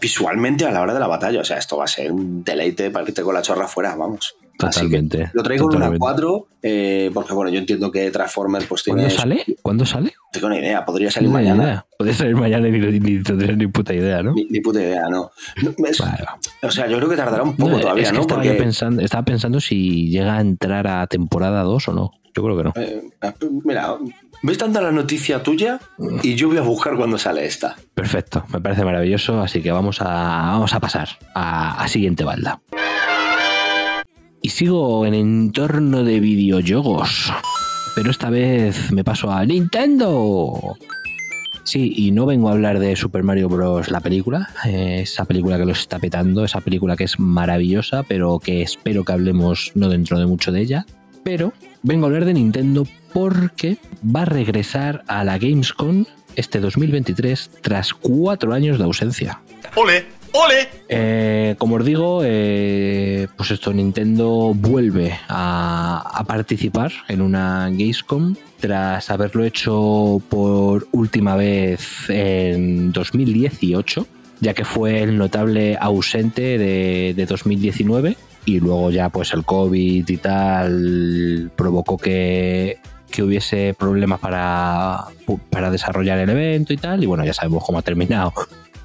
visualmente 0.00 0.64
a 0.66 0.70
la 0.70 0.82
hora 0.82 0.94
de 0.94 1.00
la 1.00 1.06
batalla, 1.06 1.40
o 1.40 1.44
sea, 1.44 1.58
esto 1.58 1.76
va 1.76 1.84
a 1.84 1.88
ser 1.88 2.12
un 2.12 2.44
deleite 2.44 2.90
para 2.90 3.06
irte 3.08 3.22
con 3.22 3.34
la 3.34 3.42
chorra 3.42 3.64
afuera, 3.64 3.94
vamos. 3.96 4.34
Así 4.58 4.80
que 4.88 4.96
Totalmente. 4.96 5.30
lo 5.34 5.42
traigo 5.42 5.64
en 5.64 5.76
una 5.76 5.86
totalmente. 5.90 5.98
4, 5.98 6.46
eh, 6.62 7.10
porque 7.12 7.34
bueno, 7.34 7.50
yo 7.50 7.58
entiendo 7.58 7.90
que 7.90 8.10
Transformers 8.10 8.64
pues 8.64 8.82
tiene... 8.84 9.02
¿Cuándo 9.02 9.16
sale? 9.20 9.44
¿Cuándo 9.60 9.84
sale? 9.84 10.06
No 10.06 10.30
tengo 10.32 10.48
ni 10.48 10.56
idea, 10.58 10.82
podría 10.82 11.10
salir 11.10 11.28
Ni 11.28 11.34
mañana. 11.34 11.62
idea. 11.62 11.86
Puede 11.98 12.14
salir 12.14 12.36
mañana 12.36 12.66
y 12.68 12.70
ni, 12.72 12.98
ni 13.00 13.22
tendré 13.22 13.54
ni 13.54 13.66
puta 13.66 13.92
idea, 13.92 14.22
¿no? 14.22 14.32
Ni, 14.32 14.46
ni 14.46 14.60
puta 14.60 14.80
idea, 14.80 15.02
no. 15.10 15.30
No, 15.62 15.86
es- 15.86 15.98
Vale. 15.98 16.24
O 16.62 16.70
sea, 16.70 16.86
yo 16.86 16.96
creo 16.96 17.10
que 17.10 17.16
tardará 17.16 17.42
un 17.42 17.54
poco 17.54 17.72
No, 17.72 17.80
todavía, 17.80 18.04
es 18.04 18.08
que 18.10 18.14
¿no? 18.14 18.22
estaba, 18.22 18.40
Porque 18.40 18.56
yo 18.56 18.62
pensando, 18.62 19.02
estaba 19.02 19.24
pensando 19.26 19.60
si 19.60 20.08
llega 20.08 20.38
a 20.38 20.40
entrar 20.40 20.86
a 20.86 21.06
temporada 21.06 21.62
2 21.62 21.88
o 21.88 21.92
no. 21.92 22.10
Yo 22.34 22.42
creo 22.42 22.56
que 22.56 22.64
no. 22.64 22.72
Eh, 22.76 23.02
mira, 23.64 23.94
ves 24.42 24.58
tanta 24.58 24.80
la 24.80 24.92
noticia 24.92 25.42
tuya 25.42 25.80
y 26.22 26.34
yo 26.34 26.48
voy 26.48 26.58
a 26.58 26.62
buscar 26.62 26.96
cuando 26.96 27.18
sale 27.18 27.46
esta. 27.46 27.76
Perfecto, 27.94 28.44
me 28.52 28.60
parece 28.60 28.84
maravilloso, 28.84 29.40
así 29.40 29.62
que 29.62 29.72
vamos 29.72 30.00
a, 30.00 30.04
vamos 30.04 30.72
a 30.74 30.80
pasar 30.80 31.08
a, 31.34 31.82
a 31.82 31.88
siguiente 31.88 32.24
balda. 32.24 32.60
Y 34.42 34.50
sigo 34.50 35.06
en 35.06 35.14
entorno 35.14 36.04
de 36.04 36.20
videojuegos, 36.20 37.32
pero 37.94 38.10
esta 38.10 38.30
vez 38.30 38.92
me 38.92 39.02
paso 39.02 39.30
a 39.32 39.44
Nintendo. 39.44 40.76
Sí, 41.66 41.92
y 41.96 42.12
no 42.12 42.26
vengo 42.26 42.48
a 42.48 42.52
hablar 42.52 42.78
de 42.78 42.94
Super 42.94 43.24
Mario 43.24 43.48
Bros. 43.48 43.90
la 43.90 43.98
película, 43.98 44.50
eh, 44.64 45.00
esa 45.02 45.24
película 45.24 45.58
que 45.58 45.64
los 45.64 45.80
está 45.80 45.98
petando, 45.98 46.44
esa 46.44 46.60
película 46.60 46.94
que 46.94 47.02
es 47.02 47.18
maravillosa, 47.18 48.04
pero 48.04 48.38
que 48.38 48.62
espero 48.62 49.02
que 49.02 49.12
hablemos 49.12 49.72
no 49.74 49.88
dentro 49.88 50.16
de 50.16 50.26
mucho 50.26 50.52
de 50.52 50.60
ella. 50.60 50.86
Pero 51.24 51.52
vengo 51.82 52.04
a 52.04 52.08
hablar 52.08 52.24
de 52.24 52.34
Nintendo 52.34 52.86
porque 53.16 53.78
va 54.04 54.22
a 54.22 54.24
regresar 54.26 55.02
a 55.06 55.24
la 55.24 55.38
Gamescom 55.38 56.04
este 56.34 56.60
2023 56.60 57.50
tras 57.62 57.94
cuatro 57.94 58.52
años 58.52 58.76
de 58.76 58.84
ausencia. 58.84 59.40
¡Ole! 59.74 60.04
¡Ole! 60.32 60.68
Eh, 60.90 61.54
como 61.56 61.76
os 61.76 61.84
digo, 61.86 62.20
eh, 62.22 63.26
pues 63.34 63.52
esto, 63.52 63.72
Nintendo 63.72 64.52
vuelve 64.54 65.18
a, 65.28 66.12
a 66.14 66.24
participar 66.24 66.92
en 67.08 67.22
una 67.22 67.70
Gamescom 67.70 68.36
tras 68.60 69.08
haberlo 69.08 69.44
hecho 69.44 70.20
por 70.28 70.86
última 70.92 71.36
vez 71.36 72.10
en 72.10 72.92
2018, 72.92 74.06
ya 74.40 74.52
que 74.52 74.66
fue 74.66 75.02
el 75.02 75.16
notable 75.16 75.78
ausente 75.80 76.58
de, 76.58 77.14
de 77.16 77.24
2019 77.24 78.14
y 78.44 78.60
luego 78.60 78.90
ya 78.90 79.08
pues 79.08 79.32
el 79.32 79.42
COVID 79.46 80.06
y 80.06 80.16
tal 80.18 81.50
provocó 81.56 81.96
que, 81.96 82.78
que 83.10 83.22
hubiese 83.22 83.74
problemas 83.74 84.20
para, 84.20 85.04
para 85.50 85.70
desarrollar 85.70 86.18
el 86.18 86.30
evento 86.30 86.72
y 86.72 86.76
tal, 86.76 87.02
y 87.02 87.06
bueno, 87.06 87.24
ya 87.24 87.34
sabemos 87.34 87.64
cómo 87.64 87.78
ha 87.78 87.82
terminado 87.82 88.32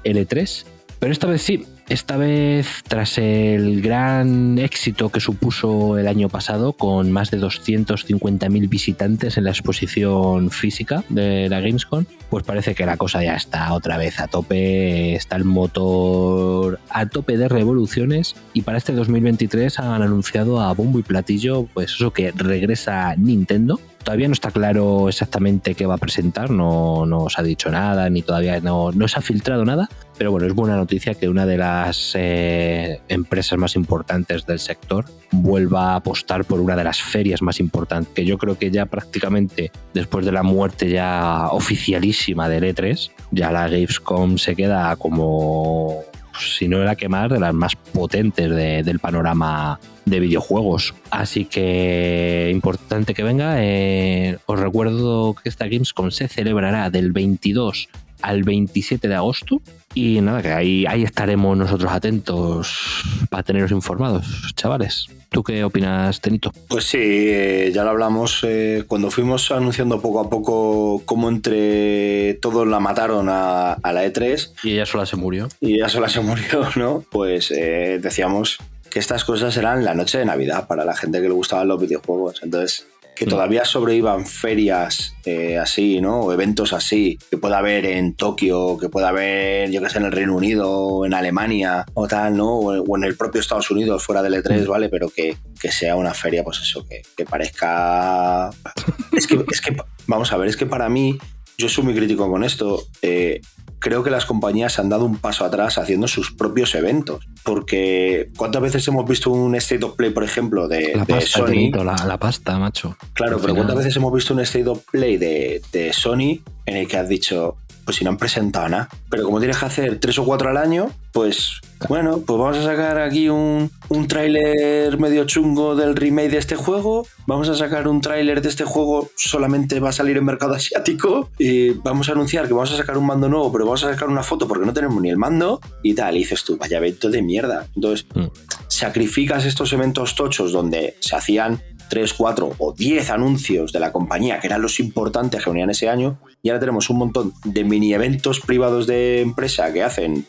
L3. 0.04 0.64
Pero 0.98 1.12
esta 1.12 1.26
vez 1.26 1.42
sí, 1.42 1.66
esta 1.88 2.16
vez 2.16 2.82
tras 2.86 3.18
el 3.18 3.82
gran 3.82 4.56
éxito 4.58 5.10
que 5.10 5.18
supuso 5.18 5.98
el 5.98 6.06
año 6.06 6.28
pasado, 6.28 6.74
con 6.74 7.10
más 7.10 7.30
de 7.30 7.40
250.000 7.40 8.68
visitantes 8.68 9.36
en 9.36 9.44
la 9.44 9.50
exposición 9.50 10.50
física 10.50 11.02
de 11.08 11.48
la 11.48 11.60
Gamescom, 11.60 12.04
pues 12.30 12.44
parece 12.44 12.74
que 12.74 12.86
la 12.86 12.96
cosa 12.96 13.22
ya 13.22 13.34
está 13.34 13.74
otra 13.74 13.98
vez 13.98 14.20
a 14.20 14.28
tope, 14.28 15.14
está 15.14 15.36
el 15.36 15.44
motor 15.44 16.78
a 16.88 17.06
tope 17.06 17.36
de 17.36 17.48
revoluciones 17.48 18.36
y 18.54 18.62
para 18.62 18.78
este 18.78 18.92
2023 18.92 19.80
han 19.80 20.02
anunciado 20.02 20.60
a 20.60 20.72
bombo 20.72 20.98
y 21.00 21.02
platillo, 21.02 21.66
pues 21.74 21.92
eso 21.92 22.12
que 22.12 22.30
regresa 22.30 23.16
Nintendo. 23.16 23.80
Todavía 24.02 24.26
no 24.26 24.32
está 24.32 24.50
claro 24.50 25.08
exactamente 25.08 25.74
qué 25.74 25.86
va 25.86 25.94
a 25.94 25.98
presentar, 25.98 26.50
no, 26.50 27.06
no 27.06 27.24
os 27.24 27.38
ha 27.38 27.42
dicho 27.42 27.70
nada, 27.70 28.10
ni 28.10 28.22
todavía 28.22 28.60
no, 28.60 28.90
no 28.90 29.06
se 29.06 29.18
ha 29.18 29.22
filtrado 29.22 29.64
nada, 29.64 29.88
pero 30.18 30.30
bueno, 30.32 30.46
es 30.46 30.54
buena 30.54 30.76
noticia 30.76 31.14
que 31.14 31.28
una 31.28 31.46
de 31.46 31.56
las 31.56 32.12
eh, 32.14 33.00
empresas 33.08 33.58
más 33.58 33.76
importantes 33.76 34.44
del 34.44 34.58
sector 34.58 35.04
vuelva 35.30 35.92
a 35.92 35.96
apostar 35.96 36.44
por 36.44 36.60
una 36.60 36.76
de 36.76 36.84
las 36.84 37.00
ferias 37.00 37.42
más 37.42 37.60
importantes, 37.60 38.12
que 38.12 38.24
yo 38.24 38.38
creo 38.38 38.58
que 38.58 38.70
ya 38.70 38.86
prácticamente 38.86 39.70
después 39.94 40.24
de 40.24 40.32
la 40.32 40.42
muerte 40.42 40.90
ya 40.90 41.48
oficialísima 41.50 42.48
del 42.48 42.64
E3, 42.64 43.10
ya 43.30 43.52
la 43.52 43.68
Gamescom 43.68 44.36
se 44.36 44.56
queda 44.56 44.94
como 44.96 46.04
si 46.38 46.68
no 46.68 46.78
la 46.78 46.96
que 46.96 47.08
más, 47.08 47.30
de 47.30 47.38
las 47.40 47.54
más 47.54 47.76
potentes 47.76 48.50
de- 48.50 48.82
del 48.82 48.98
panorama 48.98 49.78
de 50.04 50.20
videojuegos. 50.20 50.94
Así 51.10 51.44
que 51.44 52.50
importante 52.52 53.14
que 53.14 53.22
venga. 53.22 53.54
eh, 53.58 54.38
os 54.46 54.58
recuerdo 54.58 55.34
que 55.34 55.48
esta 55.48 55.66
Gamescom 55.66 56.10
se 56.10 56.28
celebrará 56.28 56.90
del 56.90 57.12
22 57.12 57.88
al 58.22 58.42
27 58.44 59.08
de 59.08 59.14
agosto. 59.14 59.60
Y 59.94 60.20
nada, 60.20 60.42
que 60.42 60.52
ahí, 60.52 60.86
ahí 60.86 61.02
estaremos 61.02 61.56
nosotros 61.56 61.92
atentos 61.92 63.02
para 63.30 63.42
teneros 63.42 63.70
informados, 63.70 64.52
chavales. 64.56 65.06
¿Tú 65.30 65.42
qué 65.42 65.64
opinas, 65.64 66.20
Tenito? 66.20 66.52
Pues 66.68 66.84
sí, 66.84 66.98
eh, 67.00 67.70
ya 67.74 67.84
lo 67.84 67.90
hablamos 67.90 68.40
eh, 68.42 68.84
cuando 68.86 69.10
fuimos 69.10 69.50
anunciando 69.50 70.00
poco 70.00 70.20
a 70.20 70.28
poco 70.28 71.02
cómo 71.06 71.28
entre 71.30 72.34
todos 72.34 72.66
la 72.68 72.80
mataron 72.80 73.28
a, 73.30 73.72
a 73.72 73.92
la 73.92 74.04
E3 74.04 74.50
Y 74.62 74.72
ella 74.72 74.84
sola 74.86 75.06
se 75.06 75.16
murió. 75.16 75.48
y 75.60 75.78
ya 75.78 75.88
sola 75.88 76.08
se 76.10 76.20
murió, 76.20 76.68
¿no? 76.76 77.04
Pues 77.10 77.50
eh, 77.50 77.98
decíamos 78.02 78.58
que 78.90 78.98
estas 78.98 79.24
cosas 79.24 79.56
eran 79.56 79.84
la 79.86 79.94
noche 79.94 80.18
de 80.18 80.26
Navidad 80.26 80.66
para 80.66 80.84
la 80.84 80.94
gente 80.94 81.22
que 81.22 81.28
le 81.28 81.34
gustaban 81.34 81.66
los 81.68 81.80
videojuegos. 81.80 82.40
Entonces, 82.42 82.86
que 83.14 83.26
Mm. 83.26 83.28
todavía 83.28 83.64
sobrevivan 83.64 84.26
ferias 84.26 85.14
eh, 85.24 85.58
así, 85.58 86.00
¿no? 86.00 86.20
O 86.20 86.32
eventos 86.32 86.72
así, 86.72 87.18
que 87.30 87.36
pueda 87.38 87.58
haber 87.58 87.84
en 87.86 88.14
Tokio, 88.14 88.78
que 88.78 88.88
pueda 88.88 89.08
haber, 89.10 89.70
yo 89.70 89.80
que 89.82 89.90
sé, 89.90 89.98
en 89.98 90.06
el 90.06 90.12
Reino 90.12 90.34
Unido, 90.34 90.70
o 90.70 91.06
en 91.06 91.14
Alemania, 91.14 91.84
o 91.94 92.08
tal, 92.08 92.36
¿no? 92.36 92.50
O, 92.58 92.72
o 92.82 92.96
en 92.96 93.04
el 93.04 93.16
propio 93.16 93.40
Estados 93.40 93.70
Unidos, 93.70 94.02
fuera 94.02 94.22
del 94.22 94.34
E3, 94.34 94.66
¿vale? 94.66 94.88
Pero 94.88 95.08
que, 95.10 95.36
que 95.60 95.70
sea 95.70 95.94
una 95.96 96.14
feria, 96.14 96.42
pues 96.42 96.60
eso, 96.60 96.84
que, 96.88 97.02
que 97.16 97.24
parezca... 97.24 98.50
Es 99.12 99.26
que, 99.26 99.44
es 99.52 99.60
que, 99.60 99.76
vamos 100.06 100.32
a 100.32 100.36
ver, 100.38 100.48
es 100.48 100.56
que 100.56 100.64
para 100.66 100.88
mí, 100.88 101.18
yo 101.58 101.68
soy 101.68 101.84
muy 101.84 101.94
crítico 101.94 102.28
con 102.30 102.44
esto. 102.44 102.82
eh, 103.02 103.40
creo 103.78 104.04
que 104.04 104.10
las 104.10 104.26
compañías 104.26 104.78
han 104.78 104.88
dado 104.88 105.04
un 105.04 105.16
paso 105.16 105.44
atrás 105.44 105.76
haciendo 105.76 106.06
sus 106.06 106.30
propios 106.32 106.72
eventos. 106.76 107.26
Porque 107.42 108.28
¿cuántas 108.36 108.62
veces 108.62 108.86
hemos 108.86 109.08
visto 109.08 109.30
un 109.32 109.56
State 109.56 109.84
of 109.84 109.96
Play, 109.96 110.10
por 110.10 110.22
ejemplo, 110.22 110.68
de, 110.68 110.92
La 110.94 111.04
de 111.04 111.14
pasta, 111.14 111.38
Sony? 111.40 111.46
Tenito, 111.46 111.82
la, 111.82 111.96
la 112.06 112.16
pasta, 112.16 112.56
macho. 112.60 112.96
Claro, 113.14 113.36
pero 113.38 113.40
final- 113.40 113.56
¿cuántas 113.56 113.76
veces 113.78 113.96
hemos 113.96 114.12
visto 114.14 114.34
un 114.34 114.40
State 114.40 114.68
of 114.68 114.84
Play 114.90 115.16
de, 115.16 115.60
de 115.72 115.92
Sony 115.92 116.40
en 116.66 116.76
el 116.76 116.86
que 116.86 116.96
has 116.96 117.08
dicho, 117.08 117.56
pues 117.84 117.96
si 117.96 118.04
no 118.04 118.10
han 118.10 118.16
presentado 118.16 118.68
nada? 118.68 118.88
Pero 119.10 119.24
como 119.24 119.38
tienes 119.38 119.58
que 119.58 119.66
hacer 119.66 119.98
tres 119.98 120.18
o 120.18 120.24
cuatro 120.24 120.48
al 120.50 120.56
año, 120.56 120.90
pues 121.12 121.60
bueno, 121.88 122.20
pues 122.24 122.38
vamos 122.38 122.56
a 122.58 122.62
sacar 122.62 122.98
aquí 123.00 123.28
un, 123.28 123.70
un 123.88 124.08
tráiler 124.08 124.98
medio 124.98 125.24
chungo 125.24 125.74
del 125.74 125.96
remake 125.96 126.30
de 126.30 126.38
este 126.38 126.54
juego, 126.54 127.06
vamos 127.26 127.48
a 127.48 127.54
sacar 127.54 127.88
un 127.88 128.00
tráiler 128.00 128.40
de 128.40 128.48
este 128.48 128.64
juego, 128.64 129.10
solamente 129.16 129.80
va 129.80 129.88
a 129.88 129.92
salir 129.92 130.16
en 130.16 130.24
mercado 130.24 130.54
asiático, 130.56 131.30
y 131.38 131.70
vamos 131.70 132.08
a 132.08 132.12
anunciar 132.12 132.46
que 132.46 132.54
vamos 132.54 132.72
a 132.72 132.76
sacar 132.76 132.96
un 132.96 133.06
mando 133.06 133.28
nuevo, 133.28 133.50
pero 133.52 133.64
vamos 133.64 133.82
a 133.84 133.92
sacar 133.92 134.08
una 134.08 134.22
foto 134.22 134.46
porque 134.46 134.64
no 134.64 134.72
tenemos 134.72 135.02
ni 135.02 135.10
el 135.10 135.16
mando, 135.16 135.60
y 135.82 135.94
tal, 135.94 136.16
y 136.16 136.20
dices 136.20 136.44
tú, 136.44 136.56
vaya 136.56 136.78
evento 136.78 137.10
de 137.10 137.20
mierda. 137.22 137.66
Entonces, 137.74 138.06
Mm. 138.14 138.26
sacrificas 138.68 139.44
estos 139.44 139.72
eventos 139.72 140.14
tochos 140.14 140.52
donde 140.52 140.96
se 141.00 141.16
hacían 141.16 141.62
3, 141.92 142.14
4 142.14 142.52
o 142.56 142.72
10 142.72 143.10
anuncios 143.10 143.70
de 143.70 143.78
la 143.78 143.92
compañía, 143.92 144.40
que 144.40 144.46
eran 144.46 144.62
los 144.62 144.80
importantes 144.80 145.44
que 145.44 145.50
venían 145.50 145.68
ese 145.68 145.90
año, 145.90 146.18
y 146.42 146.48
ahora 146.48 146.60
tenemos 146.60 146.88
un 146.88 146.96
montón 146.96 147.34
de 147.44 147.64
mini 147.64 147.92
eventos 147.92 148.40
privados 148.40 148.86
de 148.86 149.20
empresa 149.20 149.70
que 149.74 149.82
hacen 149.82 150.24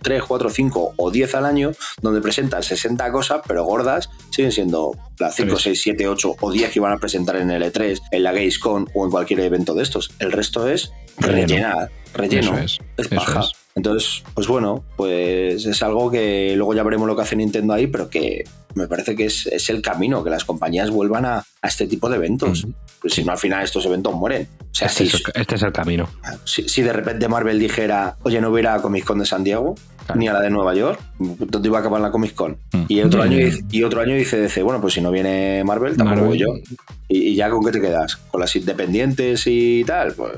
3, 0.00 0.22
4, 0.26 0.48
5 0.48 0.94
o 0.96 1.10
10 1.10 1.34
al 1.34 1.44
año, 1.44 1.72
donde 2.00 2.22
presentan 2.22 2.62
60 2.62 3.12
cosas, 3.12 3.42
pero 3.46 3.64
gordas, 3.64 4.08
siguen 4.30 4.50
siendo 4.50 4.92
las 5.18 5.34
5, 5.36 5.50
Tres. 5.50 5.62
6, 5.62 5.82
7, 5.82 6.08
8 6.08 6.36
o 6.40 6.50
10 6.50 6.70
que 6.70 6.78
iban 6.78 6.92
a 6.92 6.96
presentar 6.96 7.36
en 7.36 7.50
el 7.50 7.62
E3, 7.62 8.00
en 8.10 8.22
la 8.22 8.32
Gamescom 8.32 8.86
o 8.94 9.04
en 9.04 9.10
cualquier 9.10 9.40
evento 9.40 9.74
de 9.74 9.82
estos. 9.82 10.10
El 10.20 10.32
resto 10.32 10.66
es 10.68 10.90
Relleno. 11.18 11.48
rellenar, 11.48 11.90
relleno, 12.14 12.54
Eso 12.56 12.64
es, 12.64 12.78
es 12.96 13.06
eso 13.12 13.14
paja. 13.14 13.40
es. 13.40 13.52
Entonces, 13.74 14.22
pues 14.32 14.46
bueno, 14.46 14.84
pues 14.96 15.66
es 15.66 15.82
algo 15.82 16.10
que 16.10 16.54
luego 16.56 16.72
ya 16.72 16.82
veremos 16.82 17.06
lo 17.06 17.14
que 17.14 17.22
hace 17.22 17.36
Nintendo 17.36 17.74
ahí, 17.74 17.88
pero 17.88 18.08
que 18.08 18.44
me 18.74 18.86
parece 18.88 19.14
que 19.16 19.26
es, 19.26 19.46
es 19.46 19.70
el 19.70 19.80
camino, 19.82 20.22
que 20.24 20.30
las 20.30 20.44
compañías 20.44 20.90
vuelvan 20.90 21.24
a, 21.24 21.38
a 21.38 21.68
este 21.68 21.86
tipo 21.86 22.08
de 22.08 22.16
eventos. 22.16 22.66
Pues 23.00 23.14
si 23.14 23.22
no, 23.24 23.32
al 23.32 23.38
final 23.38 23.62
estos 23.62 23.84
eventos 23.86 24.14
mueren. 24.14 24.48
O 24.60 24.74
sea, 24.74 24.88
Este, 24.88 25.06
si, 25.06 25.16
es 25.16 25.22
el, 25.26 25.40
este 25.42 25.54
es 25.56 25.62
el 25.62 25.72
camino. 25.72 26.08
si, 26.44 26.68
si 26.68 26.82
de 26.82 26.92
repente 26.92 27.28
Marvel 27.28 27.58
dijera, 27.58 28.16
oye, 28.22 28.40
no 28.40 28.50
voy 28.50 28.58
a 28.58 28.60
ir 28.62 28.68
a 28.68 28.82
Comic 28.82 29.04
Con 29.04 29.18
de 29.18 29.26
San 29.26 29.44
Diego, 29.44 29.74
Claro. 30.06 30.20
ni 30.20 30.28
a 30.28 30.34
la 30.34 30.40
de 30.42 30.50
Nueva 30.50 30.74
York, 30.74 31.00
¿dónde 31.18 31.66
iba 31.68 31.78
a 31.78 31.80
acabar 31.80 31.98
la 32.00 32.10
Comic 32.10 32.34
Con? 32.34 32.58
Mm. 32.72 32.84
Y, 32.88 33.00
otro 33.02 33.20
Mm. 33.20 33.22
año, 33.22 33.36
dice- 33.38 33.64
y 33.70 33.82
otro 33.84 34.00
año 34.02 34.14
dice 34.14 34.36
DC, 34.38 34.62
bueno, 34.62 34.78
pues 34.80 34.92
si 34.94 35.00
no 35.00 35.10
viene 35.10 35.62
Marvel, 35.64 35.96
tampoco 35.96 36.20
Marvel. 36.22 36.28
voy 36.28 36.38
yo. 36.38 36.76
¿Y, 37.08 37.18
y 37.28 37.34
ya 37.34 37.48
con 37.48 37.64
qué 37.64 37.70
te 37.72 37.80
quedas? 37.80 38.16
¿Con 38.16 38.40
las 38.40 38.54
independientes 38.56 39.42
y 39.46 39.82
tal? 39.84 40.12
Pues 40.12 40.32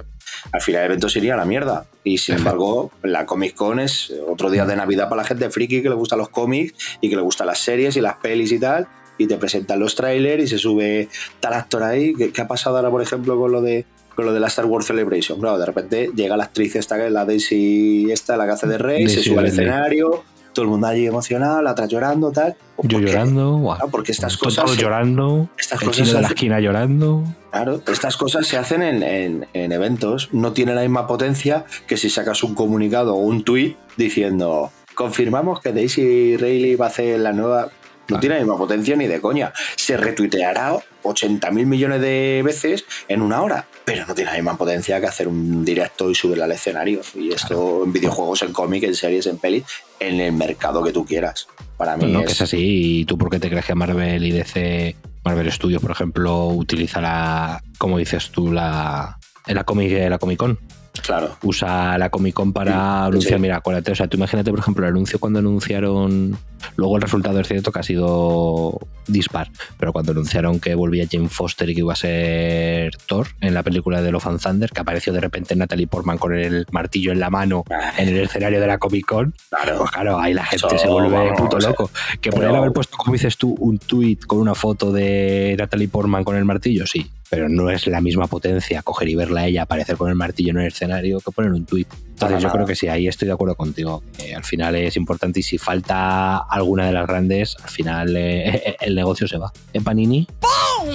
al 0.52 0.60
final 0.60 0.82
el 0.82 0.86
evento 0.86 1.08
se 1.08 1.18
iría 1.18 1.34
a 1.34 1.36
la 1.36 1.44
mierda. 1.44 1.86
Y 2.04 2.18
sin 2.18 2.36
embargo, 2.36 2.90
la 3.02 3.26
Comic 3.26 3.54
Con 3.54 3.80
es 3.80 4.12
otro 4.28 4.50
día 4.50 4.64
de 4.64 4.76
Navidad 4.76 5.08
para 5.08 5.22
la 5.22 5.28
gente 5.28 5.50
friki 5.50 5.82
que 5.82 5.88
le 5.88 5.94
gustan 5.94 6.18
los 6.18 6.28
cómics 6.28 6.74
y 7.00 7.08
que 7.08 7.16
le 7.16 7.22
gustan 7.22 7.46
las 7.46 7.58
series 7.58 7.96
y 7.96 8.00
las 8.00 8.16
pelis 8.16 8.52
y 8.52 8.58
tal. 8.58 8.86
Y 9.18 9.26
te 9.26 9.38
presentan 9.38 9.80
los 9.80 9.94
trailers 9.94 10.44
y 10.44 10.46
se 10.46 10.58
sube 10.58 11.08
tal 11.40 11.54
actor 11.54 11.82
ahí. 11.82 12.14
¿Qué, 12.14 12.32
qué 12.32 12.40
ha 12.42 12.48
pasado 12.48 12.76
ahora, 12.76 12.90
por 12.90 13.02
ejemplo, 13.02 13.38
con 13.38 13.50
lo 13.50 13.62
de 13.62 13.86
con 14.14 14.24
lo 14.24 14.32
de 14.32 14.40
la 14.40 14.48
Star 14.48 14.64
Wars 14.64 14.86
Celebration? 14.86 15.38
Claro, 15.38 15.58
de 15.58 15.66
repente 15.66 16.10
llega 16.14 16.36
la 16.36 16.44
actriz 16.44 16.74
esta, 16.74 16.96
la 17.10 17.24
Daisy 17.24 18.10
esta, 18.10 18.36
la 18.36 18.46
que 18.46 18.52
hace 18.52 18.66
de 18.66 18.78
Rey, 18.78 19.08
se 19.08 19.22
sube 19.22 19.38
al 19.38 19.46
escenario, 19.46 20.24
todo 20.56 20.64
el 20.64 20.70
mundo 20.72 20.88
allí 20.88 21.06
emocionado, 21.06 21.62
la 21.62 21.70
otra 21.70 21.86
llorando, 21.86 22.32
tal. 22.32 22.56
Yo 22.82 22.98
llorando, 22.98 23.56
guau. 23.58 23.76
Claro, 23.76 23.90
porque 23.92 24.10
estas 24.10 24.36
Todos 24.36 24.56
cosas 24.56 24.76
llorando, 24.76 25.48
estas 25.56 25.80
el 25.82 25.88
cosas 25.88 26.06
chino 26.08 26.16
de 26.16 26.22
la 26.22 26.28
esquina 26.28 26.58
llorando. 26.60 27.22
Claro, 27.52 27.80
estas 27.86 28.16
cosas 28.16 28.46
se 28.46 28.58
hacen 28.58 28.82
en, 28.82 29.02
en- 29.02 29.46
en 29.54 29.70
eventos. 29.72 30.28
No 30.32 30.52
tiene 30.52 30.74
la 30.74 30.80
misma 30.82 31.06
potencia 31.06 31.64
que 31.86 31.96
si 31.96 32.10
sacas 32.10 32.42
un 32.42 32.54
comunicado 32.56 33.14
o 33.14 33.18
un 33.18 33.44
tweet 33.44 33.76
diciendo 33.96 34.72
confirmamos 34.94 35.60
que 35.60 35.72
Daisy 35.72 36.36
Riley 36.36 36.74
va 36.74 36.86
a 36.86 36.88
hacer 36.88 37.20
la 37.20 37.32
nueva. 37.32 37.68
No 38.08 38.20
tiene 38.20 38.36
la 38.36 38.42
misma 38.42 38.56
potencia 38.56 38.96
ni 38.96 39.06
de 39.06 39.20
coña. 39.20 39.52
Se 39.76 39.96
retuiteará 39.96 40.76
80 41.02 41.50
mil 41.50 41.66
millones 41.66 42.00
de 42.00 42.42
veces 42.44 42.84
en 43.08 43.22
una 43.22 43.42
hora, 43.42 43.66
pero 43.84 44.06
no 44.06 44.14
tiene 44.14 44.30
la 44.30 44.36
misma 44.36 44.56
potencia 44.56 45.00
que 45.00 45.06
hacer 45.06 45.28
un 45.28 45.64
directo 45.64 46.10
y 46.10 46.14
subirla 46.14 46.44
al 46.44 46.52
escenario. 46.52 47.00
Y 47.14 47.32
esto 47.32 47.84
en 47.84 47.92
videojuegos, 47.92 48.42
en 48.42 48.52
cómic, 48.52 48.84
en 48.84 48.94
series, 48.94 49.26
en 49.26 49.38
pelis, 49.38 49.64
en 49.98 50.20
el 50.20 50.32
mercado 50.32 50.82
que 50.82 50.92
tú 50.92 51.04
quieras. 51.04 51.48
Para 51.76 51.96
mí 51.96 52.04
No, 52.04 52.12
no, 52.12 52.20
es, 52.20 52.26
que 52.26 52.32
es 52.32 52.42
así. 52.42 53.00
¿Y 53.00 53.04
tú 53.04 53.18
por 53.18 53.30
qué 53.30 53.38
te 53.38 53.50
crees 53.50 53.64
que 53.64 53.74
Marvel 53.74 54.24
y 54.24 54.30
DC, 54.30 54.96
Marvel 55.24 55.50
Studios, 55.50 55.82
por 55.82 55.90
ejemplo, 55.90 56.46
utiliza 56.48 57.00
la, 57.00 57.62
como 57.78 57.98
dices 57.98 58.30
tú, 58.30 58.52
la, 58.52 59.18
la, 59.46 59.64
comic, 59.64 59.92
la 60.08 60.18
Comic 60.18 60.38
Con? 60.38 60.58
Claro. 61.00 61.36
Usa 61.42 61.96
la 61.98 62.10
Comic 62.10 62.34
Con 62.34 62.52
para 62.52 62.72
Sí. 62.72 63.06
anunciar, 63.08 63.40
mira, 63.40 63.56
acuérdate, 63.56 63.92
o 63.92 63.94
sea, 63.94 64.06
tú 64.08 64.16
imagínate, 64.16 64.50
por 64.50 64.60
ejemplo, 64.60 64.84
el 64.86 64.92
anuncio 64.92 65.18
cuando 65.18 65.38
anunciaron, 65.38 66.36
luego 66.76 66.96
el 66.96 67.02
resultado 67.02 67.38
es 67.40 67.48
cierto 67.48 67.72
que 67.72 67.78
ha 67.80 67.82
sido 67.82 68.78
dispar, 69.06 69.48
pero 69.78 69.92
cuando 69.92 70.12
anunciaron 70.12 70.58
que 70.60 70.74
volvía 70.74 71.06
Jane 71.10 71.28
Foster 71.28 71.68
y 71.70 71.74
que 71.74 71.80
iba 71.80 71.92
a 71.92 71.96
ser 71.96 72.96
Thor 73.06 73.28
en 73.40 73.54
la 73.54 73.62
película 73.62 74.02
de 74.02 74.10
Love 74.12 74.26
and 74.26 74.40
Thunder, 74.40 74.70
que 74.70 74.80
apareció 74.80 75.12
de 75.12 75.20
repente 75.20 75.54
Natalie 75.56 75.86
Portman 75.86 76.18
con 76.18 76.34
el 76.34 76.66
martillo 76.72 77.12
en 77.12 77.20
la 77.20 77.30
mano 77.30 77.64
en 77.98 78.08
el 78.08 78.16
escenario 78.20 78.60
de 78.60 78.66
la 78.66 78.78
Comic 78.78 79.06
Con, 79.06 79.34
Claro. 79.50 79.78
pues 79.78 79.90
claro, 79.90 80.18
ahí 80.18 80.34
la 80.34 80.44
gente 80.44 80.66
Eso, 80.74 80.78
se 80.78 80.88
vuelve 80.88 81.32
puto 81.36 81.56
o 81.56 81.60
sea, 81.60 81.70
loco. 81.70 81.90
Que 82.20 82.30
podrían 82.30 82.56
haber 82.56 82.72
puesto, 82.72 82.96
como 82.96 83.12
dices 83.12 83.36
tú, 83.36 83.54
un 83.58 83.78
tweet 83.78 84.18
con 84.26 84.38
una 84.38 84.54
foto 84.54 84.92
de 84.92 85.54
Natalie 85.58 85.88
Portman 85.88 86.24
con 86.24 86.36
el 86.36 86.44
martillo, 86.44 86.86
sí, 86.86 87.10
pero 87.28 87.48
no 87.48 87.70
es 87.70 87.86
la 87.86 88.00
misma 88.00 88.26
potencia 88.26 88.82
coger 88.82 89.08
y 89.08 89.14
verla 89.14 89.42
a 89.42 89.46
ella 89.46 89.62
aparecer 89.62 89.96
con 89.96 90.08
el 90.08 90.14
martillo 90.14 90.50
en 90.50 90.58
el 90.58 90.66
escenario 90.68 91.20
que 91.20 91.30
poner 91.30 91.52
un 91.52 91.64
tweet. 91.64 91.86
Entonces 92.10 92.42
yo 92.42 92.50
creo 92.50 92.66
que 92.66 92.74
sí, 92.74 92.88
ahí 92.88 93.08
estoy 93.08 93.26
de 93.26 93.34
acuerdo 93.34 93.56
contigo. 93.56 94.02
que 94.16 94.34
al 94.34 94.44
final 94.44 94.74
es 94.76 94.96
importante 94.96 95.40
y 95.40 95.42
si 95.42 95.58
falta 95.58 96.38
alguna 96.38 96.86
de 96.86 96.92
las 96.92 97.06
grandes, 97.06 97.56
al 97.62 97.70
final 97.70 98.16
eh, 98.16 98.76
el 98.80 98.94
negocio 98.94 99.28
se 99.28 99.38
va. 99.38 99.52
¿Eh, 99.72 99.80
Panini? 99.80 100.26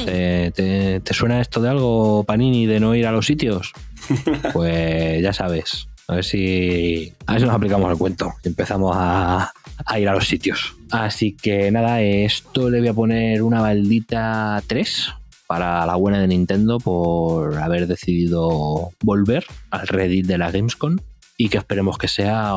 ¿Te, 0.05 0.51
te, 0.51 1.01
te 1.01 1.13
suena 1.13 1.41
esto 1.41 1.61
de 1.61 1.69
algo, 1.69 2.23
Panini, 2.23 2.65
de 2.65 2.79
no 2.79 2.95
ir 2.95 3.07
a 3.07 3.11
los 3.11 3.25
sitios? 3.25 3.73
Pues 4.53 5.21
ya 5.21 5.31
sabes. 5.31 5.87
A 6.07 6.15
ver 6.15 6.25
si, 6.25 7.13
a 7.25 7.33
ver 7.33 7.41
si 7.41 7.47
nos 7.47 7.55
aplicamos 7.55 7.89
el 7.89 7.97
cuento 7.97 8.33
y 8.43 8.49
empezamos 8.49 8.93
a, 8.97 9.53
a 9.85 9.99
ir 9.99 10.09
a 10.09 10.13
los 10.13 10.27
sitios. 10.27 10.75
Así 10.89 11.37
que 11.39 11.71
nada, 11.71 12.01
esto 12.01 12.69
le 12.69 12.79
voy 12.79 12.89
a 12.89 12.93
poner 12.93 13.41
una 13.43 13.61
maldita 13.61 14.61
3 14.67 15.13
para 15.51 15.85
la 15.85 15.97
buena 15.97 16.17
de 16.17 16.29
Nintendo 16.29 16.77
por 16.77 17.57
haber 17.57 17.85
decidido 17.85 18.91
volver 19.03 19.43
al 19.71 19.85
Reddit 19.85 20.25
de 20.25 20.37
la 20.37 20.49
Gamescom 20.49 20.95
y 21.37 21.49
que 21.49 21.57
esperemos 21.57 21.97
que 21.97 22.07
sea 22.07 22.53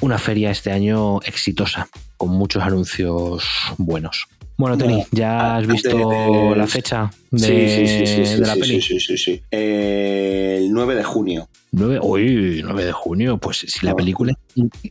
una 0.00 0.18
feria 0.18 0.52
este 0.52 0.70
año 0.70 1.20
exitosa, 1.22 1.88
con 2.16 2.28
muchos 2.28 2.62
anuncios 2.62 3.42
buenos. 3.76 4.28
Bueno, 4.56 4.78
Tony, 4.78 5.04
¿ya 5.10 5.56
has 5.56 5.66
visto 5.66 6.54
la 6.54 6.68
fecha 6.68 7.10
de, 7.32 7.38
sí, 7.40 7.68
sí, 7.68 7.86
sí, 7.88 8.06
sí, 8.06 8.26
sí, 8.26 8.40
de 8.40 8.46
la 8.46 8.54
sí, 8.54 8.60
peli? 8.60 8.80
sí, 8.80 9.00
sí, 9.00 9.00
sí, 9.00 9.18
sí. 9.18 9.42
Eh, 9.50 10.58
el 10.60 10.72
9 10.72 10.94
de 10.94 11.02
junio. 11.02 11.48
9, 11.72 11.98
uy, 12.02 12.60
9 12.64 12.84
de 12.84 12.92
junio. 12.92 13.38
Pues 13.38 13.66
si 13.66 13.84
la 13.84 13.90
No. 13.90 13.96
película 13.96 14.32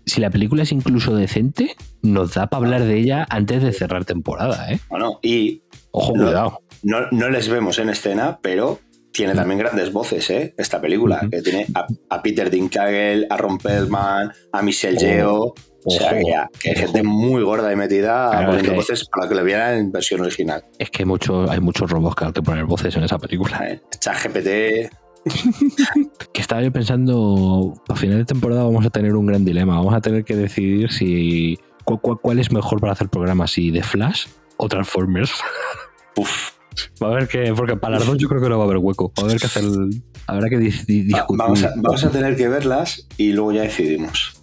si 0.06 0.20
la 0.20 0.30
película 0.30 0.64
es 0.64 0.72
incluso 0.74 1.16
decente, 1.16 1.78
nos 2.02 2.34
da 2.34 2.48
para 2.48 2.66
hablar 2.66 2.84
de 2.84 3.00
ella 3.00 3.26
antes 3.30 3.64
de 3.64 3.72
cerrar 3.72 4.04
temporada, 4.04 4.70
¿eh? 4.70 4.80
Bueno, 4.90 5.20
y 5.24 5.62
Ojo, 5.98 6.12
cuidado. 6.12 6.60
No, 6.86 7.08
no 7.12 7.30
les 7.30 7.50
vemos 7.50 7.78
en 7.80 7.90
escena, 7.90 8.40
pero 8.42 8.80
tiene 9.12 9.34
también 9.34 9.60
grandes 9.60 9.92
voces, 9.94 10.30
¿eh? 10.30 10.54
Esta 10.58 10.80
película, 10.82 11.28
que 11.32 11.42
tiene 11.42 11.66
a, 11.74 11.86
a 12.10 12.22
Peter 12.22 12.50
Dinklage, 12.50 13.26
a 13.30 13.38
Ron 13.38 13.58
Perlman, 13.58 14.32
a 14.52 14.62
Michelle 14.62 14.98
Oh, 14.98 15.02
Yeoh. 15.02 15.54
O 15.88 15.92
sea, 15.92 16.18
que, 16.60 16.70
hay 16.70 16.76
gente 16.76 17.04
muy 17.04 17.44
gorda 17.44 17.72
y 17.72 17.76
metida 17.76 18.30
Claro, 18.32 18.46
poniendo 18.48 18.72
es 18.72 18.88
que- 18.88 18.94
voces 18.94 19.08
para 19.10 19.30
que 19.30 19.36
le 19.36 19.44
vieran 19.44 19.78
en 19.78 19.92
versión 19.92 20.22
original. 20.22 20.66
Es 20.80 20.90
que 20.90 21.04
hay, 21.04 21.06
mucho, 21.06 21.50
hay 21.50 21.60
muchos 21.60 21.90
robots 21.92 22.16
que 22.16 22.26
hay 22.26 22.32
que 22.34 22.42
poner 22.42 22.66
voces 22.66 22.96
en 22.98 23.04
esa 23.04 23.20
película. 23.20 23.60
¿eh? 23.70 23.82
ChatGPT, 24.00 24.92
Que 26.34 26.42
estaba 26.42 26.62
yo 26.62 26.72
pensando, 26.72 27.74
a 27.88 27.96
final 27.96 28.18
de 28.18 28.26
temporada 28.26 28.64
vamos 28.64 28.86
a 28.86 28.90
tener 28.90 29.16
un 29.16 29.26
gran 29.28 29.46
dilema. 29.46 29.76
Vamos 29.78 29.94
a 29.94 30.02
tener 30.02 30.24
que 30.26 30.36
decidir 30.36 30.92
si 30.92 31.58
cu- 31.84 32.00
cu- 32.00 32.18
cuál 32.20 32.40
es 32.40 32.52
mejor 32.52 32.80
para 32.82 32.94
hacer 32.94 33.08
programas, 33.10 33.52
si 33.52 33.72
de 33.72 33.82
Flash 33.84 34.26
o 34.58 34.68
Transformers. 34.68 35.32
Uf, 36.18 36.52
Va 37.02 37.08
a 37.08 37.12
haber 37.12 37.28
que, 37.28 37.54
porque 37.56 37.76
para 37.78 37.98
las 37.98 38.06
dos 38.06 38.18
yo 38.18 38.28
creo 38.28 38.42
que 38.42 38.50
no 38.50 38.58
va 38.58 38.64
a 38.64 38.68
haber 38.68 38.78
hueco. 38.78 39.12
Va 39.18 39.24
a 39.24 39.26
haber 39.26 39.40
que 39.40 39.48
hacer, 39.48 39.64
habrá 40.28 40.50
que 40.50 40.58
discutir. 40.58 41.12
vamos, 41.30 41.64
a, 41.64 41.72
vamos 41.78 42.04
a 42.04 42.12
tener 42.12 42.36
que 42.36 42.48
verlas 42.48 43.08
y 43.18 43.32
luego 43.34 43.52
ya 43.54 43.62
decidimos. 43.64 44.38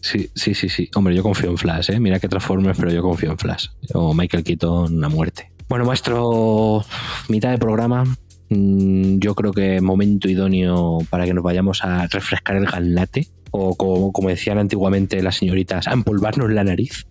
Sí, 0.00 0.30
sí, 0.34 0.54
sí, 0.54 0.68
sí. 0.68 0.88
Hombre, 0.94 1.14
yo 1.16 1.22
confío 1.22 1.50
en 1.50 1.58
Flash, 1.58 1.90
¿eh? 1.90 1.98
Mira 1.98 2.20
que 2.20 2.28
Transformers, 2.28 2.78
pero 2.78 2.92
yo 2.92 3.02
confío 3.02 3.30
en 3.32 3.38
Flash. 3.38 3.68
O 3.92 4.14
Michael 4.14 4.44
Keaton 4.44 5.02
a 5.04 5.08
muerte. 5.08 5.50
Bueno, 5.68 5.84
maestro, 5.84 6.84
mitad 7.28 7.50
de 7.50 7.58
programa. 7.58 8.04
Mm, 8.48 9.18
Yo 9.18 9.34
creo 9.34 9.52
que 9.52 9.80
momento 9.80 10.28
idóneo 10.28 10.98
para 11.10 11.24
que 11.24 11.34
nos 11.34 11.42
vayamos 11.42 11.82
a 11.82 12.06
refrescar 12.06 12.56
el 12.56 12.66
galnate. 12.66 13.26
O 13.50 13.74
como, 13.76 14.12
como 14.12 14.28
decían 14.28 14.58
antiguamente 14.58 15.20
las 15.22 15.36
señoritas, 15.36 15.88
a 15.88 15.92
empolvarnos 15.92 16.52
la 16.52 16.62
nariz. 16.62 17.06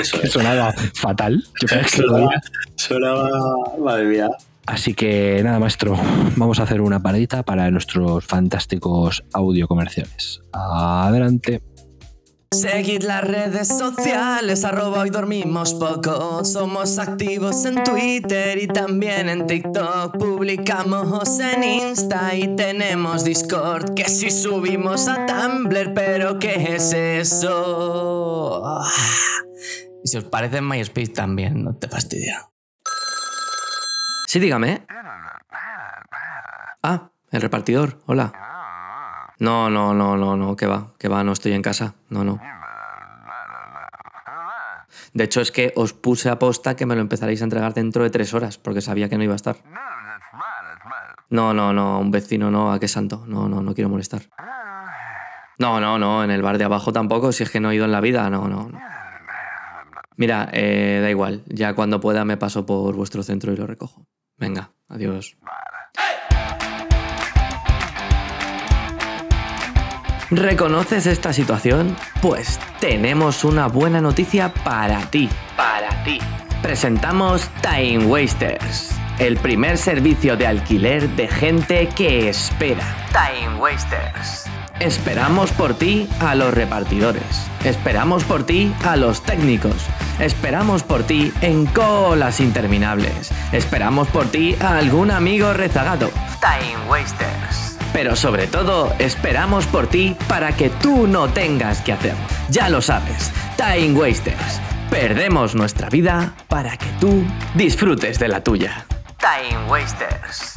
Eso 0.00 0.20
Que 0.20 0.26
es. 0.26 0.32
sonaba 0.32 0.72
fatal. 0.94 1.42
Yo 1.60 1.68
que 1.68 2.02
oía. 2.04 2.42
Sonaba, 2.76 3.30
madre 3.78 4.04
mía. 4.04 4.28
Así 4.66 4.92
que 4.92 5.40
nada, 5.42 5.58
maestro, 5.58 5.98
vamos 6.36 6.60
a 6.60 6.64
hacer 6.64 6.80
una 6.82 7.02
paradita 7.02 7.42
para 7.42 7.70
nuestros 7.70 8.26
fantásticos 8.26 9.24
audio 9.32 9.66
comerciales. 9.66 10.40
Adelante. 10.52 11.62
Seguid 12.50 13.02
las 13.02 13.24
redes 13.24 13.68
sociales, 13.68 14.64
arroba 14.64 15.00
hoy 15.00 15.10
dormimos 15.10 15.74
poco. 15.74 16.42
Somos 16.44 16.98
activos 16.98 17.66
en 17.66 17.82
Twitter 17.84 18.56
y 18.62 18.66
también 18.66 19.28
en 19.28 19.46
TikTok. 19.46 20.16
Publicamos 20.16 21.38
en 21.40 21.62
Insta 21.62 22.34
y 22.34 22.56
tenemos 22.56 23.24
Discord. 23.24 23.92
Que 23.92 24.08
si 24.08 24.30
subimos 24.30 25.08
a 25.08 25.26
Tumblr, 25.26 25.92
pero 25.92 26.38
¿qué 26.38 26.74
es 26.74 26.92
eso? 26.94 28.62
Si 30.08 30.16
os 30.16 30.24
parece 30.24 30.56
en 30.56 30.66
MySpace 30.66 31.12
también, 31.12 31.62
no 31.62 31.74
te 31.74 31.86
fastidia. 31.86 32.48
Sí, 34.26 34.40
dígame. 34.40 34.86
Ah, 36.82 37.10
el 37.30 37.42
repartidor, 37.42 38.00
hola. 38.06 38.32
No, 39.38 39.68
no, 39.68 39.92
no, 39.92 40.16
no, 40.16 40.34
no, 40.34 40.56
que 40.56 40.66
va, 40.66 40.94
que 40.98 41.08
va, 41.08 41.22
no 41.24 41.32
estoy 41.32 41.52
en 41.52 41.60
casa. 41.60 41.94
No, 42.08 42.24
no. 42.24 42.40
De 45.12 45.24
hecho, 45.24 45.42
es 45.42 45.52
que 45.52 45.74
os 45.76 45.92
puse 45.92 46.30
a 46.30 46.38
posta 46.38 46.74
que 46.74 46.86
me 46.86 46.94
lo 46.94 47.02
empezaréis 47.02 47.42
a 47.42 47.44
entregar 47.44 47.74
dentro 47.74 48.02
de 48.02 48.08
tres 48.08 48.32
horas, 48.32 48.56
porque 48.56 48.80
sabía 48.80 49.10
que 49.10 49.18
no 49.18 49.24
iba 49.24 49.34
a 49.34 49.36
estar. 49.36 49.56
No, 51.28 51.52
no, 51.52 51.74
no, 51.74 51.98
un 51.98 52.10
vecino 52.10 52.50
no, 52.50 52.72
¿a 52.72 52.80
qué 52.80 52.88
santo? 52.88 53.24
No, 53.26 53.46
no, 53.46 53.60
no 53.60 53.74
quiero 53.74 53.90
molestar. 53.90 54.22
No, 55.58 55.80
no, 55.80 55.98
no, 55.98 56.24
en 56.24 56.30
el 56.30 56.40
bar 56.40 56.56
de 56.56 56.64
abajo 56.64 56.94
tampoco, 56.94 57.30
si 57.32 57.42
es 57.42 57.50
que 57.50 57.60
no 57.60 57.70
he 57.70 57.74
ido 57.74 57.84
en 57.84 57.92
la 57.92 58.00
vida, 58.00 58.30
no, 58.30 58.48
no. 58.48 58.70
no. 58.70 58.97
Mira, 60.18 60.50
eh, 60.52 60.98
da 61.00 61.10
igual, 61.10 61.42
ya 61.46 61.74
cuando 61.74 62.00
pueda 62.00 62.24
me 62.24 62.36
paso 62.36 62.66
por 62.66 62.94
vuestro 62.96 63.22
centro 63.22 63.52
y 63.52 63.56
lo 63.56 63.68
recojo. 63.68 64.04
Venga, 64.36 64.72
adiós. 64.88 65.36
¿Reconoces 70.30 71.06
esta 71.06 71.32
situación? 71.32 71.96
Pues 72.20 72.58
tenemos 72.80 73.44
una 73.44 73.68
buena 73.68 74.00
noticia 74.00 74.52
para 74.52 75.00
ti. 75.10 75.28
Para 75.56 76.02
ti. 76.02 76.18
Presentamos 76.62 77.48
Time 77.62 78.04
Wasters, 78.04 78.90
el 79.18 79.36
primer 79.36 79.78
servicio 79.78 80.36
de 80.36 80.46
alquiler 80.46 81.08
de 81.10 81.28
gente 81.28 81.88
que 81.88 82.28
espera. 82.28 82.84
Time 83.12 83.58
Wasters. 83.58 84.44
Esperamos 84.80 85.50
por 85.50 85.74
ti 85.74 86.08
a 86.20 86.36
los 86.36 86.54
repartidores. 86.54 87.22
Esperamos 87.64 88.22
por 88.22 88.46
ti 88.46 88.72
a 88.84 88.96
los 88.96 89.22
técnicos. 89.22 89.74
Esperamos 90.20 90.84
por 90.84 91.02
ti 91.02 91.32
en 91.40 91.66
colas 91.66 92.38
interminables. 92.38 93.32
Esperamos 93.52 94.06
por 94.08 94.26
ti 94.26 94.54
a 94.60 94.78
algún 94.78 95.10
amigo 95.10 95.52
rezagado. 95.52 96.10
Time 96.40 96.88
Wasters. 96.88 97.76
Pero 97.92 98.14
sobre 98.14 98.46
todo, 98.46 98.94
esperamos 99.00 99.66
por 99.66 99.88
ti 99.88 100.14
para 100.28 100.52
que 100.52 100.70
tú 100.70 101.08
no 101.08 101.28
tengas 101.28 101.80
que 101.80 101.92
hacerlo. 101.92 102.20
Ya 102.50 102.68
lo 102.68 102.80
sabes, 102.80 103.32
Time 103.56 103.98
Wasters. 103.98 104.60
Perdemos 104.90 105.56
nuestra 105.56 105.88
vida 105.88 106.34
para 106.46 106.76
que 106.76 106.86
tú 107.00 107.24
disfrutes 107.54 108.18
de 108.20 108.28
la 108.28 108.44
tuya. 108.44 108.86
Time 109.18 109.68
Wasters. 109.68 110.54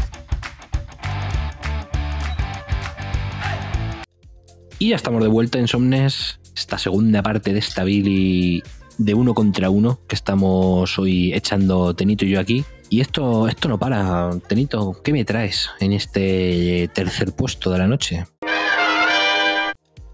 Y 4.78 4.90
ya 4.90 4.96
estamos 4.96 5.24
de 5.24 5.30
vuelta 5.30 5.58
en 5.58 5.68
Somnes, 5.68 6.40
esta 6.56 6.78
segunda 6.78 7.24
parte 7.24 7.54
de 7.54 7.60
esta 7.60 7.84
Billy 7.84 8.62
de 9.00 9.14
uno 9.16 9.34
contra 9.34 9.72
uno 9.72 10.00
que 10.08 10.14
estamos 10.14 11.00
hoy 11.00 11.34
echando 11.34 11.96
Tenito 11.96 12.26
y 12.26 12.30
yo 12.30 12.40
aquí. 12.40 12.64
Y 12.90 13.02
esto, 13.02 13.48
esto 13.48 13.68
no 13.68 13.80
para, 13.80 14.30
Tenito, 14.48 15.02
¿qué 15.04 15.12
me 15.12 15.26
traes 15.26 15.72
en 15.80 15.94
este 15.94 16.88
tercer 16.94 17.34
puesto 17.36 17.72
de 17.72 17.80
la 17.80 17.88
noche? 17.88 18.26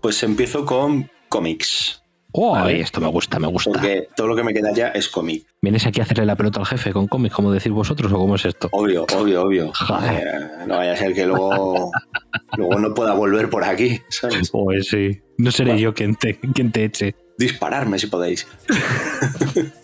Pues 0.01 0.23
empiezo 0.23 0.65
con 0.65 1.11
cómics. 1.27 2.01
Oh, 2.33 2.51
Vale. 2.51 2.81
esto 2.81 2.99
me 3.01 3.07
gusta, 3.07 3.39
me 3.39 3.47
gusta. 3.47 3.71
Porque 3.71 4.07
todo 4.15 4.27
lo 4.27 4.35
que 4.35 4.43
me 4.43 4.53
queda 4.53 4.71
ya 4.73 4.89
es 4.89 5.07
cómic. 5.07 5.45
¿Vienes 5.61 5.85
aquí 5.87 6.01
a 6.01 6.03
hacerle 6.03 6.25
la 6.25 6.35
pelota 6.35 6.59
al 6.59 6.65
jefe 6.65 6.91
con 6.91 7.07
cómics, 7.07 7.33
como 7.33 7.51
decís 7.51 7.71
vosotros, 7.71 8.11
o 8.11 8.17
cómo 8.17 8.35
es 8.35 8.45
esto? 8.45 8.69
Obvio, 8.71 9.05
obvio, 9.15 9.41
obvio. 9.43 9.71
Joder. 9.73 10.27
Eh, 10.27 10.47
no 10.67 10.75
vaya 10.77 10.93
a 10.93 10.97
ser 10.97 11.13
que 11.13 11.25
luego, 11.25 11.91
luego 12.57 12.79
no 12.79 12.93
pueda 12.93 13.13
volver 13.13 13.49
por 13.49 13.63
aquí, 13.63 14.01
¿sabes? 14.09 14.51
Pues 14.51 14.87
sí. 14.87 15.21
No 15.37 15.51
seré 15.51 15.79
yo 15.79 15.93
quien 15.93 16.15
te, 16.15 16.39
quien 16.39 16.71
te 16.71 16.83
eche. 16.85 17.15
Dispararme 17.37 17.97
si 17.99 18.07
podéis. 18.07 18.47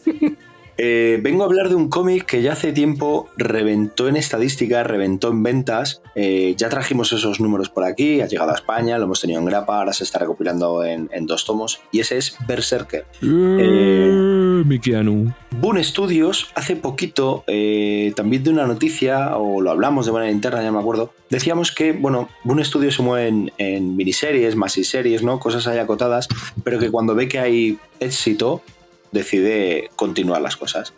Eh, 0.78 1.19
vengo 1.21 1.43
a 1.43 1.45
hablar 1.45 1.69
de 1.69 1.76
un 1.76 1.89
cómic 1.89 2.26
que 2.26 2.41
ya 2.41 2.53
hace 2.53 2.74
tiempo 2.74 3.30
reventó 3.38 4.07
en 4.07 4.15
estadísticas, 4.15 4.86
reventó 4.86 5.30
en 5.30 5.43
ventas. 5.43 6.01
Eh, 6.15 6.55
ya 6.57 6.69
trajimos 6.69 7.11
esos 7.13 7.39
números 7.39 7.69
por 7.69 7.84
aquí, 7.84 8.21
ha 8.21 8.28
llegado 8.28 8.51
a 8.51 8.55
España, 8.55 8.97
lo 8.97 9.05
hemos 9.05 9.21
tenido 9.21 9.39
en 9.39 9.45
grapa, 9.45 9.80
ahora 9.80 9.93
se 9.93 10.03
está 10.03 10.19
recopilando 10.19 10.84
en, 10.84 11.09
en 11.13 11.26
dos 11.26 11.45
tomos. 11.45 11.82
Y 11.91 11.99
ese 11.99 12.17
es 12.17 12.36
Berserker. 12.47 13.05
Eh, 13.21 14.63
mi 14.65 14.80
Keanu. 14.80 15.34
Boon 15.51 15.84
Studios 15.84 16.47
hace 16.55 16.76
poquito, 16.76 17.43
eh, 17.47 18.11
también 18.15 18.43
de 18.43 18.49
una 18.49 18.65
noticia, 18.65 19.38
o 19.38 19.61
lo 19.61 19.71
hablamos 19.71 20.05
de 20.05 20.11
manera 20.11 20.32
interna, 20.32 20.63
ya 20.63 20.71
me 20.71 20.80
acuerdo, 20.80 21.13
decíamos 21.30 21.71
que, 21.71 21.91
bueno, 21.91 22.28
Boon 22.43 22.63
Studios 22.65 22.95
se 22.95 23.03
mueve 23.03 23.28
en, 23.28 23.51
en 23.57 23.95
miniseries, 23.95 24.55
series, 24.84 25.24
¿no? 25.24 25.39
Cosas 25.39 25.67
ahí 25.67 25.78
acotadas, 25.78 26.28
pero 26.63 26.80
que 26.80 26.89
cuando 26.89 27.13
ve 27.13 27.28
que 27.28 27.39
hay 27.39 27.78
éxito, 27.99 28.61
decide 29.14 29.89
continuar 29.95 30.41
las 30.41 30.57
cosas. 30.57 30.93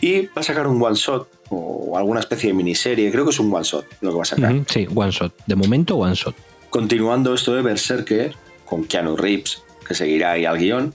Y 0.00 0.26
va 0.26 0.36
a 0.36 0.42
sacar 0.42 0.68
un 0.68 0.80
one 0.80 0.94
shot, 0.94 1.28
o 1.50 1.98
alguna 1.98 2.20
especie 2.20 2.48
de 2.48 2.54
miniserie, 2.54 3.10
creo 3.10 3.24
que 3.24 3.30
es 3.30 3.40
un 3.40 3.52
one 3.52 3.64
shot 3.64 3.84
lo 4.00 4.10
que 4.10 4.16
va 4.16 4.22
a 4.22 4.26
sacar. 4.26 4.54
Sí, 4.68 4.86
one 4.94 5.10
shot. 5.10 5.32
De 5.46 5.56
momento, 5.56 5.96
one 5.96 6.14
shot. 6.14 6.36
Continuando 6.70 7.34
esto 7.34 7.54
de 7.54 7.62
Berserker, 7.62 8.36
con 8.64 8.84
Keanu 8.84 9.16
Reeves, 9.16 9.62
que 9.86 9.94
seguirá 9.94 10.32
ahí 10.32 10.44
al 10.44 10.58
guion, 10.58 10.94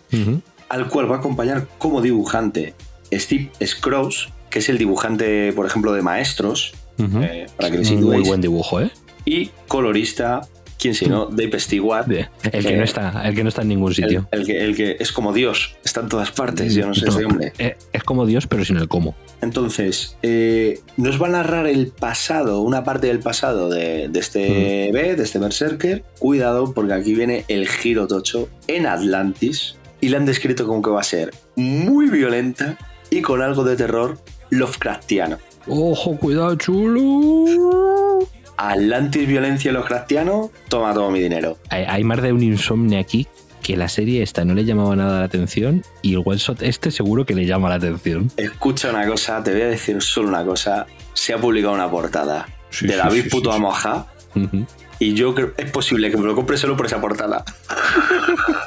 al 0.69 0.87
cual 0.87 1.11
va 1.11 1.17
a 1.17 1.19
acompañar 1.19 1.67
como 1.79 2.01
dibujante 2.01 2.75
Steve 3.11 3.51
Scrooge, 3.65 4.29
que 4.49 4.59
es 4.59 4.69
el 4.69 4.77
dibujante, 4.77 5.51
por 5.53 5.65
ejemplo, 5.65 5.91
de 5.93 6.03
Maestros, 6.03 6.73
eh, 6.99 7.47
para 7.57 7.71
que 7.71 7.79
Muy 7.79 8.21
buen 8.21 8.39
dibujo, 8.39 8.79
¿eh? 8.79 8.91
y 9.25 9.49
colorista, 9.67 10.41
quién 10.83 10.93
si 10.93 11.07
no, 11.07 11.25
Dave 11.27 11.59
Stewart, 11.59 12.07
El 12.11 12.27
que, 12.65 12.73
Eh, 12.73 12.77
no 12.77 12.83
está, 12.83 13.23
el 13.27 13.33
que 13.33 13.41
no 13.43 13.49
está 13.49 13.61
en 13.63 13.69
ningún 13.69 13.93
sitio. 13.93 14.27
el 14.31 14.45
que, 14.45 14.63
el 14.63 14.75
que 14.75 14.97
es 14.99 15.11
como 15.11 15.33
Dios, 15.33 15.75
está 15.83 16.01
en 16.01 16.09
todas 16.09 16.31
partes, 16.31 16.75
yo 16.75 16.85
no 16.85 16.93
sé 16.93 17.05
No, 17.05 17.11
ese 17.13 17.25
hombre. 17.25 17.53
eh, 17.57 17.77
Es 17.93 18.03
como 18.03 18.25
Dios, 18.25 18.45
pero 18.47 18.63
sin 18.65 18.77
el 18.77 18.87
cómo. 18.87 19.15
Entonces, 19.41 20.17
eh, 20.21 20.79
nos 20.97 21.21
va 21.21 21.27
a 21.27 21.31
narrar 21.31 21.67
el 21.67 21.87
pasado, 21.87 22.59
una 22.61 22.83
parte 22.83 23.07
del 23.07 23.19
pasado 23.19 23.69
de, 23.69 24.09
de 24.09 24.19
este 24.19 24.91
B, 24.91 25.15
de 25.15 25.23
este 25.23 25.39
Berserker. 25.39 26.03
Cuidado, 26.19 26.73
porque 26.73 26.93
aquí 26.93 27.15
viene 27.15 27.45
el 27.47 27.67
giro 27.67 28.05
tocho 28.07 28.49
en 28.67 28.85
Atlantis. 28.85 29.77
Y 30.01 30.09
la 30.09 30.17
han 30.17 30.25
descrito 30.25 30.67
como 30.67 30.81
que 30.81 30.89
va 30.89 30.99
a 30.99 31.03
ser 31.03 31.31
muy 31.55 32.09
violenta 32.09 32.77
y 33.09 33.21
con 33.21 33.41
algo 33.41 33.63
de 33.63 33.77
terror 33.77 34.17
Lovecraftiano. 34.49 35.37
Ojo, 35.65 36.17
cuidado, 36.17 36.55
chulo. 36.55 38.02
Atlantis, 38.71 39.27
violencia 39.27 39.71
y 39.71 39.73
Lovecraftiano, 39.73 40.51
toma 40.69 40.93
todo 40.93 41.09
mi 41.11 41.19
dinero. 41.19 41.57
Hay, 41.69 41.83
hay 41.87 42.03
más 42.03 42.21
de 42.21 42.31
un 42.33 42.41
insomnio 42.43 42.99
aquí 42.99 43.27
que 43.61 43.77
la 43.77 43.87
serie 43.87 44.21
esta 44.21 44.43
no 44.43 44.53
le 44.53 44.65
llamaba 44.65 44.95
nada 44.95 45.19
la 45.19 45.25
atención 45.25 45.83
y 46.01 46.13
el 46.15 46.21
one 46.25 46.37
shot 46.37 46.61
este 46.61 46.91
seguro 46.91 47.25
que 47.25 47.33
le 47.33 47.45
llama 47.45 47.69
la 47.69 47.75
atención. 47.75 48.29
Escucha 48.35 48.89
una 48.89 49.07
cosa, 49.07 49.41
te 49.43 49.51
voy 49.53 49.61
a 49.61 49.67
decir 49.67 50.01
solo 50.01 50.27
una 50.29 50.43
cosa. 50.43 50.85
Se 51.13 51.33
ha 51.33 51.37
publicado 51.37 51.73
una 51.73 51.89
portada 51.89 52.47
Sí, 52.69 52.87
de 52.87 52.95
David 52.97 53.23
sí, 53.23 53.29
Puto 53.29 53.51
sí, 53.51 53.55
sí. 53.57 53.63
Amoja. 53.63 54.07
Ujú. 54.35 54.65
Y 54.99 55.13
yo 55.13 55.33
creo 55.33 55.53
es 55.57 55.69
posible 55.71 56.09
que 56.11 56.17
me 56.17 56.25
lo 56.25 56.35
compre 56.35 56.57
solo 56.57 56.75
por 56.75 56.85
esa 56.87 56.99
portada. 56.99 57.43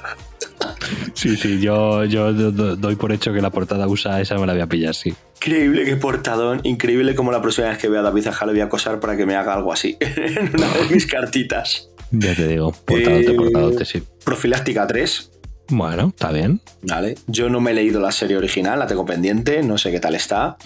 Sí, 1.14 1.36
sí, 1.36 1.60
yo, 1.60 2.04
yo 2.04 2.32
do- 2.32 2.52
do- 2.52 2.76
doy 2.76 2.96
por 2.96 3.12
hecho 3.12 3.32
que 3.32 3.40
la 3.40 3.50
portada 3.50 3.86
usa 3.88 4.20
esa, 4.20 4.36
me 4.38 4.46
la 4.46 4.52
voy 4.52 4.62
a 4.62 4.66
pillar, 4.66 4.94
sí. 4.94 5.14
Increíble 5.36 5.84
que 5.84 5.96
portadón, 5.96 6.60
increíble 6.64 7.14
como 7.14 7.32
la 7.32 7.40
próxima 7.42 7.68
vez 7.68 7.78
que 7.78 7.88
vea 7.88 8.00
a 8.00 8.04
David 8.04 8.26
Ajá 8.28 8.46
le 8.46 8.52
voy 8.52 8.60
a 8.60 8.64
acosar 8.64 9.00
para 9.00 9.16
que 9.16 9.26
me 9.26 9.34
haga 9.36 9.54
algo 9.54 9.72
así 9.72 9.96
en 10.00 10.50
una 10.54 10.68
de 10.72 10.88
mis 10.94 11.06
cartitas. 11.06 11.88
Ya 12.10 12.34
te 12.34 12.46
digo, 12.48 12.72
portadote, 12.72 13.30
Eh, 13.32 13.34
portadote, 13.34 13.84
sí. 13.84 14.02
Profiláctica 14.24 14.86
3, 14.86 15.30
Bueno, 15.68 16.08
está 16.08 16.30
bien. 16.32 16.60
¿vale? 16.82 17.16
Yo 17.26 17.48
no 17.50 17.60
me 17.60 17.72
he 17.72 17.74
leído 17.74 18.00
la 18.00 18.12
serie 18.12 18.36
original, 18.36 18.78
la 18.78 18.86
tengo 18.86 19.04
pendiente, 19.04 19.62
no 19.62 19.76
sé 19.78 19.90
qué 19.90 19.98
tal 20.00 20.14
está. 20.14 20.56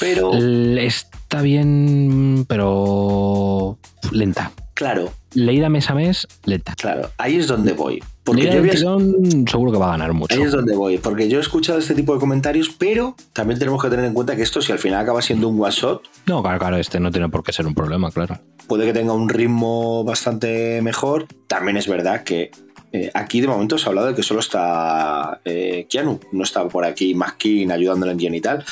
Pero, 0.00 0.30
Está 0.78 1.42
bien, 1.42 2.46
pero 2.48 3.78
lenta. 4.12 4.52
claro, 4.74 5.12
Leída 5.34 5.68
mes 5.68 5.90
a 5.90 5.94
mes, 5.94 6.26
lenta. 6.46 6.74
claro, 6.76 7.10
ahí 7.18 7.36
es 7.36 7.46
donde 7.48 7.72
voy. 7.74 8.02
Porque 8.28 8.44
yo 8.44 8.62
del 8.62 8.70
tirón, 8.70 9.46
seguro 9.48 9.72
que 9.72 9.78
va 9.78 9.88
a 9.88 9.90
ganar 9.92 10.12
mucho. 10.12 10.34
Ahí 10.34 10.42
es 10.42 10.52
donde 10.52 10.76
voy, 10.76 10.98
porque 10.98 11.28
yo 11.28 11.38
he 11.38 11.40
escuchado 11.40 11.78
este 11.78 11.94
tipo 11.94 12.14
de 12.14 12.20
comentarios, 12.20 12.70
pero 12.70 13.14
también 13.32 13.58
tenemos 13.58 13.82
que 13.82 13.88
tener 13.88 14.04
en 14.04 14.14
cuenta 14.14 14.36
que 14.36 14.42
esto, 14.42 14.60
si 14.60 14.72
al 14.72 14.78
final 14.78 15.00
acaba 15.00 15.22
siendo 15.22 15.48
un 15.48 15.60
one 15.60 15.72
shot, 15.72 16.02
No, 16.26 16.42
claro, 16.42 16.58
claro, 16.58 16.76
este 16.76 17.00
no 17.00 17.10
tiene 17.10 17.28
por 17.28 17.42
qué 17.42 17.52
ser 17.52 17.66
un 17.66 17.74
problema, 17.74 18.10
claro. 18.10 18.38
puede 18.66 18.84
que 18.84 18.92
tenga 18.92 19.12
un 19.12 19.28
ritmo 19.28 20.04
bastante 20.04 20.82
mejor. 20.82 21.26
También 21.46 21.76
es 21.76 21.88
verdad 21.88 22.22
que 22.22 22.50
eh, 22.92 23.10
aquí 23.14 23.40
de 23.40 23.46
momento 23.46 23.76
se 23.76 23.84
ha 23.84 23.88
hablado 23.88 24.08
de 24.08 24.14
que 24.14 24.22
solo 24.22 24.40
está 24.40 25.40
eh, 25.44 25.86
Keanu, 25.90 26.20
no 26.32 26.42
está 26.42 26.66
por 26.68 26.84
aquí 26.84 27.14
McKean 27.14 27.70
ayudándole 27.70 28.12
en 28.12 28.18
guion 28.18 28.34
y 28.34 28.40
tal. 28.40 28.64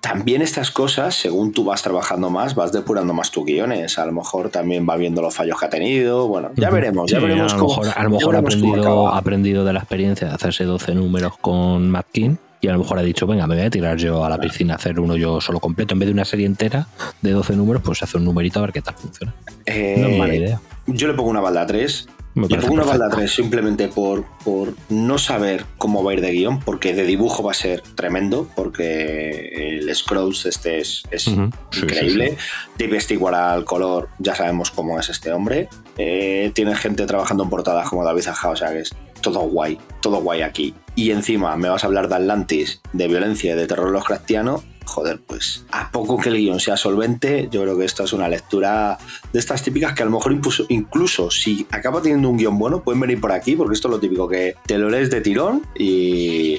También 0.00 0.42
estas 0.42 0.70
cosas, 0.70 1.14
según 1.14 1.52
tú 1.52 1.64
vas 1.64 1.82
trabajando 1.82 2.30
más, 2.30 2.54
vas 2.54 2.72
depurando 2.72 3.12
más 3.12 3.30
tus 3.30 3.44
guiones. 3.44 3.98
A 3.98 4.06
lo 4.06 4.12
mejor 4.12 4.48
también 4.50 4.86
va 4.88 4.96
viendo 4.96 5.20
los 5.20 5.34
fallos 5.34 5.58
que 5.58 5.66
ha 5.66 5.70
tenido. 5.70 6.28
Bueno, 6.28 6.50
ya 6.56 6.70
veremos, 6.70 7.10
ya 7.10 7.18
Sí, 7.18 7.24
veremos 7.26 7.52
a 7.52 7.56
lo 7.56 7.62
cómo. 7.66 7.80
mejor, 7.82 7.98
a 7.98 8.02
lo 8.02 8.10
mejor 8.10 8.36
ha, 8.36 8.38
aprendido, 8.38 9.08
aprendido 9.08 9.64
de 9.64 9.72
la 9.72 9.80
experiencia 9.80 10.28
de 10.28 10.34
hacerse 10.34 10.64
12 10.64 10.94
números 10.94 11.36
con 11.38 11.94
King 12.12 12.36
y 12.60 12.68
a 12.68 12.72
lo 12.72 12.78
mejor 12.78 12.98
ha 12.98 13.02
dicho, 13.02 13.26
venga, 13.26 13.46
me 13.46 13.54
voy 13.56 13.64
a 13.64 13.70
tirar 13.70 13.96
yo 13.98 14.24
a 14.24 14.28
la 14.28 14.38
piscina 14.38 14.74
a 14.74 14.76
hacer 14.76 14.98
uno 14.98 15.16
yo 15.16 15.40
solo 15.40 15.60
completo. 15.60 15.94
En 15.94 16.00
vez 16.00 16.08
de 16.08 16.12
una 16.12 16.24
serie 16.24 16.46
entera 16.46 16.88
de 17.22 17.30
12 17.30 17.56
números, 17.56 17.82
pues 17.84 18.02
hace 18.02 18.16
un 18.16 18.24
numerito 18.24 18.58
a 18.58 18.62
ver 18.62 18.72
qué 18.72 18.82
tal 18.82 18.94
funciona. 18.94 19.34
Eh, 19.66 19.96
No 19.98 20.08
es 20.08 20.18
mala 20.18 20.34
idea. 20.34 20.60
Yo 20.86 21.06
le 21.06 21.14
pongo 21.14 21.30
una 21.30 21.40
balda 21.40 21.66
3. 21.66 22.08
Me 22.46 22.58
pongo 22.58 22.74
una 22.74 22.84
balda 22.84 23.06
perfecto. 23.06 23.16
3 23.16 23.32
simplemente 23.32 23.88
por, 23.88 24.24
por 24.44 24.74
no 24.88 25.18
saber 25.18 25.64
cómo 25.76 26.04
va 26.04 26.12
a 26.12 26.14
ir 26.14 26.20
de 26.20 26.32
guion, 26.32 26.60
porque 26.60 26.94
de 26.94 27.04
dibujo 27.04 27.42
va 27.42 27.52
a 27.52 27.54
ser 27.54 27.82
tremendo, 27.94 28.48
porque 28.54 29.78
el 29.78 29.94
Scrolls 29.94 30.46
este 30.46 30.78
es, 30.78 31.02
es 31.10 31.26
Ujú. 31.26 31.50
Sí, 31.70 31.80
increíble. 31.82 32.36
Dave 32.78 33.00
Stewart 33.00 33.34
al 33.34 33.64
color, 33.64 34.08
ya 34.18 34.34
sabemos 34.34 34.70
cómo 34.70 34.98
es 34.98 35.08
este 35.08 35.32
hombre. 35.32 35.68
Eh, 35.96 36.52
tiene 36.54 36.76
gente 36.76 37.06
trabajando 37.06 37.44
en 37.44 37.50
portadas 37.50 37.88
como 37.88 38.04
David 38.04 38.28
Aja, 38.28 38.50
o 38.50 38.56
sea 38.56 38.72
que 38.72 38.80
es 38.80 38.94
todo 39.20 39.40
guay, 39.40 39.78
todo 40.00 40.20
guay 40.20 40.42
aquí. 40.42 40.74
Y 40.94 41.10
encima 41.10 41.56
me 41.56 41.68
vas 41.68 41.84
a 41.84 41.86
hablar 41.86 42.08
de 42.08 42.16
Atlantis, 42.16 42.80
de 42.92 43.08
violencia 43.08 43.52
y 43.52 43.56
de 43.56 43.66
terror 43.66 43.90
Lovecraftiano. 43.90 44.62
Joder, 44.98 45.20
pues 45.24 45.64
a 45.70 45.92
poco 45.92 46.18
que 46.18 46.28
el 46.28 46.38
guion 46.38 46.58
sea 46.58 46.76
solvente, 46.76 47.48
yo 47.52 47.62
creo 47.62 47.78
que 47.78 47.84
esta 47.84 48.02
es 48.02 48.12
una 48.12 48.28
lectura 48.28 48.98
de 49.32 49.38
estas 49.38 49.62
típicas 49.62 49.94
que 49.94 50.02
a 50.02 50.06
lo 50.06 50.10
mejor 50.10 50.32
incluso, 50.32 50.66
incluso 50.70 51.30
si 51.30 51.68
acaba 51.70 52.02
teniendo 52.02 52.28
un 52.28 52.36
guion 52.36 52.58
bueno, 52.58 52.82
pueden 52.82 52.98
venir 52.98 53.20
por 53.20 53.30
aquí, 53.30 53.54
porque 53.54 53.74
esto 53.74 53.86
es 53.86 53.92
lo 53.92 54.00
típico 54.00 54.26
que 54.26 54.56
te 54.66 54.76
lo 54.76 54.90
lees 54.90 55.08
de 55.08 55.20
tirón 55.20 55.62
y, 55.78 56.58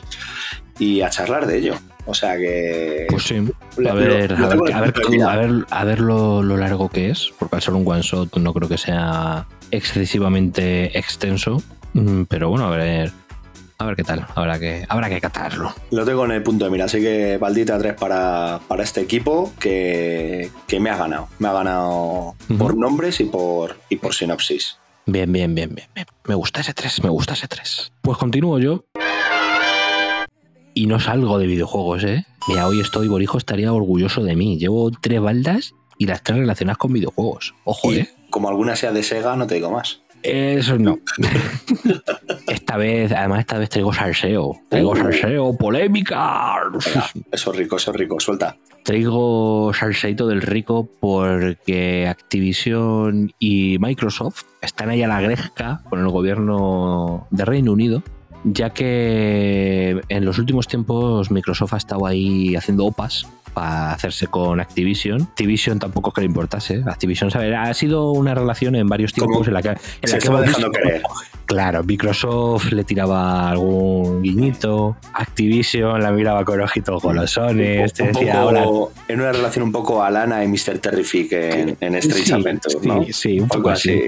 y 0.79 1.01
a 1.01 1.09
charlar 1.09 1.47
de 1.47 1.57
ello. 1.57 1.75
O 2.05 2.13
sea 2.13 2.37
que. 2.37 3.07
Pues 3.09 3.23
sí. 3.23 3.35
A 3.85 3.93
ver, 3.93 4.31
a 4.33 5.35
ver, 5.35 5.65
a 5.69 5.83
ver 5.83 5.99
lo, 5.99 6.41
lo 6.41 6.55
largo 6.55 6.87
que 6.87 7.09
es, 7.09 7.33
porque 7.37 7.57
al 7.57 7.61
ser 7.61 7.73
un 7.73 7.85
one 7.85 8.01
shot 8.01 8.37
no 8.37 8.53
creo 8.53 8.69
que 8.69 8.77
sea 8.77 9.47
excesivamente 9.71 10.97
extenso. 10.97 11.61
Mm, 11.91 12.23
Pero 12.23 12.49
bueno, 12.49 12.67
a 12.67 12.69
ver, 12.69 13.11
a 13.79 13.85
ver 13.85 13.95
qué 13.95 14.03
tal. 14.03 14.25
Habrá 14.35 14.59
que, 14.59 14.85
habrá 14.89 15.09
que 15.09 15.21
catarlo. 15.21 15.73
Lo 15.91 16.05
tengo 16.05 16.25
en 16.25 16.31
el 16.31 16.43
punto 16.43 16.65
de 16.65 16.71
mira, 16.71 16.85
así 16.85 16.99
que 16.99 17.37
Baldita 17.37 17.77
3 17.79 17.93
para, 17.95 18.59
para 18.67 18.83
este 18.83 18.99
equipo 18.99 19.53
que, 19.57 20.51
que 20.67 20.79
me 20.81 20.89
ha 20.89 20.97
ganado. 20.97 21.29
Me 21.39 21.47
ha 21.47 21.53
ganado 21.53 22.35
por 22.57 22.77
nombres 22.77 23.21
y 23.21 23.23
por, 23.23 23.77
y 23.87 23.95
por 23.95 24.13
sinopsis. 24.13 24.77
Bien, 25.05 25.31
bien, 25.31 25.55
bien, 25.55 25.73
bien, 25.73 25.87
bien. 25.95 26.05
Me 26.25 26.35
gusta 26.35 26.59
ese 26.59 26.73
3, 26.73 27.03
me 27.03 27.09
gusta 27.09 27.33
ese 27.33 27.47
3. 27.47 27.93
Pues 28.01 28.17
continúo 28.17 28.59
yo. 28.59 28.83
Y 30.73 30.85
no 30.87 30.99
salgo 30.99 31.39
de 31.39 31.47
videojuegos, 31.47 32.03
¿eh? 32.03 32.25
Mira, 32.49 32.67
hoy 32.67 32.81
estoy, 32.81 33.07
Borijo 33.07 33.37
estaría 33.37 33.71
orgulloso 33.71 34.23
de 34.23 34.35
mí. 34.35 34.57
Llevo 34.57 34.91
tres 34.91 35.21
baldas 35.21 35.73
y 35.97 36.05
las 36.05 36.21
tres 36.21 36.39
relacionadas 36.39 36.77
con 36.77 36.93
videojuegos. 36.93 37.55
Ojo, 37.63 37.93
Y 37.93 37.99
¿eh? 37.99 38.09
como 38.29 38.49
alguna 38.49 38.75
sea 38.75 38.91
de 38.91 39.03
Sega, 39.03 39.35
no 39.35 39.47
te 39.47 39.55
digo 39.55 39.71
más. 39.71 40.01
Eso 40.23 40.77
no. 40.77 40.99
esta 42.47 42.77
vez, 42.77 43.11
además, 43.11 43.39
esta 43.39 43.57
vez 43.57 43.69
traigo 43.69 43.93
salseo. 43.93 44.59
Traigo 44.69 44.91
Uh. 44.91 44.95
salseo, 44.95 45.57
polémica. 45.57 46.57
Eso 47.31 47.51
es 47.51 47.57
rico, 47.57 47.77
eso 47.77 47.91
es 47.91 47.97
rico, 47.97 48.19
suelta. 48.19 48.57
Traigo 48.83 49.71
salseito 49.73 50.27
del 50.27 50.41
rico 50.41 50.89
porque 50.99 52.07
Activision 52.07 53.31
y 53.39 53.77
Microsoft 53.79 54.43
están 54.61 54.89
ahí 54.89 55.03
a 55.03 55.07
la 55.07 55.21
gresca 55.21 55.81
con 55.89 55.99
el 55.99 56.09
gobierno 56.09 57.27
de 57.29 57.45
Reino 57.45 57.73
Unido, 57.73 58.01
ya 58.43 58.71
que 58.71 60.01
en 60.07 60.25
los 60.25 60.39
últimos 60.39 60.67
tiempos 60.67 61.29
Microsoft 61.29 61.73
ha 61.73 61.77
estado 61.77 62.05
ahí 62.05 62.55
haciendo 62.55 62.85
opas 62.85 63.27
para 63.53 63.93
hacerse 63.93 64.27
con 64.27 64.59
Activision. 64.59 65.21
Activision 65.21 65.79
tampoco 65.79 66.09
es 66.09 66.15
que 66.15 66.21
le 66.21 66.27
importase. 66.27 66.83
Activision 66.85 67.31
¿sabe? 67.31 67.55
ha 67.55 67.73
sido 67.73 68.11
una 68.11 68.35
relación 68.35 68.75
en 68.75 68.87
varios 68.87 69.13
tiempos 69.13 69.47
en 69.47 69.53
la 69.53 69.61
que, 69.61 69.69
en 69.69 69.77
se 70.03 70.15
la 70.15 70.19
que 70.19 70.27
hemos 70.27 70.45
visto-. 70.45 70.71
Claro, 71.49 71.83
Microsoft 71.83 72.71
le 72.73 72.83
tiraba 72.83 73.49
algún 73.49 74.21
guiñito, 74.21 74.95
Activision 75.15 75.99
la 75.99 76.11
miraba 76.11 76.45
con 76.45 76.61
ojitos 76.61 77.01
golosones, 77.01 77.91
te 77.91 78.03
Un 78.03 78.11
decía 78.13 78.41
poco- 78.43 78.91
en 79.07 79.19
una 79.19 79.31
relación 79.31 79.63
un 79.63 79.71
poco 79.71 80.03
Alana 80.03 80.43
y 80.43 80.47
Mr. 80.47 80.77
Terrific 80.77 81.31
en, 81.31 81.75
en 81.81 81.95
Strange 81.95 82.25
Sí, 82.25 82.33
Adventures, 82.33 82.77
sí, 82.79 82.87
¿no? 82.87 83.05
sí, 83.11 83.39
un 83.39 83.47
poco 83.47 83.69
así. 83.71 83.99